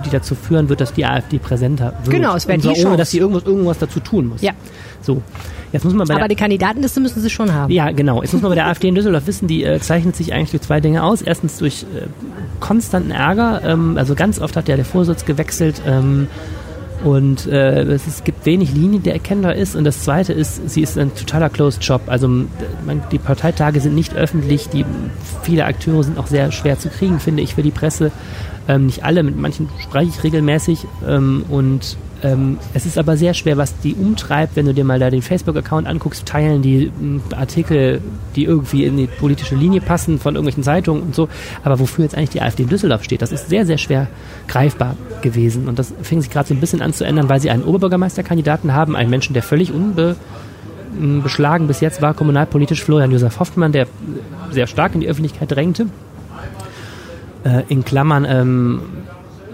die 0.05 0.09
dazu 0.09 0.35
führen 0.35 0.69
wird, 0.69 0.79
dass 0.79 0.93
die 0.93 1.05
AfD 1.05 1.37
präsenter 1.37 1.93
wird. 2.03 2.15
Genau, 2.15 2.35
es 2.35 2.47
wäre 2.47 2.57
die 2.57 2.67
Chance. 2.67 2.87
Ohne, 2.87 2.97
dass 2.97 3.11
sie 3.11 3.19
irgendwas, 3.19 3.43
irgendwas 3.43 3.79
dazu 3.79 3.99
tun 3.99 4.27
muss. 4.27 4.41
Ja. 4.41 4.53
So. 5.01 5.21
Jetzt 5.73 5.83
muss 5.83 5.93
man 5.95 6.07
bei 6.07 6.15
Aber 6.15 6.27
die 6.27 6.35
Kandidatenliste 6.35 6.99
müssen 7.01 7.19
sie 7.19 7.31
schon 7.31 7.51
haben. 7.51 7.73
Ja, 7.73 7.91
genau. 7.91 8.21
Jetzt 8.21 8.31
muss 8.31 8.43
man 8.43 8.51
bei 8.51 8.55
der 8.55 8.67
AfD 8.69 8.87
in 8.87 8.95
Düsseldorf 8.95 9.25
wissen, 9.25 9.47
die 9.47 9.63
äh, 9.63 9.79
zeichnet 9.79 10.15
sich 10.15 10.31
eigentlich 10.31 10.51
durch 10.51 10.61
zwei 10.61 10.79
Dinge 10.79 11.03
aus. 11.03 11.23
Erstens 11.23 11.57
durch 11.57 11.83
äh, 11.83 12.05
konstanten 12.59 13.09
Ärger. 13.09 13.61
Ähm, 13.65 13.97
also 13.97 14.13
ganz 14.13 14.39
oft 14.39 14.55
hat 14.55 14.69
ja 14.69 14.75
der 14.75 14.85
Vorsitz 14.85 15.25
gewechselt. 15.25 15.81
Ähm, 15.85 16.27
und 17.03 17.47
äh, 17.47 17.81
es, 17.81 18.05
es, 18.05 18.23
gibt 18.23 18.45
wenig 18.45 18.73
Linie, 18.73 18.99
die 18.99 19.09
erkennbar 19.09 19.55
ist. 19.55 19.75
Und 19.75 19.83
das 19.83 20.03
Zweite 20.03 20.31
ist, 20.31 20.69
sie 20.69 20.81
ist 20.81 20.97
ein 20.97 21.13
totaler 21.15 21.49
Closed 21.49 21.83
Shop. 21.83 22.03
Also 22.05 22.27
man, 22.27 22.47
die 23.11 23.17
Parteitage 23.17 23.81
sind 23.81 23.95
nicht 23.95 24.15
öffentlich. 24.15 24.69
Die, 24.69 24.85
viele 25.41 25.65
Akteure 25.65 26.03
sind 26.03 26.19
auch 26.19 26.27
sehr 26.27 26.51
schwer 26.51 26.77
zu 26.77 26.89
kriegen, 26.89 27.19
finde 27.19 27.41
ich, 27.41 27.55
für 27.55 27.63
die 27.63 27.71
Presse. 27.71 28.11
Ähm, 28.67 28.85
nicht 28.85 29.03
alle, 29.03 29.23
mit 29.23 29.37
manchen 29.37 29.69
spreche 29.79 30.11
ich 30.15 30.23
regelmäßig. 30.23 30.85
Ähm, 31.05 31.43
und 31.49 31.97
ähm, 32.23 32.57
es 32.73 32.85
ist 32.85 32.97
aber 32.97 33.17
sehr 33.17 33.33
schwer, 33.33 33.57
was 33.57 33.77
die 33.79 33.93
umtreibt, 33.95 34.55
wenn 34.55 34.65
du 34.65 34.73
dir 34.73 34.85
mal 34.85 34.97
da 34.97 35.09
den 35.09 35.21
Facebook-Account 35.21 35.87
anguckst, 35.87 36.25
teilen 36.25 36.61
die 36.61 36.85
m, 36.85 37.21
hm, 37.29 37.37
Artikel, 37.37 38.01
die 38.37 38.45
irgendwie 38.45 38.85
in 38.85 38.95
die 38.95 39.07
politische 39.07 39.55
Linie 39.55 39.81
passen 39.81 40.19
von 40.19 40.35
irgendwelchen 40.35 40.63
Zeitungen 40.63 41.03
und 41.03 41.13
so. 41.13 41.27
Aber 41.63 41.79
wofür 41.79 42.05
jetzt 42.05 42.15
eigentlich 42.15 42.29
die 42.29 42.41
AfD 42.41 42.63
in 42.63 42.69
Düsseldorf 42.69 43.03
steht, 43.03 43.21
das 43.21 43.33
ist 43.33 43.49
sehr, 43.49 43.65
sehr 43.65 43.77
schwer 43.77 44.07
greifbar 44.47 44.95
gewesen. 45.21 45.67
Und 45.67 45.79
das 45.79 45.93
fing 46.01 46.21
sich 46.21 46.31
gerade 46.31 46.47
so 46.47 46.53
ein 46.53 46.61
bisschen 46.61 46.81
an 46.81 46.93
zu 46.93 47.03
ändern, 47.03 47.27
weil 47.27 47.41
sie 47.41 47.49
einen 47.49 47.63
Oberbürgermeisterkandidaten 47.63 48.73
haben, 48.73 48.95
einen 48.95 49.09
Menschen, 49.09 49.33
der 49.33 49.43
völlig 49.43 49.73
unbeschlagen 49.73 51.63
hm, 51.63 51.67
bis 51.67 51.81
jetzt 51.81 52.01
war, 52.01 52.13
kommunalpolitisch 52.13 52.81
Florian 52.81 53.11
Josef 53.11 53.39
Hoffmann, 53.41 53.73
der 53.73 53.87
sehr 54.49 54.67
stark 54.67 54.95
in 54.95 55.01
die 55.01 55.09
Öffentlichkeit 55.09 55.51
drängte. 55.51 55.87
Äh, 57.43 57.63
in 57.67 57.83
Klammern 57.83 58.25
ähm, 58.25 58.81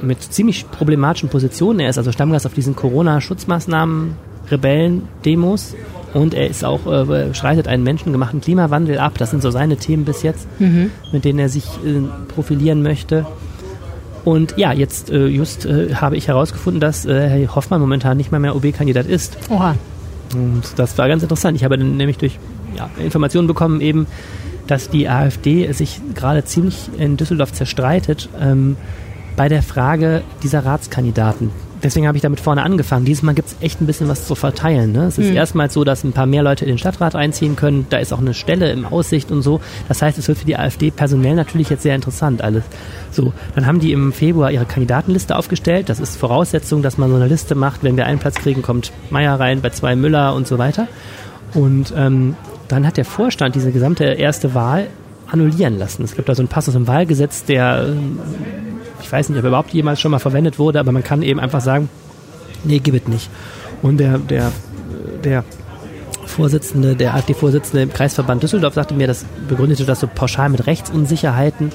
mit 0.02 0.22
ziemlich 0.22 0.70
problematischen 0.72 1.30
Positionen. 1.30 1.80
Er 1.80 1.89
ist 1.89 1.97
also 1.97 2.12
Stammgast 2.12 2.45
auf 2.45 2.54
diesen 2.54 2.76
Corona-Schutzmaßnahmen, 2.76 4.16
Rebellen-Demos 4.50 5.76
und 6.14 6.34
er 6.34 6.47
ist 6.47 6.66
auch, 6.66 6.88
äh, 6.88 7.34
schreitet 7.34 7.68
einen 7.68 7.84
menschengemachten 7.84 8.41
Klimawandel 8.41 8.97
ab. 8.97 9.18
Das 9.18 9.32
sind 9.32 9.41
so 9.41 9.52
seine 9.52 9.78
Themen 9.78 10.06
bis 10.06 10.24
jetzt, 10.24 10.47
mhm. 10.60 10.91
mit 11.12 11.26
denen 11.26 11.39
er 11.39 11.50
sich 11.50 11.66
äh, 11.86 12.02
profilieren 12.34 12.82
möchte. 12.82 13.26
Und 14.26 14.58
ja, 14.58 14.74
jetzt 14.74 15.12
äh, 15.12 15.28
just 15.28 15.66
äh, 15.66 15.95
habe 15.95 16.18
ich 16.18 16.28
herausgefunden, 16.28 16.80
dass 16.80 17.06
äh, 17.06 17.30
Herr 17.30 17.56
Hoffmann 17.56 17.80
momentan 17.80 18.18
nicht 18.18 18.32
mal 18.32 18.39
mehr 18.39 18.56
OB-Kandidat 18.56 19.06
ist. 19.06 19.38
Oha. 19.50 19.76
Und 20.34 20.64
das 20.78 20.97
war 20.97 21.08
ganz 21.08 21.24
interessant. 21.24 21.56
Ich 21.56 21.64
habe 21.64 21.78
nämlich 21.78 22.18
durch 22.18 22.38
ja, 22.76 22.89
Informationen 23.04 23.47
bekommen, 23.47 23.82
eben, 23.82 24.08
dass 24.68 24.89
die 24.89 25.10
AfD 25.10 25.72
sich 25.72 26.00
gerade 26.14 26.43
ziemlich 26.43 26.89
in 26.97 27.18
Düsseldorf 27.18 27.54
zerstreitet. 27.54 28.30
Ähm, 28.39 28.78
bei 29.40 29.48
der 29.48 29.64
Frage 29.64 30.22
dieser 30.44 30.66
Ratskandidaten. 30.66 31.52
Deswegen 31.82 32.08
habe 32.08 32.18
ich 32.18 32.22
damit 32.22 32.42
vorne 32.42 32.62
angefangen. 32.62 33.06
Dieses 33.06 33.24
Mal 33.24 33.34
gibt 33.34 33.48
es 33.48 33.56
echt 33.62 33.80
ein 33.80 33.86
bisschen 33.86 34.10
was 34.10 34.28
zu 34.28 34.36
verteilen. 34.36 34.92
Ne? 34.92 35.06
Es 35.06 35.18
ist 35.18 35.30
mhm. 35.30 35.38
erstmals 35.38 35.74
so, 35.74 35.86
dass 35.86 36.04
ein 36.04 36.12
paar 36.12 36.26
mehr 36.26 36.44
Leute 36.44 36.66
in 36.66 36.72
den 36.72 36.78
Stadtrat 36.78 37.16
einziehen 37.16 37.56
können. 37.56 37.88
Da 37.90 38.00
ist 38.00 38.12
auch 38.12 38.20
eine 38.20 38.34
Stelle 38.34 38.70
im 38.70 38.86
Aussicht 38.86 39.32
und 39.32 39.42
so. 39.42 39.62
Das 39.88 40.02
heißt, 40.02 40.18
es 40.18 40.28
wird 40.28 40.40
für 40.40 40.46
die 40.46 40.58
AfD 40.58 40.92
personell 40.92 41.36
natürlich 41.36 41.70
jetzt 41.70 41.84
sehr 41.84 41.96
interessant 41.96 42.42
alles. 42.42 42.66
So, 43.12 43.32
dann 43.56 43.66
haben 43.66 43.80
die 43.80 43.94
im 43.94 44.12
Februar 44.12 44.52
ihre 44.52 44.66
Kandidatenliste 44.66 45.38
aufgestellt. 45.38 45.88
Das 45.88 46.02
ist 46.02 46.18
Voraussetzung, 46.18 46.82
dass 46.82 46.98
man 46.98 47.10
so 47.10 47.16
eine 47.16 47.28
Liste 47.28 47.56
macht. 47.56 47.82
Wenn 47.82 47.96
wir 47.96 48.08
einen 48.08 48.20
Platz 48.20 48.36
kriegen, 48.36 48.62
kommt 48.62 48.92
Meier 49.10 49.40
rein, 49.40 49.62
bei 49.62 49.70
zwei 49.70 49.96
Müller 49.96 50.36
und 50.36 50.50
so 50.50 50.58
weiter. 50.58 50.90
Und 51.54 51.94
ähm, 51.96 52.36
dann 52.68 52.86
hat 52.86 52.98
der 52.98 53.06
Vorstand 53.06 53.56
diese 53.56 53.72
gesamte 53.72 54.04
erste 54.04 54.54
Wahl 54.54 54.88
annullieren 55.32 55.80
lassen. 55.80 56.04
Es 56.04 56.16
gibt 56.18 56.28
da 56.28 56.36
so 56.36 56.42
einen 56.42 56.50
Passus 56.50 56.76
im 56.76 56.88
Wahlgesetz, 56.88 57.46
der 57.46 57.88
ich 59.02 59.12
weiß 59.12 59.30
nicht, 59.30 59.38
ob 59.38 59.43
er 59.43 59.50
überhaupt 59.50 59.74
jemals 59.74 60.00
schon 60.00 60.12
mal 60.12 60.20
verwendet 60.20 60.60
wurde, 60.60 60.80
aber 60.80 60.91
man 60.91 61.04
kann 61.04 61.22
eben 61.22 61.39
einfach 61.39 61.62
sagen, 61.62 61.89
nee, 62.64 62.80
gib 62.80 62.95
es 62.95 63.08
nicht. 63.08 63.30
Und 63.82 63.97
der, 63.97 64.18
der, 64.18 64.52
der 65.24 65.43
Vorsitzende, 66.26 66.95
der 66.95 67.16
AfD-Vorsitzende 67.16 67.84
im 67.84 67.93
Kreisverband 67.93 68.43
Düsseldorf 68.43 68.74
sagte 68.74 68.93
mir, 68.93 69.08
das 69.08 69.26
begründete 69.47 69.86
das 69.86 70.00
so 70.00 70.08
pauschal 70.08 70.50
mit 70.50 70.68
Rechtsunsicherheiten 70.68 71.72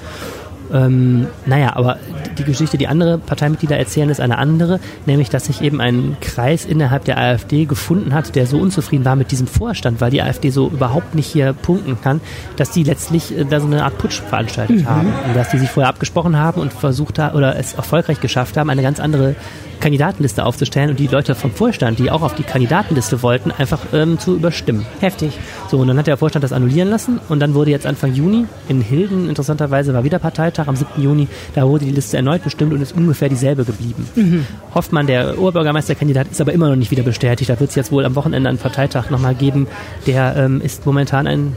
ähm, 0.72 1.26
naja, 1.46 1.76
aber 1.76 1.98
die 2.38 2.44
Geschichte, 2.44 2.78
die 2.78 2.88
andere 2.88 3.18
Parteimitglieder 3.18 3.76
erzählen, 3.76 4.08
ist 4.10 4.20
eine 4.20 4.38
andere, 4.38 4.80
nämlich, 5.06 5.28
dass 5.28 5.46
sich 5.46 5.60
eben 5.60 5.80
ein 5.80 6.16
Kreis 6.20 6.64
innerhalb 6.64 7.04
der 7.04 7.18
AfD 7.18 7.64
gefunden 7.64 8.14
hat, 8.14 8.34
der 8.34 8.46
so 8.46 8.58
unzufrieden 8.58 9.04
war 9.04 9.16
mit 9.16 9.30
diesem 9.30 9.46
Vorstand, 9.46 10.00
weil 10.00 10.10
die 10.10 10.22
AfD 10.22 10.50
so 10.50 10.68
überhaupt 10.68 11.14
nicht 11.14 11.26
hier 11.26 11.52
punkten 11.52 12.00
kann, 12.00 12.20
dass 12.56 12.70
die 12.70 12.82
letztlich 12.82 13.36
äh, 13.36 13.44
da 13.44 13.60
so 13.60 13.66
eine 13.66 13.84
Art 13.84 13.98
Putsch 13.98 14.20
veranstaltet 14.20 14.80
mhm. 14.80 14.88
haben. 14.88 15.12
Und 15.26 15.36
dass 15.36 15.50
die 15.50 15.58
sich 15.58 15.70
vorher 15.70 15.88
abgesprochen 15.88 16.36
haben 16.36 16.60
und 16.60 16.72
versucht 16.72 17.18
haben, 17.18 17.36
oder 17.36 17.56
es 17.58 17.74
erfolgreich 17.74 18.20
geschafft 18.20 18.56
haben, 18.56 18.70
eine 18.70 18.82
ganz 18.82 19.00
andere 19.00 19.36
Kandidatenliste 19.80 20.46
aufzustellen 20.46 20.90
und 20.90 20.98
die 20.98 21.08
Leute 21.08 21.34
vom 21.34 21.50
Vorstand, 21.50 21.98
die 21.98 22.10
auch 22.10 22.22
auf 22.22 22.34
die 22.34 22.42
Kandidatenliste 22.42 23.22
wollten, 23.22 23.50
einfach 23.50 23.80
ähm, 23.92 24.18
zu 24.18 24.36
überstimmen. 24.36 24.86
Heftig. 25.00 25.38
So, 25.70 25.78
und 25.78 25.88
dann 25.88 25.98
hat 25.98 26.06
der 26.06 26.16
Vorstand 26.16 26.42
das 26.42 26.52
annullieren 26.52 26.88
lassen 26.88 27.20
und 27.28 27.40
dann 27.40 27.54
wurde 27.54 27.70
jetzt 27.70 27.84
Anfang 27.84 28.14
Juni 28.14 28.46
in 28.68 28.80
Hilden, 28.80 29.28
interessanterweise 29.28 29.92
war 29.92 30.02
wieder 30.04 30.18
Parteitag 30.54 30.68
am 30.68 30.76
7. 30.76 31.02
Juni, 31.02 31.28
da 31.54 31.66
wurde 31.66 31.84
die 31.84 31.90
Liste 31.90 32.16
erneut 32.16 32.44
bestimmt 32.44 32.72
und 32.72 32.80
ist 32.80 32.96
ungefähr 32.96 33.28
dieselbe 33.28 33.64
geblieben. 33.64 34.06
Mhm. 34.14 34.46
Hoffmann, 34.74 35.06
der 35.06 35.38
Oberbürgermeisterkandidat, 35.38 36.28
ist 36.30 36.40
aber 36.40 36.52
immer 36.52 36.68
noch 36.68 36.76
nicht 36.76 36.90
wieder 36.90 37.02
bestätigt. 37.02 37.50
Da 37.50 37.58
wird 37.60 37.70
es 37.70 37.76
jetzt 37.76 37.92
wohl 37.92 38.04
am 38.04 38.14
Wochenende 38.14 38.48
einen 38.48 38.58
Parteitag 38.58 39.10
nochmal 39.10 39.34
geben. 39.34 39.66
Der 40.06 40.36
ähm, 40.36 40.60
ist 40.60 40.86
momentan 40.86 41.26
ein 41.26 41.56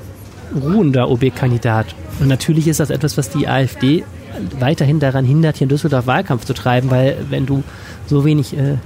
ruhender 0.56 1.10
OB-Kandidat. 1.10 1.95
Und 2.20 2.28
natürlich 2.28 2.68
ist 2.68 2.80
das 2.80 2.89
etwas, 2.89 3.18
was 3.18 3.30
die 3.30 3.48
AfD 3.48 4.04
weiterhin 4.60 5.00
daran 5.00 5.26
hindert, 5.26 5.58
hier 5.58 5.66
in 5.66 5.70
Düsseldorf 5.70 6.08
Wahlkampf 6.08 6.45
zu 6.45 6.54
treiben, 6.54 6.89
weil 6.89 7.18
wenn 7.30 7.45
du 7.45 7.64
so 8.08 8.24
wenig 8.24 8.58
äh, 8.58 8.78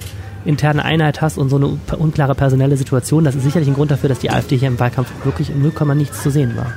interne 0.43 0.83
Einheit 0.83 1.21
hast 1.21 1.37
und 1.37 1.49
so 1.49 1.57
eine 1.57 1.77
unklare 1.97 2.35
personelle 2.35 2.77
Situation, 2.77 3.23
das 3.23 3.35
ist 3.35 3.43
sicherlich 3.43 3.67
ein 3.67 3.75
Grund 3.75 3.91
dafür, 3.91 4.09
dass 4.09 4.19
die 4.19 4.31
AfD 4.31 4.57
hier 4.57 4.69
im 4.69 4.79
Wahlkampf 4.79 5.09
wirklich 5.23 5.49
im 5.49 5.61
0, 5.61 5.95
nichts 5.95 6.23
zu 6.23 6.31
sehen 6.31 6.55
war. 6.55 6.73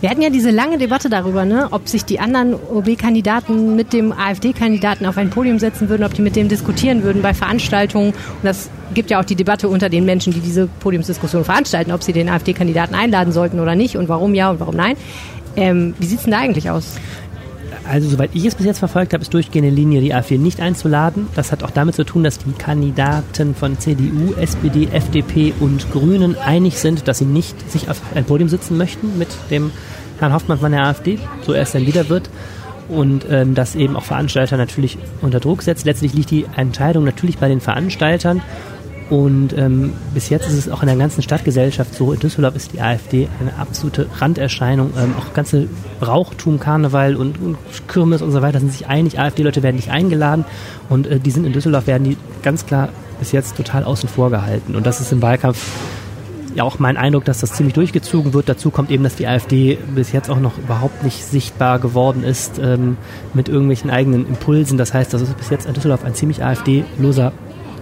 Wir 0.00 0.10
hatten 0.10 0.22
ja 0.22 0.30
diese 0.30 0.50
lange 0.50 0.78
Debatte 0.78 1.08
darüber, 1.08 1.44
ne, 1.44 1.68
ob 1.70 1.88
sich 1.88 2.04
die 2.04 2.20
anderen 2.20 2.54
OB-Kandidaten 2.54 3.76
mit 3.76 3.92
dem 3.92 4.12
AfD-Kandidaten 4.12 5.06
auf 5.06 5.16
ein 5.16 5.30
Podium 5.30 5.58
setzen 5.58 5.88
würden, 5.88 6.04
ob 6.04 6.14
die 6.14 6.22
mit 6.22 6.36
dem 6.36 6.48
diskutieren 6.48 7.02
würden 7.02 7.22
bei 7.22 7.34
Veranstaltungen. 7.34 8.10
Und 8.10 8.44
das 8.44 8.70
gibt 8.94 9.10
ja 9.10 9.20
auch 9.20 9.24
die 9.24 9.36
Debatte 9.36 9.68
unter 9.68 9.88
den 9.88 10.04
Menschen, 10.04 10.32
die 10.32 10.40
diese 10.40 10.66
Podiumsdiskussion 10.80 11.44
veranstalten, 11.44 11.92
ob 11.92 12.02
sie 12.02 12.12
den 12.12 12.28
AfD-Kandidaten 12.28 12.94
einladen 12.94 13.32
sollten 13.32 13.60
oder 13.60 13.74
nicht 13.74 13.96
und 13.96 14.08
warum 14.08 14.34
ja 14.34 14.50
und 14.50 14.60
warum 14.60 14.76
nein. 14.76 14.96
Ähm, 15.56 15.94
wie 15.98 16.06
sieht's 16.06 16.24
denn 16.24 16.32
da 16.32 16.38
eigentlich 16.38 16.70
aus? 16.70 16.96
Also 17.86 18.08
soweit 18.08 18.30
ich 18.32 18.44
es 18.46 18.54
bis 18.54 18.64
jetzt 18.64 18.78
verfolgt 18.78 19.12
habe, 19.12 19.22
ist 19.22 19.34
durchgehende 19.34 19.70
Linie, 19.70 20.00
die 20.00 20.14
AfD 20.14 20.38
nicht 20.38 20.60
einzuladen. 20.60 21.28
Das 21.34 21.52
hat 21.52 21.62
auch 21.62 21.70
damit 21.70 21.94
zu 21.94 22.04
tun, 22.04 22.24
dass 22.24 22.38
die 22.38 22.52
Kandidaten 22.52 23.54
von 23.54 23.78
CDU, 23.78 24.32
SPD, 24.40 24.88
FDP 24.90 25.52
und 25.60 25.90
Grünen 25.92 26.36
einig 26.38 26.78
sind, 26.78 27.08
dass 27.08 27.18
sie 27.18 27.26
nicht 27.26 27.70
sich 27.70 27.90
auf 27.90 28.00
ein 28.14 28.24
Podium 28.24 28.48
sitzen 28.48 28.78
möchten 28.78 29.18
mit 29.18 29.28
dem 29.50 29.70
Herrn 30.18 30.32
Hoffmann 30.32 30.58
von 30.58 30.72
der 30.72 30.84
AfD, 30.84 31.18
so 31.42 31.52
er 31.52 31.62
es 31.62 31.72
dann 31.72 31.86
wieder 31.86 32.08
wird. 32.08 32.30
Und 32.88 33.26
ähm, 33.30 33.54
das 33.54 33.74
eben 33.74 33.96
auch 33.96 34.04
Veranstalter 34.04 34.56
natürlich 34.56 34.98
unter 35.22 35.40
Druck 35.40 35.62
setzt. 35.62 35.86
Letztlich 35.86 36.12
liegt 36.12 36.30
die 36.30 36.46
Entscheidung 36.56 37.04
natürlich 37.04 37.38
bei 37.38 37.48
den 37.48 37.60
Veranstaltern 37.60 38.42
und 39.10 39.56
ähm, 39.56 39.92
bis 40.14 40.30
jetzt 40.30 40.48
ist 40.48 40.54
es 40.54 40.68
auch 40.70 40.80
in 40.82 40.88
der 40.88 40.96
ganzen 40.96 41.22
Stadtgesellschaft 41.22 41.94
so, 41.94 42.12
in 42.12 42.20
Düsseldorf 42.20 42.56
ist 42.56 42.72
die 42.72 42.80
AfD 42.80 43.28
eine 43.38 43.54
absolute 43.58 44.06
Randerscheinung. 44.18 44.92
Ähm, 44.98 45.14
auch 45.18 45.34
ganze 45.34 45.68
Brauchtum, 46.00 46.58
Karneval 46.58 47.14
und, 47.14 47.38
und 47.40 47.58
Kirmes 47.86 48.22
und 48.22 48.32
so 48.32 48.40
weiter 48.40 48.60
sind 48.60 48.72
sich 48.72 48.86
einig, 48.86 49.18
AfD-Leute 49.18 49.62
werden 49.62 49.76
nicht 49.76 49.90
eingeladen 49.90 50.46
und 50.88 51.06
äh, 51.06 51.20
die 51.20 51.30
sind 51.30 51.44
in 51.44 51.52
Düsseldorf, 51.52 51.86
werden 51.86 52.04
die 52.04 52.16
ganz 52.42 52.64
klar 52.64 52.88
bis 53.18 53.32
jetzt 53.32 53.56
total 53.56 53.84
außen 53.84 54.08
vor 54.08 54.30
gehalten. 54.30 54.74
Und 54.74 54.86
das 54.86 55.00
ist 55.00 55.12
im 55.12 55.20
Wahlkampf 55.20 55.58
ja 56.54 56.62
auch 56.62 56.78
mein 56.78 56.96
Eindruck, 56.96 57.24
dass 57.24 57.40
das 57.40 57.52
ziemlich 57.52 57.74
durchgezogen 57.74 58.32
wird. 58.32 58.48
Dazu 58.48 58.70
kommt 58.70 58.90
eben, 58.90 59.04
dass 59.04 59.16
die 59.16 59.26
AfD 59.26 59.76
bis 59.94 60.12
jetzt 60.12 60.30
auch 60.30 60.40
noch 60.40 60.56
überhaupt 60.56 61.02
nicht 61.02 61.24
sichtbar 61.24 61.78
geworden 61.78 62.22
ist 62.22 62.58
ähm, 62.58 62.96
mit 63.34 63.48
irgendwelchen 63.48 63.90
eigenen 63.90 64.26
Impulsen. 64.26 64.78
Das 64.78 64.94
heißt, 64.94 65.12
das 65.12 65.20
ist 65.20 65.36
bis 65.36 65.50
jetzt 65.50 65.66
in 65.66 65.74
Düsseldorf 65.74 66.04
ein 66.04 66.14
ziemlich 66.14 66.42
AfD-loser 66.42 67.32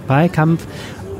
Wahlkampf. 0.07 0.65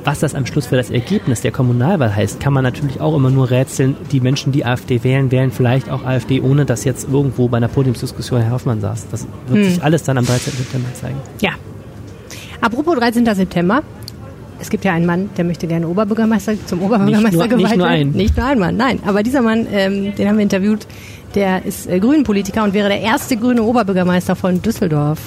Was 0.03 0.19
das 0.19 0.35
am 0.35 0.45
Schluss 0.45 0.67
für 0.67 0.75
das 0.75 0.89
Ergebnis 0.89 1.41
der 1.41 1.51
Kommunalwahl 1.51 2.13
heißt, 2.13 2.41
kann 2.41 2.51
man 2.51 2.63
natürlich 2.63 2.99
auch 2.99 3.15
immer 3.15 3.29
nur 3.29 3.49
rätseln. 3.49 3.95
Die 4.11 4.19
Menschen, 4.19 4.51
die 4.51 4.65
AfD 4.65 5.03
wählen, 5.03 5.31
wählen 5.31 5.51
vielleicht 5.51 5.89
auch 5.89 6.03
AfD, 6.03 6.41
ohne 6.41 6.65
dass 6.65 6.83
jetzt 6.83 7.07
irgendwo 7.09 7.47
bei 7.47 7.57
einer 7.57 7.69
Podiumsdiskussion 7.69 8.41
Herr 8.41 8.51
Hoffmann 8.51 8.81
saß. 8.81 9.07
Das 9.09 9.25
wird 9.47 9.63
hm. 9.63 9.71
sich 9.71 9.83
alles 9.83 10.03
dann 10.03 10.17
am 10.17 10.25
13. 10.25 10.53
September 10.53 10.93
zeigen. 10.93 11.15
Ja. 11.39 11.51
Apropos 12.59 12.95
13. 12.97 13.25
September. 13.33 13.81
Es 14.59 14.69
gibt 14.69 14.85
ja 14.85 14.93
einen 14.93 15.05
Mann, 15.05 15.29
der 15.35 15.43
möchte 15.43 15.67
gerne 15.67 15.87
Oberbürgermeister 15.87 16.53
zum 16.65 16.81
Oberbürgermeister 16.81 17.37
nur, 17.37 17.47
geweiht 17.47 17.63
Nicht 17.63 17.77
nur 17.77 17.87
einen. 17.87 18.11
Nicht 18.11 18.37
nur 18.37 18.45
ein 18.45 18.59
Mann, 18.59 18.77
nein. 18.77 18.99
Aber 19.05 19.23
dieser 19.23 19.41
Mann, 19.41 19.67
ähm, 19.71 20.15
den 20.15 20.27
haben 20.27 20.37
wir 20.37 20.43
interviewt, 20.43 20.87
der 21.35 21.65
ist 21.65 21.89
äh, 21.89 21.99
Grünen-Politiker 21.99 22.63
und 22.63 22.73
wäre 22.73 22.87
der 22.87 23.01
erste 23.01 23.35
grüne 23.35 23.63
Oberbürgermeister 23.63 24.35
von 24.35 24.61
Düsseldorf. 24.61 25.19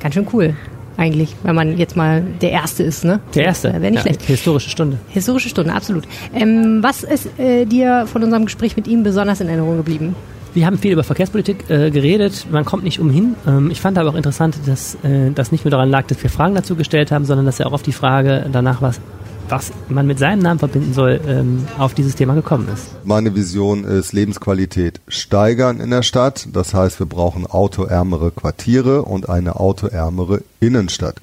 Ganz 0.00 0.14
schön 0.14 0.26
cool 0.32 0.54
eigentlich, 0.98 1.36
wenn 1.44 1.54
man 1.54 1.78
jetzt 1.78 1.96
mal 1.96 2.22
der 2.42 2.50
Erste 2.50 2.82
ist. 2.82 3.04
Ne? 3.04 3.20
Der 3.34 3.44
Erste. 3.44 3.72
Wäre 3.72 3.80
nicht 3.80 3.94
ja, 3.94 4.00
schlecht. 4.00 4.22
Historische 4.22 4.68
Stunde. 4.68 4.98
Historische 5.08 5.48
Stunde, 5.48 5.72
absolut. 5.72 6.04
Ähm, 6.34 6.80
was 6.82 7.04
ist 7.04 7.38
äh, 7.38 7.64
dir 7.64 8.06
von 8.06 8.22
unserem 8.22 8.44
Gespräch 8.44 8.76
mit 8.76 8.88
ihm 8.88 9.04
besonders 9.04 9.40
in 9.40 9.48
Erinnerung 9.48 9.76
geblieben? 9.76 10.16
Wir 10.54 10.66
haben 10.66 10.78
viel 10.78 10.92
über 10.92 11.04
Verkehrspolitik 11.04 11.70
äh, 11.70 11.90
geredet. 11.90 12.46
Man 12.50 12.64
kommt 12.64 12.82
nicht 12.82 12.98
umhin. 12.98 13.36
Ähm, 13.46 13.70
ich 13.70 13.80
fand 13.80 13.96
aber 13.96 14.10
auch 14.10 14.16
interessant, 14.16 14.58
dass 14.66 14.96
äh, 14.96 15.30
das 15.32 15.52
nicht 15.52 15.64
nur 15.64 15.70
daran 15.70 15.88
lag, 15.88 16.06
dass 16.06 16.20
wir 16.22 16.30
Fragen 16.30 16.54
dazu 16.54 16.74
gestellt 16.74 17.12
haben, 17.12 17.24
sondern 17.24 17.46
dass 17.46 17.60
er 17.60 17.68
auch 17.68 17.72
auf 17.72 17.82
die 17.82 17.92
Frage 17.92 18.46
danach 18.50 18.82
was 18.82 19.00
was 19.48 19.72
man 19.88 20.06
mit 20.06 20.18
seinem 20.18 20.40
Namen 20.40 20.58
verbinden 20.58 20.92
soll, 20.94 21.20
ähm, 21.26 21.66
auf 21.78 21.94
dieses 21.94 22.14
Thema 22.14 22.34
gekommen 22.34 22.68
ist. 22.72 22.88
Meine 23.04 23.34
Vision 23.34 23.84
ist 23.84 24.12
Lebensqualität 24.12 25.00
steigern 25.08 25.80
in 25.80 25.90
der 25.90 26.02
Stadt. 26.02 26.48
Das 26.52 26.74
heißt, 26.74 26.98
wir 26.98 27.06
brauchen 27.06 27.46
autoärmere 27.46 28.30
Quartiere 28.30 29.02
und 29.02 29.28
eine 29.28 29.56
autoärmere 29.56 30.42
Innenstadt. 30.60 31.16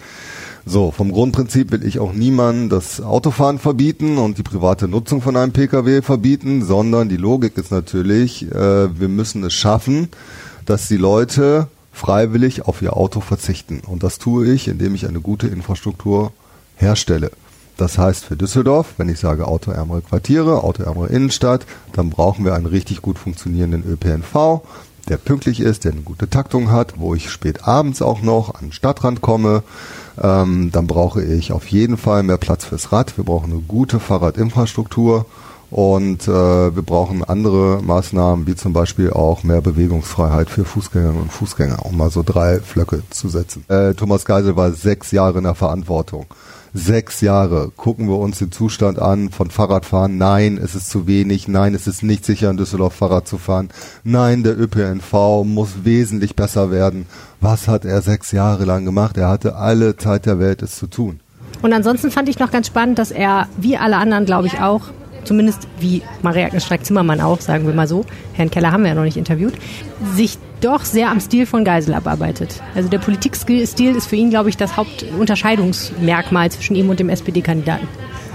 So, 0.68 0.90
vom 0.90 1.12
Grundprinzip 1.12 1.72
will 1.72 1.86
ich 1.86 2.00
auch 2.00 2.14
niemandem 2.14 2.70
das 2.70 3.00
Autofahren 3.00 3.60
verbieten 3.60 4.18
und 4.18 4.40
die 4.40 4.44
private 4.44 4.88
Nutzung 4.88 5.22
von 5.22 5.38
einem 5.38 5.52
Pkw 5.52 6.02
verbieten, 6.02 6.66
sondern 6.66 7.08
die 7.08 7.18
Logik 7.18 7.56
ist 7.58 7.72
natürlich, 7.72 8.52
äh, 8.52 9.00
wir 9.00 9.08
müssen 9.08 9.44
es 9.44 9.54
schaffen, 9.54 10.10
dass 10.66 10.88
die 10.88 10.98
Leute 10.98 11.68
freiwillig 11.94 12.64
auf 12.64 12.82
ihr 12.82 12.98
Auto 12.98 13.22
verzichten. 13.22 13.82
Und 13.86 14.02
das 14.02 14.18
tue 14.18 14.52
ich, 14.52 14.68
indem 14.68 14.96
ich 14.96 15.08
eine 15.08 15.22
gute 15.22 15.48
Infrastruktur 15.48 16.34
herstelle. 16.78 17.30
Das 17.78 17.98
heißt 17.98 18.26
für 18.26 18.38
Düsseldorf, 18.38 18.94
wenn 18.98 19.10
ich 19.10 19.20
sage 19.20 19.48
autoärmere 19.48 20.02
Quartiere, 20.02 20.64
autoärmere 20.64 21.08
Innenstadt, 21.08 21.66
dann 21.94 22.10
brauchen 22.10 22.46
wir 22.46 22.54
einen 22.54 22.66
richtig 22.66 23.02
gut 23.02 23.20
funktionierenden 23.20 23.84
ÖPNV, 23.86 24.62
der 25.10 25.18
pünktlich 25.18 25.60
ist, 25.60 25.84
der 25.84 25.92
eine 25.92 26.02
gute 26.02 26.30
Taktung 26.30 26.72
hat, 26.72 26.96
wo 26.98 27.14
ich 27.14 27.30
spät 27.30 27.68
abends 27.68 28.02
auch 28.02 28.22
noch 28.22 28.56
an 28.56 28.68
den 28.68 28.72
Stadtrand 28.72 29.22
komme. 29.22 29.64
Ähm, 30.22 30.72
dann 30.72 30.88
brauche 30.88 31.22
ich 31.24 31.52
auf 31.52 31.68
jeden 31.68 31.98
Fall 31.98 32.24
mehr 32.24 32.38
Platz 32.38 32.66
fürs 32.66 32.92
Rad. 32.92 33.18
Wir 33.18 33.26
brauchen 33.26 33.52
eine 33.52 33.62
gute 33.62 34.00
Fahrradinfrastruktur 34.00 35.26
und 35.70 36.28
äh, 36.28 36.76
wir 36.76 36.82
brauchen 36.82 37.24
andere 37.24 37.82
Maßnahmen, 37.84 38.48
wie 38.48 38.56
zum 38.56 38.72
Beispiel 38.72 39.12
auch 39.12 39.44
mehr 39.44 39.62
Bewegungsfreiheit 39.62 40.50
für 40.50 40.64
Fußgängerinnen 40.64 41.24
und 41.24 41.32
Fußgänger, 41.32 41.86
um 41.86 41.98
mal 41.98 42.10
so 42.10 42.24
drei 42.24 42.62
Flöcke 42.62 43.04
zu 43.10 43.28
setzen. 43.28 43.66
Äh, 43.68 43.94
Thomas 43.94 44.24
Geisel 44.24 44.56
war 44.56 44.72
sechs 44.72 45.12
Jahre 45.12 45.40
in 45.40 45.44
der 45.44 45.56
Verantwortung 45.56 46.28
sechs 46.76 47.22
Jahre. 47.22 47.72
Gucken 47.76 48.08
wir 48.10 48.18
uns 48.18 48.40
den 48.40 48.52
Zustand 48.52 49.00
an 49.00 49.30
von 49.30 49.50
Fahrradfahren. 49.50 50.18
Nein, 50.18 50.60
es 50.62 50.76
ist 50.76 50.90
zu 50.90 51.08
wenig. 51.08 51.48
Nein, 51.48 51.74
es 51.74 51.88
ist 51.88 52.04
nicht 52.04 52.26
sicher, 52.26 52.52
in 52.52 52.58
Düsseldorf 52.58 52.94
Fahrrad 52.94 53.28
zu 53.28 53.38
fahren. 53.38 53.70
Nein, 54.04 54.44
der 54.44 54.60
ÖPNV 54.60 55.46
muss 55.46 55.86
wesentlich 55.86 56.36
besser 56.36 56.72
werden. 56.72 57.06
Was 57.40 57.70
hat 57.70 57.86
er 57.86 58.02
sechs 58.02 58.34
Jahre 58.34 58.66
lang 58.66 58.84
gemacht? 58.84 59.18
Er 59.18 59.30
hatte 59.30 59.56
alle 59.56 59.96
Zeit 59.96 60.26
der 60.26 60.38
Welt, 60.38 60.62
es 60.62 60.76
zu 60.76 60.88
tun. 60.88 61.22
Und 61.62 61.72
ansonsten 61.72 62.12
fand 62.12 62.28
ich 62.28 62.40
noch 62.40 62.52
ganz 62.52 62.68
spannend, 62.68 63.00
dass 63.00 63.12
er, 63.12 63.48
wie 63.58 63.78
alle 63.78 63.96
anderen, 63.96 64.26
glaube 64.26 64.48
ich 64.48 64.60
auch, 64.60 64.90
zumindest 65.26 65.68
wie 65.80 66.02
Maria 66.22 66.58
Streck-Zimmermann 66.60 67.22
auch, 67.22 67.42
sagen 67.42 67.66
wir 67.68 67.74
mal 67.74 67.88
so, 67.88 68.06
Herrn 68.34 68.52
Keller 68.52 68.72
haben 68.72 68.84
wir 68.84 68.90
ja 68.90 68.96
noch 68.96 69.04
nicht 69.04 69.18
interviewt, 69.18 69.54
sich 70.16 70.38
doch 70.62 70.86
sehr 70.86 71.10
am 71.10 71.20
Stil 71.20 71.46
von 71.46 71.64
Geisel 71.64 71.94
abarbeitet. 71.94 72.62
Also 72.74 72.90
der 72.90 73.00
Politikstil 73.00 73.62
ist 73.96 74.08
für 74.08 74.16
ihn, 74.16 74.30
glaube 74.30 74.50
ich, 74.50 74.58
das 74.58 74.78
Hauptunterscheidungsmerkmal 74.78 76.50
zwischen 76.52 76.76
ihm 76.76 76.90
und 76.90 77.00
dem 77.00 77.10
SPD-Kandidaten. 77.10 77.88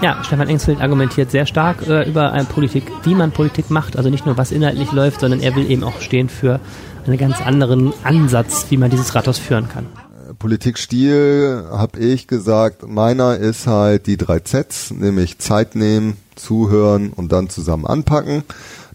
Ja, 0.03 0.23
Stefan 0.25 0.49
Engsfeld 0.49 0.81
argumentiert 0.81 1.31
sehr 1.31 1.45
stark 1.45 1.87
äh, 1.87 2.09
über 2.09 2.33
eine 2.33 2.45
Politik, 2.45 2.85
wie 3.05 3.15
man 3.15 3.33
Politik 3.33 3.71
macht. 3.71 3.97
Also 3.97 4.09
nicht 4.09 4.25
nur, 4.25 4.39
was 4.39 4.51
inhaltlich 4.51 4.93
läuft, 4.93 5.21
sondern 5.21 5.41
er 5.41 5.55
will 5.57 5.71
eben 5.71 5.85
auch 5.85 6.01
stehen 6.01 6.29
für 6.29 6.59
einen 7.07 7.19
ganz 7.19 7.41
anderen 7.41 7.93
Ansatz, 8.03 8.67
wie 8.71 8.77
man 8.79 8.91
dieses 8.91 9.15
Rathaus 9.15 9.39
führen 9.39 9.69
kann. 9.69 9.87
Politikstil 10.41 11.67
habe 11.71 12.01
ich 12.01 12.27
gesagt, 12.27 12.89
meiner 12.89 13.37
ist 13.37 13.67
halt 13.67 14.07
die 14.07 14.17
drei 14.17 14.41
Zs, 14.41 14.91
nämlich 14.91 15.39
Zeit 15.39 15.77
nehmen, 15.77 16.17
zuhören 16.35 17.13
und 17.15 17.31
dann 17.31 17.51
zusammen 17.51 17.87
anpacken. 17.87 18.43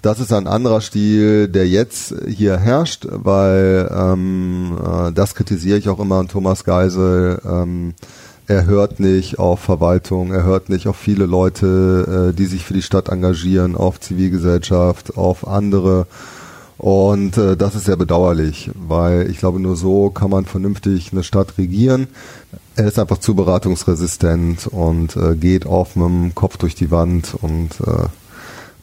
Das 0.01 0.19
ist 0.19 0.33
ein 0.33 0.47
anderer 0.47 0.81
Stil, 0.81 1.47
der 1.47 1.67
jetzt 1.67 2.15
hier 2.27 2.57
herrscht, 2.57 3.07
weil 3.09 3.89
ähm, 3.95 4.77
äh, 4.83 5.11
das 5.11 5.35
kritisiere 5.35 5.77
ich 5.77 5.87
auch 5.87 5.99
immer 5.99 6.15
an 6.15 6.27
Thomas 6.27 6.63
Geisel. 6.63 7.39
Ähm, 7.45 7.93
er 8.47 8.65
hört 8.65 8.99
nicht 8.99 9.37
auf 9.37 9.59
Verwaltung, 9.59 10.31
er 10.31 10.43
hört 10.43 10.69
nicht 10.69 10.87
auf 10.87 10.97
viele 10.97 11.27
Leute, 11.27 12.31
äh, 12.31 12.35
die 12.35 12.45
sich 12.45 12.65
für 12.65 12.73
die 12.73 12.81
Stadt 12.81 13.09
engagieren, 13.09 13.75
auf 13.75 13.99
Zivilgesellschaft, 13.99 15.15
auf 15.15 15.47
andere. 15.47 16.07
Und 16.77 17.37
äh, 17.37 17.55
das 17.55 17.75
ist 17.75 17.85
sehr 17.85 17.95
bedauerlich, 17.95 18.69
weil 18.73 19.29
ich 19.29 19.37
glaube, 19.37 19.59
nur 19.59 19.75
so 19.75 20.09
kann 20.09 20.29
man 20.29 20.45
vernünftig 20.45 21.11
eine 21.11 21.23
Stadt 21.23 21.57
regieren. 21.57 22.07
Er 22.75 22.87
ist 22.87 22.99
einfach 22.99 23.19
zu 23.19 23.35
beratungsresistent 23.35 24.67
und 24.67 25.15
äh, 25.15 25.35
geht 25.35 25.65
oft 25.65 25.95
mit 25.95 26.07
dem 26.07 26.35
Kopf 26.35 26.57
durch 26.57 26.75
die 26.75 26.91
Wand 26.91 27.33
und 27.41 27.79
äh, 27.79 28.07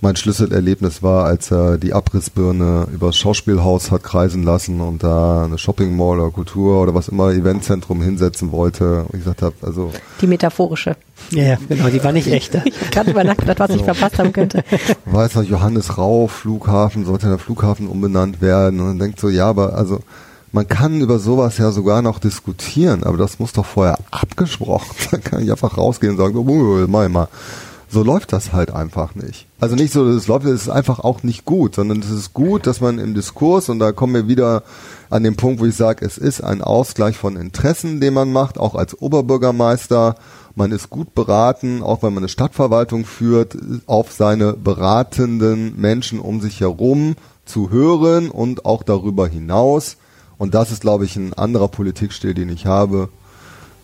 mein 0.02 0.16
Schlüsselerlebnis 0.16 1.02
war, 1.02 1.24
als 1.26 1.52
er 1.52 1.78
die 1.78 1.92
Abrissbirne 1.92 2.88
übers 2.92 3.16
Schauspielhaus 3.16 3.92
hat 3.92 4.02
kreisen 4.02 4.42
lassen 4.42 4.80
und 4.80 5.04
da 5.04 5.44
eine 5.44 5.58
Shopping 5.58 5.96
Mall 5.96 6.18
oder 6.18 6.30
Kultur 6.30 6.82
oder 6.82 6.92
was 6.92 7.08
immer 7.08 7.30
Eventzentrum 7.30 8.02
hinsetzen 8.02 8.50
wollte. 8.50 9.04
Und 9.04 9.14
ich 9.14 9.20
gesagt 9.20 9.42
habe, 9.42 9.54
also 9.62 9.92
die 10.20 10.26
metaphorische. 10.26 10.96
Ja, 11.30 11.44
ja, 11.44 11.58
genau, 11.68 11.88
die 11.88 12.02
war 12.02 12.10
nicht 12.10 12.26
echt. 12.32 12.52
ich 12.64 12.80
habe 12.80 12.90
gerade 12.90 13.10
über 13.12 13.22
nachgedacht, 13.22 13.60
was 13.60 13.70
ich 13.70 13.84
verpasst 13.84 14.18
haben 14.18 14.32
könnte. 14.32 14.64
Weiß 15.06 15.36
noch, 15.36 15.44
Johannes 15.44 15.96
Rau 15.96 16.26
Flughafen 16.26 17.04
sollte 17.04 17.28
der 17.28 17.38
Flughafen 17.38 17.86
umbenannt 17.86 18.42
werden 18.42 18.80
und 18.80 18.88
dann 18.88 18.98
denkt 18.98 19.20
so, 19.20 19.28
ja, 19.28 19.46
aber 19.46 19.74
also 19.74 20.00
man 20.50 20.66
kann 20.66 21.00
über 21.00 21.20
sowas 21.20 21.58
ja 21.58 21.70
sogar 21.70 22.02
noch 22.02 22.18
diskutieren, 22.18 23.04
aber 23.04 23.18
das 23.18 23.38
muss 23.38 23.52
doch 23.52 23.64
vorher 23.64 23.98
abgesprochen. 24.10 24.96
Da 25.12 25.16
kann 25.18 25.44
ich 25.44 25.50
einfach 25.52 25.78
rausgehen 25.78 26.14
und 26.14 26.18
sagen, 26.18 26.36
oh, 26.36 26.86
mal 26.88 27.08
mal. 27.08 27.28
So 27.92 28.02
läuft 28.02 28.32
das 28.32 28.54
halt 28.54 28.70
einfach 28.70 29.14
nicht. 29.14 29.46
Also 29.60 29.76
nicht 29.76 29.92
so, 29.92 30.08
es 30.08 30.26
läuft, 30.26 30.46
es 30.46 30.62
ist 30.62 30.68
einfach 30.70 31.00
auch 31.00 31.22
nicht 31.24 31.44
gut, 31.44 31.74
sondern 31.74 32.00
es 32.00 32.08
ist 32.08 32.32
gut, 32.32 32.66
dass 32.66 32.80
man 32.80 32.98
im 32.98 33.12
Diskurs, 33.12 33.68
und 33.68 33.80
da 33.80 33.92
kommen 33.92 34.14
wir 34.14 34.28
wieder 34.28 34.62
an 35.10 35.24
den 35.24 35.36
Punkt, 35.36 35.60
wo 35.60 35.66
ich 35.66 35.76
sage, 35.76 36.02
es 36.06 36.16
ist 36.16 36.42
ein 36.42 36.62
Ausgleich 36.62 37.18
von 37.18 37.36
Interessen, 37.36 38.00
den 38.00 38.14
man 38.14 38.32
macht, 38.32 38.56
auch 38.56 38.76
als 38.76 38.98
Oberbürgermeister. 38.98 40.14
Man 40.54 40.72
ist 40.72 40.88
gut 40.88 41.14
beraten, 41.14 41.82
auch 41.82 42.02
wenn 42.02 42.14
man 42.14 42.22
eine 42.22 42.30
Stadtverwaltung 42.30 43.04
führt, 43.04 43.58
auf 43.84 44.10
seine 44.10 44.54
beratenden 44.54 45.78
Menschen 45.78 46.18
um 46.18 46.40
sich 46.40 46.60
herum 46.60 47.14
zu 47.44 47.68
hören 47.68 48.30
und 48.30 48.64
auch 48.64 48.84
darüber 48.84 49.28
hinaus. 49.28 49.98
Und 50.38 50.54
das 50.54 50.72
ist, 50.72 50.80
glaube 50.80 51.04
ich, 51.04 51.16
ein 51.16 51.34
anderer 51.34 51.68
Politikstil, 51.68 52.32
den 52.32 52.48
ich 52.48 52.64
habe. 52.64 53.10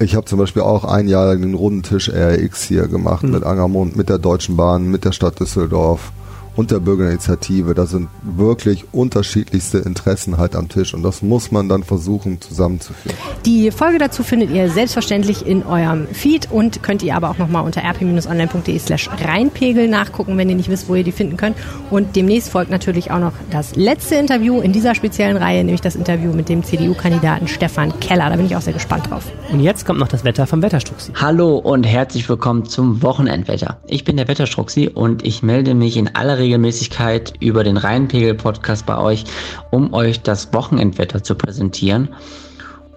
Ich 0.01 0.15
habe 0.15 0.27
zum 0.27 0.39
Beispiel 0.39 0.63
auch 0.63 0.85
ein 0.85 1.09
Jahr 1.09 1.27
lang 1.27 1.43
den 1.43 1.55
runden 1.55 1.83
Tisch 1.83 2.09
RX 2.09 2.63
hier 2.63 2.87
gemacht 2.87 3.25
mhm. 3.25 3.33
mit 3.33 3.43
Angermund, 3.45 3.97
mit 3.97 4.09
der 4.09 4.19
Deutschen 4.19 4.57
Bahn, 4.57 4.91
mit 4.91 5.05
der 5.05 5.13
Stadt 5.13 5.41
Düsseldorf 5.41 6.13
und 6.59 6.73
der 6.73 6.81
Bürgerinitiative. 6.81 7.73
Da 7.73 7.87
sind 7.87 8.09
wirklich 8.23 8.87
unterschiedlichste 8.91 9.79
Interessen 9.79 10.39
halt 10.39 10.57
am 10.57 10.69
Tisch 10.69 10.93
und 10.93 11.05
das 11.05 11.23
muss 11.23 11.53
man 11.53 11.69
dann 11.69 11.85
versuchen 11.85 12.41
zusammenzuführen. 12.41 13.17
Die 13.47 13.71
Folge 13.71 13.99
dazu 13.99 14.25
findet 14.25 14.51
ihr 14.51 14.69
selbstverständlich 14.69 15.47
in 15.47 15.63
eurem 15.63 16.09
Feed 16.09 16.51
und 16.51 16.83
könnt 16.83 17.05
ihr 17.05 17.15
aber 17.15 17.31
auch 17.31 17.39
nochmal 17.39 17.65
unter 17.65 17.83
rp-online.de 17.83 18.77
slash 18.81 19.09
reinpegel 19.25 19.87
nachgucken, 19.87 20.37
wenn 20.37 20.51
ihr 20.51 20.57
nicht 20.57 20.69
wisst, 20.69 20.89
wo 20.89 20.97
ihr 20.97 21.05
die 21.05 21.13
finden 21.13 21.37
könnt. 21.37 21.57
Und 21.91 22.17
demnächst 22.17 22.51
folgt 22.51 22.73
natürlich 22.73 23.13
auch 23.13 23.21
noch 23.21 23.35
das 23.53 23.77
letzte 23.77 24.17
Interview 24.17 24.61
in 24.61 24.73
dieser 24.73 24.97
speziellen 24.97 25.37
Reihe, 25.37 25.63
nämlich 25.63 25.81
das 25.81 25.95
Interview 25.95 26.33
mit 26.33 26.49
dem 26.49 26.65
CDU-Kandidaten 26.65 27.47
Stefan 27.47 28.01
Keller. 28.01 28.31
Da 28.31 28.37
bin 28.37 28.47
ich 28.47 28.57
auch 28.57 28.63
sehr 28.63 28.73
gespannt 28.73 29.09
drauf. 29.09 29.31
Und 29.53 29.61
jetzt 29.61 29.87
kommt 29.87 30.01
noch 30.01 30.09
das 30.09 30.25
Wetter 30.25 30.49
vom 30.49 30.61
Wetterstruxi. 30.61 31.13
Hallo 31.15 31.57
und 31.57 31.85
herzlich 31.85 32.29
willkommen 32.29 32.65
zum 32.65 33.01
Wochenendwetter. 33.01 33.81
Ich 33.87 34.03
bin 34.03 34.17
der 34.17 34.27
Wetterstruxi 34.27 34.89
und 34.93 35.25
ich 35.25 35.45
melde 35.45 35.77
mich 35.77 35.97
in 35.97 36.17
aller 36.17 36.37
Regel 36.37 36.48
Regelmäßigkeit 36.49 37.35
über 37.41 37.63
den 37.63 37.77
Rheinpegel-Podcast 37.77 38.87
bei 38.87 38.97
euch, 38.97 39.25
um 39.71 39.93
euch 39.93 40.23
das 40.23 40.51
Wochenendwetter 40.55 41.23
zu 41.23 41.35
präsentieren. 41.35 42.09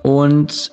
Und 0.04 0.72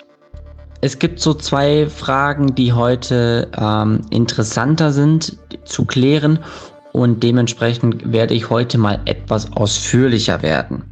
es 0.81 1.01
gibt 1.01 1.19
so 1.19 1.35
zwei 1.35 1.89
Fragen, 1.89 2.55
die 2.55 2.73
heute 2.73 3.51
ähm, 3.59 4.03
interessanter 4.11 4.93
sind 4.93 5.37
zu 5.65 5.85
klären 5.87 6.39
und 6.93 7.25
dementsprechend 7.25 8.13
werde 8.13 8.35
ich 8.35 8.49
heute 8.49 8.79
mal 8.79 9.01
etwas 9.07 9.53
ausführlicher 9.53 10.41
werden. 10.43 10.85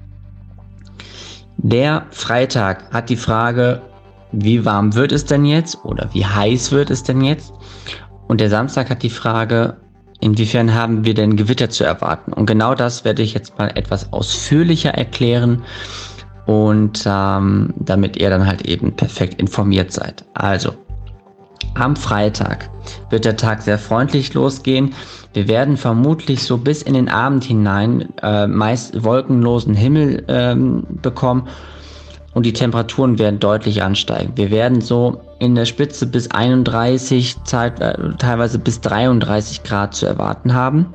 Der 1.59 2.07
Freitag 2.11 2.93
hat 2.93 3.09
die 3.11 3.16
Frage, 3.16 3.80
wie 4.32 4.64
warm 4.64 4.95
wird 4.97 5.12
es 5.12 5.24
denn 5.24 5.45
jetzt 5.45 5.78
oder 5.84 6.09
wie 6.12 6.26
heiß 6.26 6.72
wird 6.72 6.91
es 6.91 7.05
denn 7.05 7.20
jetzt? 7.20 7.53
Und 8.26 8.41
der 8.41 8.51
Samstag 8.51 8.91
hat 8.91 9.05
die 9.05 9.11
Frage, 9.11 9.76
Inwiefern 10.20 10.74
haben 10.74 11.04
wir 11.04 11.14
denn 11.14 11.36
Gewitter 11.36 11.68
zu 11.68 11.84
erwarten? 11.84 12.32
Und 12.32 12.46
genau 12.46 12.74
das 12.74 13.04
werde 13.04 13.22
ich 13.22 13.34
jetzt 13.34 13.58
mal 13.58 13.70
etwas 13.74 14.12
ausführlicher 14.12 14.90
erklären 14.90 15.62
und 16.46 17.04
ähm, 17.06 17.74
damit 17.76 18.16
ihr 18.16 18.30
dann 18.30 18.46
halt 18.46 18.62
eben 18.62 18.94
perfekt 18.94 19.40
informiert 19.40 19.92
seid. 19.92 20.24
Also, 20.34 20.74
am 21.74 21.96
Freitag 21.96 22.70
wird 23.10 23.24
der 23.24 23.36
Tag 23.36 23.62
sehr 23.62 23.78
freundlich 23.78 24.32
losgehen. 24.32 24.94
Wir 25.34 25.48
werden 25.48 25.76
vermutlich 25.76 26.42
so 26.42 26.56
bis 26.56 26.82
in 26.82 26.94
den 26.94 27.08
Abend 27.08 27.44
hinein 27.44 28.08
äh, 28.22 28.46
meist 28.46 29.04
wolkenlosen 29.04 29.74
Himmel 29.74 30.24
ähm, 30.28 30.86
bekommen 31.02 31.48
und 32.32 32.46
die 32.46 32.52
Temperaturen 32.52 33.18
werden 33.18 33.40
deutlich 33.40 33.82
ansteigen. 33.82 34.32
Wir 34.36 34.50
werden 34.50 34.80
so 34.80 35.20
in 35.39 35.55
der 35.55 35.64
Spitze 35.64 36.07
bis 36.07 36.30
31, 36.30 37.43
Zeit, 37.45 37.80
äh, 37.80 37.95
teilweise 38.18 38.59
bis 38.59 38.80
33 38.80 39.62
Grad 39.62 39.95
zu 39.95 40.07
erwarten 40.07 40.55
haben. 40.55 40.95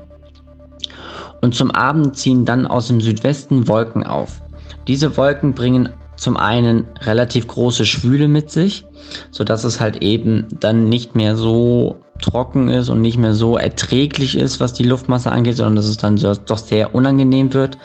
Und 1.42 1.56
zum 1.56 1.72
Abend 1.72 2.16
ziehen 2.18 2.46
dann 2.46 2.68
aus 2.68 2.88
dem 2.88 3.02
Südwesten 3.02 3.68
Wolken 3.68 4.06
auf. 4.06 4.42
Diese 4.88 5.18
Wolken 5.18 5.54
bringen 5.54 5.90
zum 6.16 6.38
einen 6.38 6.86
relativ 7.02 7.48
große 7.48 7.86
Schwüle 7.86 8.28
mit 8.28 8.52
sich, 8.52 8.86
so 9.32 9.44
dass 9.44 9.64
es 9.64 9.80
halt 9.80 10.04
eben 10.04 10.46
dann 10.60 10.88
nicht 10.88 11.16
mehr 11.16 11.36
so 11.36 11.98
trocken 12.22 12.70
ist 12.70 12.90
und 12.90 13.02
nicht 13.02 13.18
mehr 13.18 13.34
so 13.34 13.58
erträglich 13.58 14.38
ist, 14.38 14.60
was 14.60 14.74
die 14.74 14.84
Luftmasse 14.84 15.32
angeht, 15.32 15.58
sondern 15.58 15.78
dass 15.78 15.88
es 15.88 15.98
dann 15.98 16.18
doch 16.18 16.58
sehr 16.60 16.94
unangenehm 16.94 17.54
wird. 17.54 17.78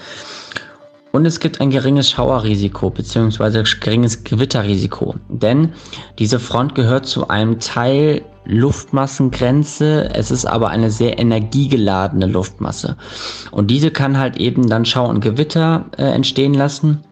Und 1.17 1.25
es 1.25 1.41
gibt 1.41 1.62
ein 1.62 1.71
geringes 1.71 2.11
Schauerrisiko 2.11 2.91
bzw. 2.91 3.62
geringes 3.81 4.23
Gewitterrisiko, 4.23 5.14
denn 5.31 5.73
diese 6.19 6.39
Front 6.39 6.75
gehört 6.75 7.07
zu 7.07 7.29
einem 7.29 7.59
Teil 7.59 8.23
Luftmassengrenze, 8.45 10.11
es 10.12 10.31
ist 10.31 10.45
aber 10.45 10.69
eine 10.69 10.91
sehr 10.91 11.19
energiegeladene 11.19 12.27
Luftmasse. 12.27 12.99
Und 13.51 13.71
diese 13.71 13.91
kann 13.91 14.19
halt 14.19 14.37
eben 14.37 14.69
dann 14.69 14.85
Schau 14.85 15.09
und 15.09 15.23
Gewitter 15.23 15.87
äh, 15.97 16.03
entstehen 16.03 16.53
lassen, 16.53 17.03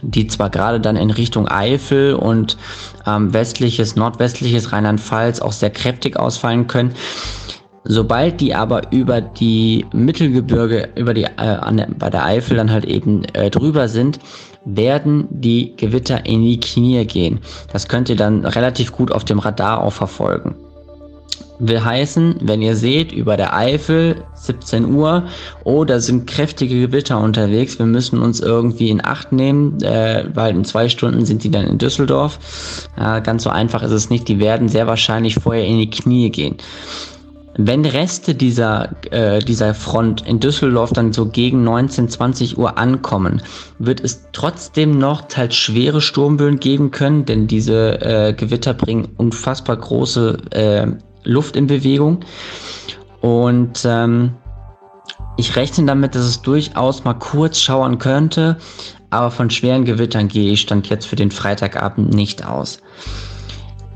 die 0.00 0.28
zwar 0.28 0.48
gerade 0.48 0.80
dann 0.80 0.96
in 0.96 1.10
Richtung 1.10 1.46
Eifel 1.46 2.14
und 2.14 2.56
ähm, 3.06 3.34
westliches, 3.34 3.96
nordwestliches 3.96 4.72
Rheinland-Pfalz 4.72 5.40
auch 5.40 5.52
sehr 5.52 5.68
kräftig 5.70 6.18
ausfallen 6.18 6.68
können, 6.68 6.94
Sobald 7.88 8.40
die 8.40 8.54
aber 8.54 8.92
über 8.92 9.20
die 9.20 9.86
Mittelgebirge, 9.92 10.88
über 10.96 11.14
die 11.14 11.24
äh, 11.24 11.28
an 11.36 11.94
bei 11.98 12.10
der 12.10 12.24
Eifel 12.24 12.56
dann 12.56 12.70
halt 12.70 12.84
eben 12.84 13.24
äh, 13.34 13.48
drüber 13.48 13.88
sind, 13.88 14.18
werden 14.64 15.28
die 15.30 15.74
Gewitter 15.76 16.26
in 16.26 16.42
die 16.42 16.58
Knie 16.58 17.04
gehen. 17.06 17.40
Das 17.72 17.86
könnt 17.86 18.08
ihr 18.08 18.16
dann 18.16 18.44
relativ 18.44 18.92
gut 18.92 19.12
auf 19.12 19.24
dem 19.24 19.38
Radar 19.38 19.82
auch 19.82 19.92
verfolgen. 19.92 20.56
Will 21.58 21.82
heißen, 21.82 22.36
wenn 22.42 22.60
ihr 22.60 22.76
seht, 22.76 23.12
über 23.12 23.36
der 23.36 23.56
Eifel, 23.56 24.24
17 24.34 24.92
Uhr, 24.92 25.24
oh, 25.64 25.84
da 25.84 26.00
sind 26.00 26.26
kräftige 26.26 26.78
Gewitter 26.80 27.18
unterwegs, 27.18 27.78
wir 27.78 27.86
müssen 27.86 28.20
uns 28.20 28.40
irgendwie 28.40 28.90
in 28.90 29.02
Acht 29.02 29.32
nehmen, 29.32 29.80
äh, 29.82 30.24
weil 30.34 30.54
in 30.54 30.64
zwei 30.64 30.88
Stunden 30.88 31.24
sind 31.24 31.44
die 31.44 31.50
dann 31.50 31.66
in 31.66 31.78
Düsseldorf. 31.78 32.38
Äh, 32.98 33.22
ganz 33.22 33.44
so 33.44 33.50
einfach 33.50 33.82
ist 33.82 33.92
es 33.92 34.10
nicht, 34.10 34.28
die 34.28 34.38
werden 34.38 34.68
sehr 34.68 34.86
wahrscheinlich 34.86 35.36
vorher 35.36 35.64
in 35.64 35.78
die 35.78 35.90
Knie 35.90 36.28
gehen. 36.30 36.56
Wenn 37.58 37.86
Reste 37.86 38.34
dieser, 38.34 38.90
äh, 39.10 39.38
dieser 39.38 39.72
Front 39.74 40.26
in 40.26 40.40
Düsseldorf 40.40 40.92
dann 40.92 41.14
so 41.14 41.26
gegen 41.26 41.64
19, 41.64 42.10
20 42.10 42.58
Uhr 42.58 42.76
ankommen, 42.76 43.40
wird 43.78 44.00
es 44.00 44.28
trotzdem 44.32 44.98
noch 44.98 45.22
teils 45.22 45.54
schwere 45.54 46.02
Sturmböen 46.02 46.60
geben 46.60 46.90
können, 46.90 47.24
denn 47.24 47.46
diese 47.46 48.00
äh, 48.02 48.34
Gewitter 48.34 48.74
bringen 48.74 49.08
unfassbar 49.16 49.76
große 49.78 50.38
äh, 50.50 50.86
Luft 51.24 51.56
in 51.56 51.66
Bewegung. 51.66 52.20
Und 53.22 53.84
ähm, 53.86 54.34
ich 55.38 55.56
rechne 55.56 55.86
damit, 55.86 56.14
dass 56.14 56.24
es 56.24 56.42
durchaus 56.42 57.04
mal 57.04 57.14
kurz 57.14 57.60
schauern 57.60 57.98
könnte, 57.98 58.58
aber 59.08 59.30
von 59.30 59.48
schweren 59.48 59.86
Gewittern 59.86 60.28
gehe 60.28 60.52
ich 60.52 60.60
stand 60.60 60.88
jetzt 60.90 61.06
für 61.06 61.16
den 61.16 61.30
Freitagabend 61.30 62.12
nicht 62.12 62.44
aus. 62.44 62.80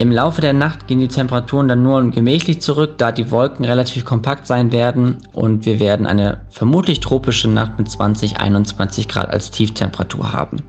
Im 0.01 0.11
Laufe 0.11 0.41
der 0.41 0.55
Nacht 0.55 0.87
gehen 0.87 1.01
die 1.01 1.09
Temperaturen 1.09 1.69
dann 1.69 1.83
nur 1.83 2.11
gemächlich 2.11 2.63
zurück, 2.63 2.95
da 2.97 3.13
die 3.13 3.31
Wolken 3.31 3.67
relativ 3.67 4.07
kompakt 4.07 4.47
sein 4.47 4.73
werden 4.73 5.19
und 5.35 5.67
wir 5.67 5.79
werden 5.79 6.07
eine 6.07 6.41
vermutlich 6.49 7.01
tropische 7.01 7.49
Nacht 7.49 7.77
mit 7.77 7.91
20, 7.91 8.39
21 8.41 9.09
Grad 9.09 9.29
als 9.29 9.51
Tieftemperatur 9.51 10.33
haben. 10.33 10.63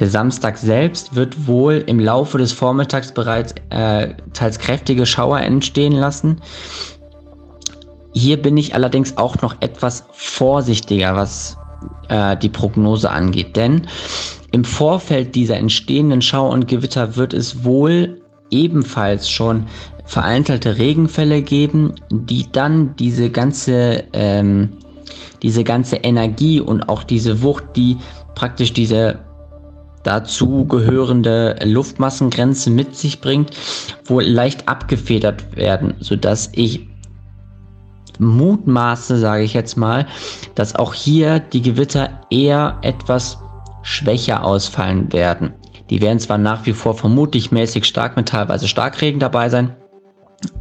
Der 0.00 0.08
Samstag 0.08 0.58
selbst 0.58 1.14
wird 1.14 1.46
wohl 1.46 1.84
im 1.86 2.00
Laufe 2.00 2.38
des 2.38 2.50
Vormittags 2.50 3.14
bereits 3.14 3.54
äh, 3.68 4.14
teils 4.32 4.58
kräftige 4.58 5.06
Schauer 5.06 5.38
entstehen 5.38 5.92
lassen. 5.92 6.40
Hier 8.12 8.42
bin 8.42 8.56
ich 8.56 8.74
allerdings 8.74 9.16
auch 9.16 9.40
noch 9.42 9.54
etwas 9.60 10.06
vorsichtiger, 10.10 11.14
was 11.14 11.56
äh, 12.08 12.36
die 12.36 12.48
Prognose 12.48 13.10
angeht, 13.10 13.54
denn 13.54 13.86
im 14.50 14.64
Vorfeld 14.64 15.36
dieser 15.36 15.56
entstehenden 15.56 16.20
Schauer 16.20 16.50
und 16.50 16.66
Gewitter 16.66 17.14
wird 17.14 17.32
es 17.32 17.62
wohl 17.62 18.19
ebenfalls 18.50 19.30
schon 19.30 19.66
vereinzelte 20.04 20.78
Regenfälle 20.78 21.42
geben, 21.42 21.94
die 22.10 22.50
dann 22.50 22.96
diese 22.96 23.30
ganze, 23.30 24.04
ähm, 24.12 24.70
diese 25.42 25.64
ganze 25.64 25.96
Energie 25.96 26.60
und 26.60 26.88
auch 26.88 27.04
diese 27.04 27.42
Wucht, 27.42 27.64
die 27.76 27.96
praktisch 28.34 28.72
diese 28.72 29.20
dazu 30.02 30.66
gehörende 30.66 31.56
Luftmassengrenze 31.62 32.70
mit 32.70 32.96
sich 32.96 33.20
bringt, 33.20 33.50
wohl 34.04 34.24
leicht 34.24 34.68
abgefedert 34.68 35.56
werden, 35.56 35.94
sodass 36.00 36.50
ich 36.52 36.88
mutmaße, 38.18 39.18
sage 39.18 39.44
ich 39.44 39.54
jetzt 39.54 39.76
mal, 39.76 40.06
dass 40.54 40.74
auch 40.74 40.94
hier 40.94 41.38
die 41.38 41.62
Gewitter 41.62 42.20
eher 42.30 42.78
etwas 42.82 43.38
schwächer 43.82 44.44
ausfallen 44.44 45.12
werden. 45.12 45.54
Die 45.90 46.00
werden 46.00 46.20
zwar 46.20 46.38
nach 46.38 46.66
wie 46.66 46.72
vor 46.72 46.96
vermutlich 46.96 47.50
mäßig 47.50 47.84
stark 47.84 48.16
mit 48.16 48.28
teilweise 48.28 48.68
Starkregen 48.68 49.20
dabei 49.20 49.48
sein, 49.48 49.76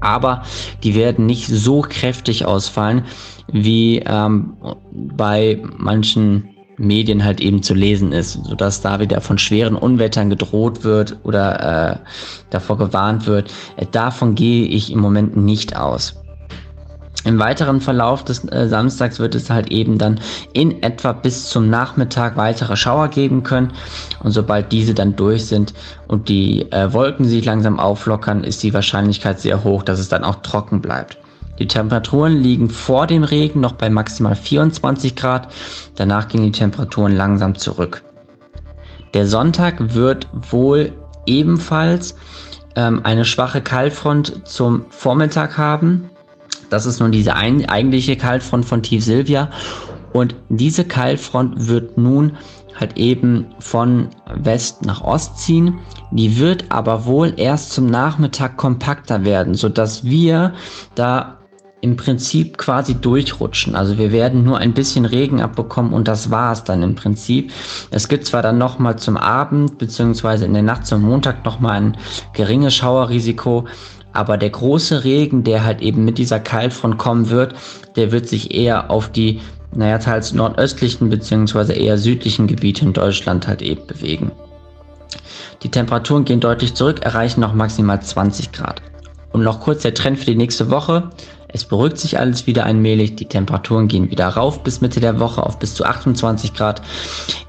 aber 0.01 0.43
die 0.83 0.95
werden 0.95 1.25
nicht 1.25 1.47
so 1.47 1.81
kräftig 1.81 2.45
ausfallen, 2.45 3.05
wie 3.51 3.99
ähm, 3.99 4.57
bei 4.91 5.61
manchen 5.77 6.49
Medien 6.77 7.23
halt 7.23 7.41
eben 7.41 7.61
zu 7.61 7.73
lesen 7.73 8.11
ist, 8.13 8.33
sodass 8.45 8.81
da 8.81 8.99
wieder 8.99 9.21
von 9.21 9.37
schweren 9.37 9.75
Unwettern 9.75 10.29
gedroht 10.29 10.83
wird 10.83 11.17
oder 11.23 11.91
äh, 11.91 11.97
davor 12.49 12.77
gewarnt 12.77 13.27
wird. 13.27 13.53
Äh, 13.75 13.85
davon 13.91 14.35
gehe 14.35 14.65
ich 14.65 14.91
im 14.91 14.99
Moment 14.99 15.35
nicht 15.35 15.75
aus. 15.75 16.15
Im 17.25 17.37
weiteren 17.37 17.81
Verlauf 17.81 18.23
des 18.23 18.45
äh, 18.45 18.67
Samstags 18.69 19.19
wird 19.19 19.35
es 19.35 19.49
halt 19.49 19.71
eben 19.71 19.97
dann 19.97 20.21
in 20.53 20.81
etwa 20.83 21.11
bis 21.11 21.49
zum 21.49 21.69
Nachmittag 21.69 22.37
weitere 22.37 22.77
Schauer 22.77 23.09
geben 23.09 23.43
können. 23.43 23.73
Und 24.23 24.31
sobald 24.31 24.71
diese 24.71 24.93
dann 24.93 25.15
durch 25.15 25.45
sind 25.45 25.73
und 26.07 26.29
die 26.29 26.71
äh, 26.71 26.93
Wolken 26.93 27.25
sich 27.25 27.43
langsam 27.43 27.79
auflockern, 27.79 28.43
ist 28.43 28.63
die 28.63 28.73
Wahrscheinlichkeit 28.73 29.39
sehr 29.39 29.63
hoch, 29.63 29.83
dass 29.83 29.99
es 29.99 30.07
dann 30.07 30.23
auch 30.23 30.35
trocken 30.43 30.81
bleibt. 30.81 31.17
Die 31.59 31.67
Temperaturen 31.67 32.37
liegen 32.37 32.69
vor 32.69 33.05
dem 33.05 33.23
Regen 33.23 33.59
noch 33.59 33.73
bei 33.73 33.89
maximal 33.89 34.35
24 34.35 35.17
Grad. 35.17 35.49
Danach 35.95 36.29
gehen 36.29 36.43
die 36.43 36.51
Temperaturen 36.51 37.15
langsam 37.15 37.55
zurück. 37.55 38.01
Der 39.13 39.27
Sonntag 39.27 39.93
wird 39.93 40.27
wohl 40.49 40.93
ebenfalls 41.25 42.15
ähm, 42.75 43.01
eine 43.03 43.25
schwache 43.25 43.61
Kaltfront 43.61 44.47
zum 44.47 44.85
Vormittag 44.89 45.57
haben. 45.57 46.09
Das 46.69 46.85
ist 46.85 46.99
nun 46.99 47.11
diese 47.11 47.35
ein, 47.35 47.67
eigentliche 47.67 48.15
Kaltfront 48.15 48.65
von 48.65 48.83
Tief 48.83 49.03
Silvia. 49.03 49.49
Und 50.13 50.35
diese 50.49 50.85
Kaltfront 50.85 51.67
wird 51.67 51.97
nun 51.97 52.37
halt 52.79 52.97
eben 52.97 53.45
von 53.59 54.09
West 54.33 54.85
nach 54.85 55.01
Ost 55.01 55.39
ziehen. 55.39 55.79
Die 56.11 56.39
wird 56.39 56.65
aber 56.69 57.05
wohl 57.05 57.33
erst 57.37 57.73
zum 57.73 57.87
Nachmittag 57.87 58.57
kompakter 58.57 59.25
werden, 59.25 59.53
sodass 59.53 60.03
wir 60.03 60.53
da 60.95 61.39
im 61.81 61.95
Prinzip 61.95 62.57
quasi 62.57 62.95
durchrutschen. 62.95 63.75
Also 63.75 63.97
wir 63.97 64.11
werden 64.11 64.43
nur 64.43 64.57
ein 64.57 64.73
bisschen 64.73 65.05
Regen 65.05 65.41
abbekommen 65.41 65.93
und 65.93 66.07
das 66.07 66.29
war 66.29 66.51
es 66.51 66.63
dann 66.63 66.83
im 66.83 66.95
Prinzip. 66.95 67.53
Es 67.89 68.07
gibt 68.07 68.25
zwar 68.25 68.41
dann 68.41 68.57
nochmal 68.57 68.97
zum 68.97 69.15
Abend 69.15 69.77
beziehungsweise 69.77 70.45
in 70.45 70.53
der 70.53 70.63
Nacht 70.63 70.85
zum 70.85 71.01
Montag 71.01 71.45
nochmal 71.45 71.77
ein 71.77 71.97
geringes 72.33 72.75
Schauerrisiko, 72.75 73.65
aber 74.13 74.37
der 74.37 74.49
große 74.49 75.03
Regen, 75.03 75.43
der 75.43 75.63
halt 75.63 75.81
eben 75.81 76.05
mit 76.05 76.17
dieser 76.17 76.39
Kaltfront 76.39 76.97
kommen 76.97 77.29
wird, 77.29 77.53
der 77.95 78.11
wird 78.11 78.27
sich 78.27 78.53
eher 78.53 78.89
auf 78.89 79.09
die, 79.11 79.41
naja, 79.73 79.97
teils 79.99 80.33
nordöstlichen 80.33 81.09
beziehungsweise 81.09 81.73
eher 81.73 81.97
südlichen 81.97 82.47
Gebiete 82.47 82.85
in 82.85 82.93
Deutschland 82.93 83.47
halt 83.47 83.61
eben 83.61 83.85
bewegen. 83.85 84.31
Die 85.63 85.69
Temperaturen 85.69 86.25
gehen 86.25 86.39
deutlich 86.39 86.73
zurück, 86.73 87.01
erreichen 87.01 87.41
noch 87.41 87.53
maximal 87.53 88.01
20 88.01 88.51
Grad. 88.51 88.81
Und 89.31 89.43
noch 89.43 89.59
kurz 89.59 89.83
der 89.83 89.93
Trend 89.93 90.19
für 90.19 90.25
die 90.25 90.35
nächste 90.35 90.71
Woche. 90.71 91.09
Es 91.51 91.65
beruhigt 91.65 91.97
sich 91.97 92.19
alles 92.19 92.45
wieder 92.45 92.65
allmählich, 92.65 93.15
die 93.15 93.25
Temperaturen 93.25 93.87
gehen 93.87 94.11
wieder 94.11 94.27
rauf 94.27 94.63
bis 94.63 94.81
Mitte 94.81 94.99
der 94.99 95.19
Woche 95.19 95.43
auf 95.43 95.57
bis 95.57 95.73
zu 95.73 95.83
28 95.83 96.53
Grad, 96.53 96.81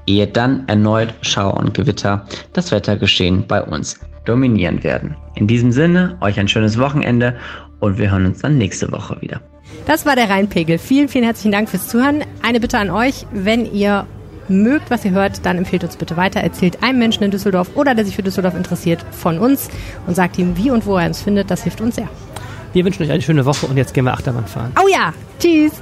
ehe 0.07 0.27
dann 0.27 0.67
erneut 0.67 1.13
Schauer 1.21 1.57
und 1.57 1.73
Gewitter 1.75 2.25
das 2.53 2.71
Wettergeschehen 2.71 3.45
bei 3.47 3.61
uns 3.61 3.99
dominieren 4.25 4.83
werden. 4.83 5.15
In 5.35 5.47
diesem 5.47 5.71
Sinne, 5.71 6.17
euch 6.21 6.39
ein 6.39 6.47
schönes 6.47 6.79
Wochenende 6.79 7.35
und 7.79 7.97
wir 7.99 8.11
hören 8.11 8.25
uns 8.25 8.39
dann 8.39 8.57
nächste 8.57 8.91
Woche 8.91 9.21
wieder. 9.21 9.39
Das 9.85 10.05
war 10.05 10.15
der 10.15 10.29
Rheinpegel. 10.29 10.77
Vielen, 10.77 11.07
vielen 11.07 11.23
herzlichen 11.23 11.51
Dank 11.51 11.69
fürs 11.69 11.87
Zuhören. 11.87 12.23
Eine 12.41 12.59
Bitte 12.59 12.77
an 12.77 12.89
euch, 12.89 13.25
wenn 13.31 13.71
ihr 13.71 14.05
mögt, 14.47 14.89
was 14.91 15.05
ihr 15.05 15.11
hört, 15.11 15.45
dann 15.45 15.57
empfehlt 15.57 15.83
uns 15.83 15.95
bitte 15.95 16.17
weiter. 16.17 16.41
Erzählt 16.41 16.83
einem 16.83 16.99
Menschen 16.99 17.23
in 17.23 17.31
Düsseldorf 17.31 17.75
oder 17.75 17.95
der 17.95 18.05
sich 18.05 18.15
für 18.15 18.23
Düsseldorf 18.23 18.55
interessiert 18.55 19.05
von 19.11 19.39
uns 19.39 19.69
und 20.07 20.15
sagt 20.15 20.37
ihm, 20.37 20.57
wie 20.57 20.71
und 20.71 20.85
wo 20.85 20.97
er 20.97 21.07
uns 21.07 21.21
findet. 21.21 21.49
Das 21.49 21.63
hilft 21.63 21.81
uns 21.81 21.95
sehr. 21.95 22.09
Wir 22.73 22.85
wünschen 22.85 23.03
euch 23.03 23.11
eine 23.11 23.21
schöne 23.21 23.45
Woche 23.45 23.65
und 23.65 23.75
jetzt 23.75 23.93
gehen 23.93 24.05
wir 24.05 24.13
Achterbahn 24.13 24.47
fahren. 24.47 24.71
Oh 24.81 24.87
ja, 24.87 25.13
tschüss. 25.39 25.81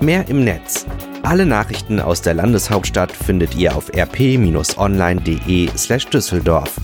Mehr 0.00 0.28
im 0.28 0.42
Netz. 0.42 0.86
Alle 1.22 1.46
Nachrichten 1.46 2.00
aus 2.00 2.20
der 2.20 2.34
Landeshauptstadt 2.34 3.12
findet 3.12 3.54
ihr 3.54 3.76
auf 3.76 3.88
rp-online.de 3.94 5.68
slash 5.76 6.06
Düsseldorf. 6.06 6.76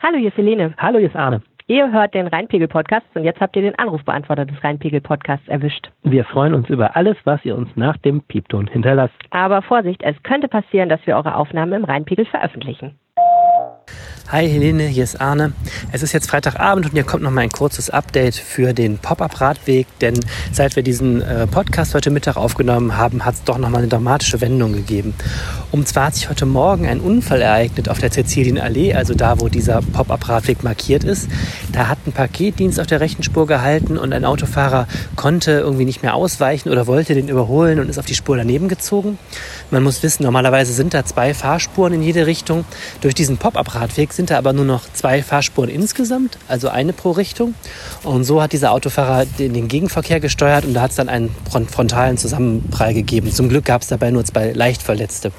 Hallo, 0.00 0.18
hier 0.18 0.28
ist 0.28 0.36
Helene. 0.36 0.74
Hallo, 0.78 0.98
hier 0.98 1.08
ist 1.08 1.16
Arne. 1.16 1.42
Ihr 1.70 1.92
hört 1.92 2.14
den 2.14 2.26
Rheinpegel-Podcast 2.26 3.06
und 3.14 3.22
jetzt 3.22 3.40
habt 3.40 3.54
ihr 3.54 3.62
den 3.62 3.78
Anrufbeantworter 3.78 4.44
des 4.44 4.56
Rheinpegel-Podcasts 4.64 5.46
erwischt. 5.46 5.88
Wir 6.02 6.24
freuen 6.24 6.52
uns 6.52 6.68
über 6.68 6.96
alles, 6.96 7.16
was 7.22 7.44
ihr 7.44 7.56
uns 7.56 7.68
nach 7.76 7.96
dem 7.98 8.22
Piepton 8.22 8.66
hinterlasst. 8.66 9.14
Aber 9.30 9.62
Vorsicht, 9.62 10.02
es 10.02 10.20
könnte 10.24 10.48
passieren, 10.48 10.88
dass 10.88 11.06
wir 11.06 11.14
eure 11.14 11.36
Aufnahmen 11.36 11.74
im 11.74 11.84
Rheinpegel 11.84 12.26
veröffentlichen. 12.26 12.98
Hi 14.32 14.48
Helene, 14.48 14.84
hier 14.84 15.02
ist 15.02 15.20
Arne. 15.20 15.54
Es 15.90 16.04
ist 16.04 16.12
jetzt 16.12 16.30
Freitagabend 16.30 16.86
und 16.86 16.92
hier 16.92 17.02
kommt 17.02 17.24
noch 17.24 17.32
mal 17.32 17.40
ein 17.40 17.50
kurzes 17.50 17.90
Update 17.90 18.36
für 18.36 18.72
den 18.72 18.96
Pop-Up-Radweg, 18.96 19.88
denn 20.00 20.20
seit 20.52 20.76
wir 20.76 20.84
diesen 20.84 21.20
äh, 21.20 21.48
Podcast 21.48 21.96
heute 21.96 22.12
Mittag 22.12 22.36
aufgenommen 22.36 22.96
haben, 22.96 23.24
hat 23.24 23.34
es 23.34 23.42
doch 23.42 23.58
noch 23.58 23.70
mal 23.70 23.78
eine 23.78 23.88
dramatische 23.88 24.40
Wendung 24.40 24.72
gegeben. 24.72 25.14
Und 25.72 25.88
zwar 25.88 26.06
hat 26.06 26.14
sich 26.14 26.30
heute 26.30 26.46
Morgen 26.46 26.86
ein 26.86 27.00
Unfall 27.00 27.42
ereignet 27.42 27.88
auf 27.88 27.98
der 27.98 28.12
Cäcilienallee, 28.12 28.94
also 28.94 29.14
da, 29.14 29.40
wo 29.40 29.48
dieser 29.48 29.82
Pop-Up-Radweg 29.82 30.62
markiert 30.62 31.02
ist. 31.02 31.28
Da 31.72 31.88
hat 31.88 31.98
ein 32.06 32.12
Paketdienst 32.12 32.78
auf 32.78 32.86
der 32.86 33.00
rechten 33.00 33.24
Spur 33.24 33.48
gehalten 33.48 33.98
und 33.98 34.12
ein 34.12 34.24
Autofahrer 34.24 34.86
konnte 35.16 35.50
irgendwie 35.50 35.86
nicht 35.86 36.04
mehr 36.04 36.14
ausweichen 36.14 36.68
oder 36.68 36.86
wollte 36.86 37.14
den 37.14 37.26
überholen 37.26 37.80
und 37.80 37.88
ist 37.88 37.98
auf 37.98 38.06
die 38.06 38.14
Spur 38.14 38.36
daneben 38.36 38.68
gezogen. 38.68 39.18
Man 39.70 39.84
muss 39.84 40.02
wissen, 40.02 40.24
normalerweise 40.24 40.72
sind 40.72 40.94
da 40.94 41.04
zwei 41.04 41.32
Fahrspuren 41.32 41.92
in 41.94 42.02
jede 42.02 42.26
Richtung. 42.26 42.64
Durch 43.00 43.14
diesen 43.14 43.36
Pop-Up-Radweg 43.36 44.12
sind 44.12 44.30
da 44.30 44.38
aber 44.38 44.52
nur 44.52 44.64
noch 44.64 44.82
zwei 44.92 45.22
Fahrspuren 45.22 45.70
insgesamt, 45.70 46.38
also 46.48 46.68
eine 46.68 46.92
pro 46.92 47.12
Richtung. 47.12 47.54
Und 48.02 48.24
so 48.24 48.42
hat 48.42 48.52
dieser 48.52 48.72
Autofahrer 48.72 49.26
den, 49.26 49.54
den 49.54 49.68
Gegenverkehr 49.68 50.18
gesteuert 50.18 50.64
und 50.64 50.74
da 50.74 50.82
hat 50.82 50.90
es 50.90 50.96
dann 50.96 51.08
einen 51.08 51.34
frontalen 51.70 52.18
Zusammenprall 52.18 52.94
gegeben. 52.94 53.32
Zum 53.32 53.48
Glück 53.48 53.64
gab 53.64 53.82
es 53.82 53.88
dabei 53.88 54.10
nur 54.10 54.24
zwei 54.24 54.52
leicht 54.52 54.82
Verletzte. 54.82 55.30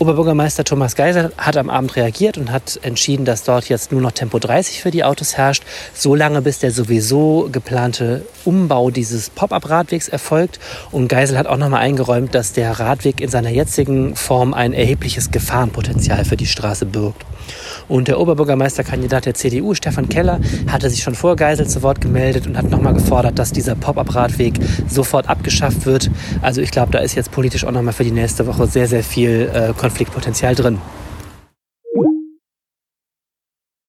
Oberbürgermeister 0.00 0.62
Thomas 0.62 0.94
Geisel 0.94 1.32
hat 1.36 1.56
am 1.56 1.68
Abend 1.68 1.96
reagiert 1.96 2.38
und 2.38 2.52
hat 2.52 2.78
entschieden, 2.82 3.24
dass 3.24 3.42
dort 3.42 3.68
jetzt 3.68 3.90
nur 3.90 4.00
noch 4.00 4.12
Tempo 4.12 4.38
30 4.38 4.80
für 4.80 4.92
die 4.92 5.02
Autos 5.02 5.36
herrscht, 5.36 5.64
solange 5.92 6.40
bis 6.40 6.60
der 6.60 6.70
sowieso 6.70 7.48
geplante 7.50 8.24
Umbau 8.44 8.92
dieses 8.92 9.28
Pop-up-Radwegs 9.28 10.06
erfolgt. 10.06 10.60
Und 10.92 11.08
Geisel 11.08 11.36
hat 11.36 11.48
auch 11.48 11.56
nochmal 11.56 11.80
eingeräumt, 11.80 12.32
dass 12.32 12.52
der 12.52 12.78
Radweg 12.78 13.20
in 13.20 13.28
seiner 13.28 13.50
jetzigen 13.50 14.14
Form 14.14 14.54
ein 14.54 14.72
erhebliches 14.72 15.32
Gefahrenpotenzial 15.32 16.24
für 16.24 16.36
die 16.36 16.46
Straße 16.46 16.86
birgt. 16.86 17.26
Und 17.88 18.08
der 18.08 18.20
Oberbürgermeisterkandidat 18.20 19.26
der 19.26 19.34
CDU, 19.34 19.74
Stefan 19.74 20.08
Keller, 20.08 20.40
hatte 20.66 20.90
sich 20.90 21.02
schon 21.02 21.14
vor 21.14 21.36
Geisel 21.36 21.66
zu 21.66 21.82
Wort 21.82 22.00
gemeldet 22.00 22.46
und 22.46 22.56
hat 22.56 22.70
nochmal 22.70 22.94
gefordert, 22.94 23.38
dass 23.38 23.52
dieser 23.52 23.74
Pop-up-Radweg 23.74 24.60
sofort 24.88 25.28
abgeschafft 25.28 25.86
wird. 25.86 26.10
Also 26.42 26.60
ich 26.60 26.70
glaube, 26.70 26.92
da 26.92 26.98
ist 26.98 27.14
jetzt 27.14 27.30
politisch 27.32 27.64
auch 27.64 27.72
nochmal 27.72 27.94
für 27.94 28.04
die 28.04 28.10
nächste 28.10 28.46
Woche 28.46 28.66
sehr, 28.66 28.88
sehr 28.88 29.02
viel 29.02 29.50
äh, 29.52 29.72
Konfliktpotenzial 29.72 30.54
drin. 30.54 30.78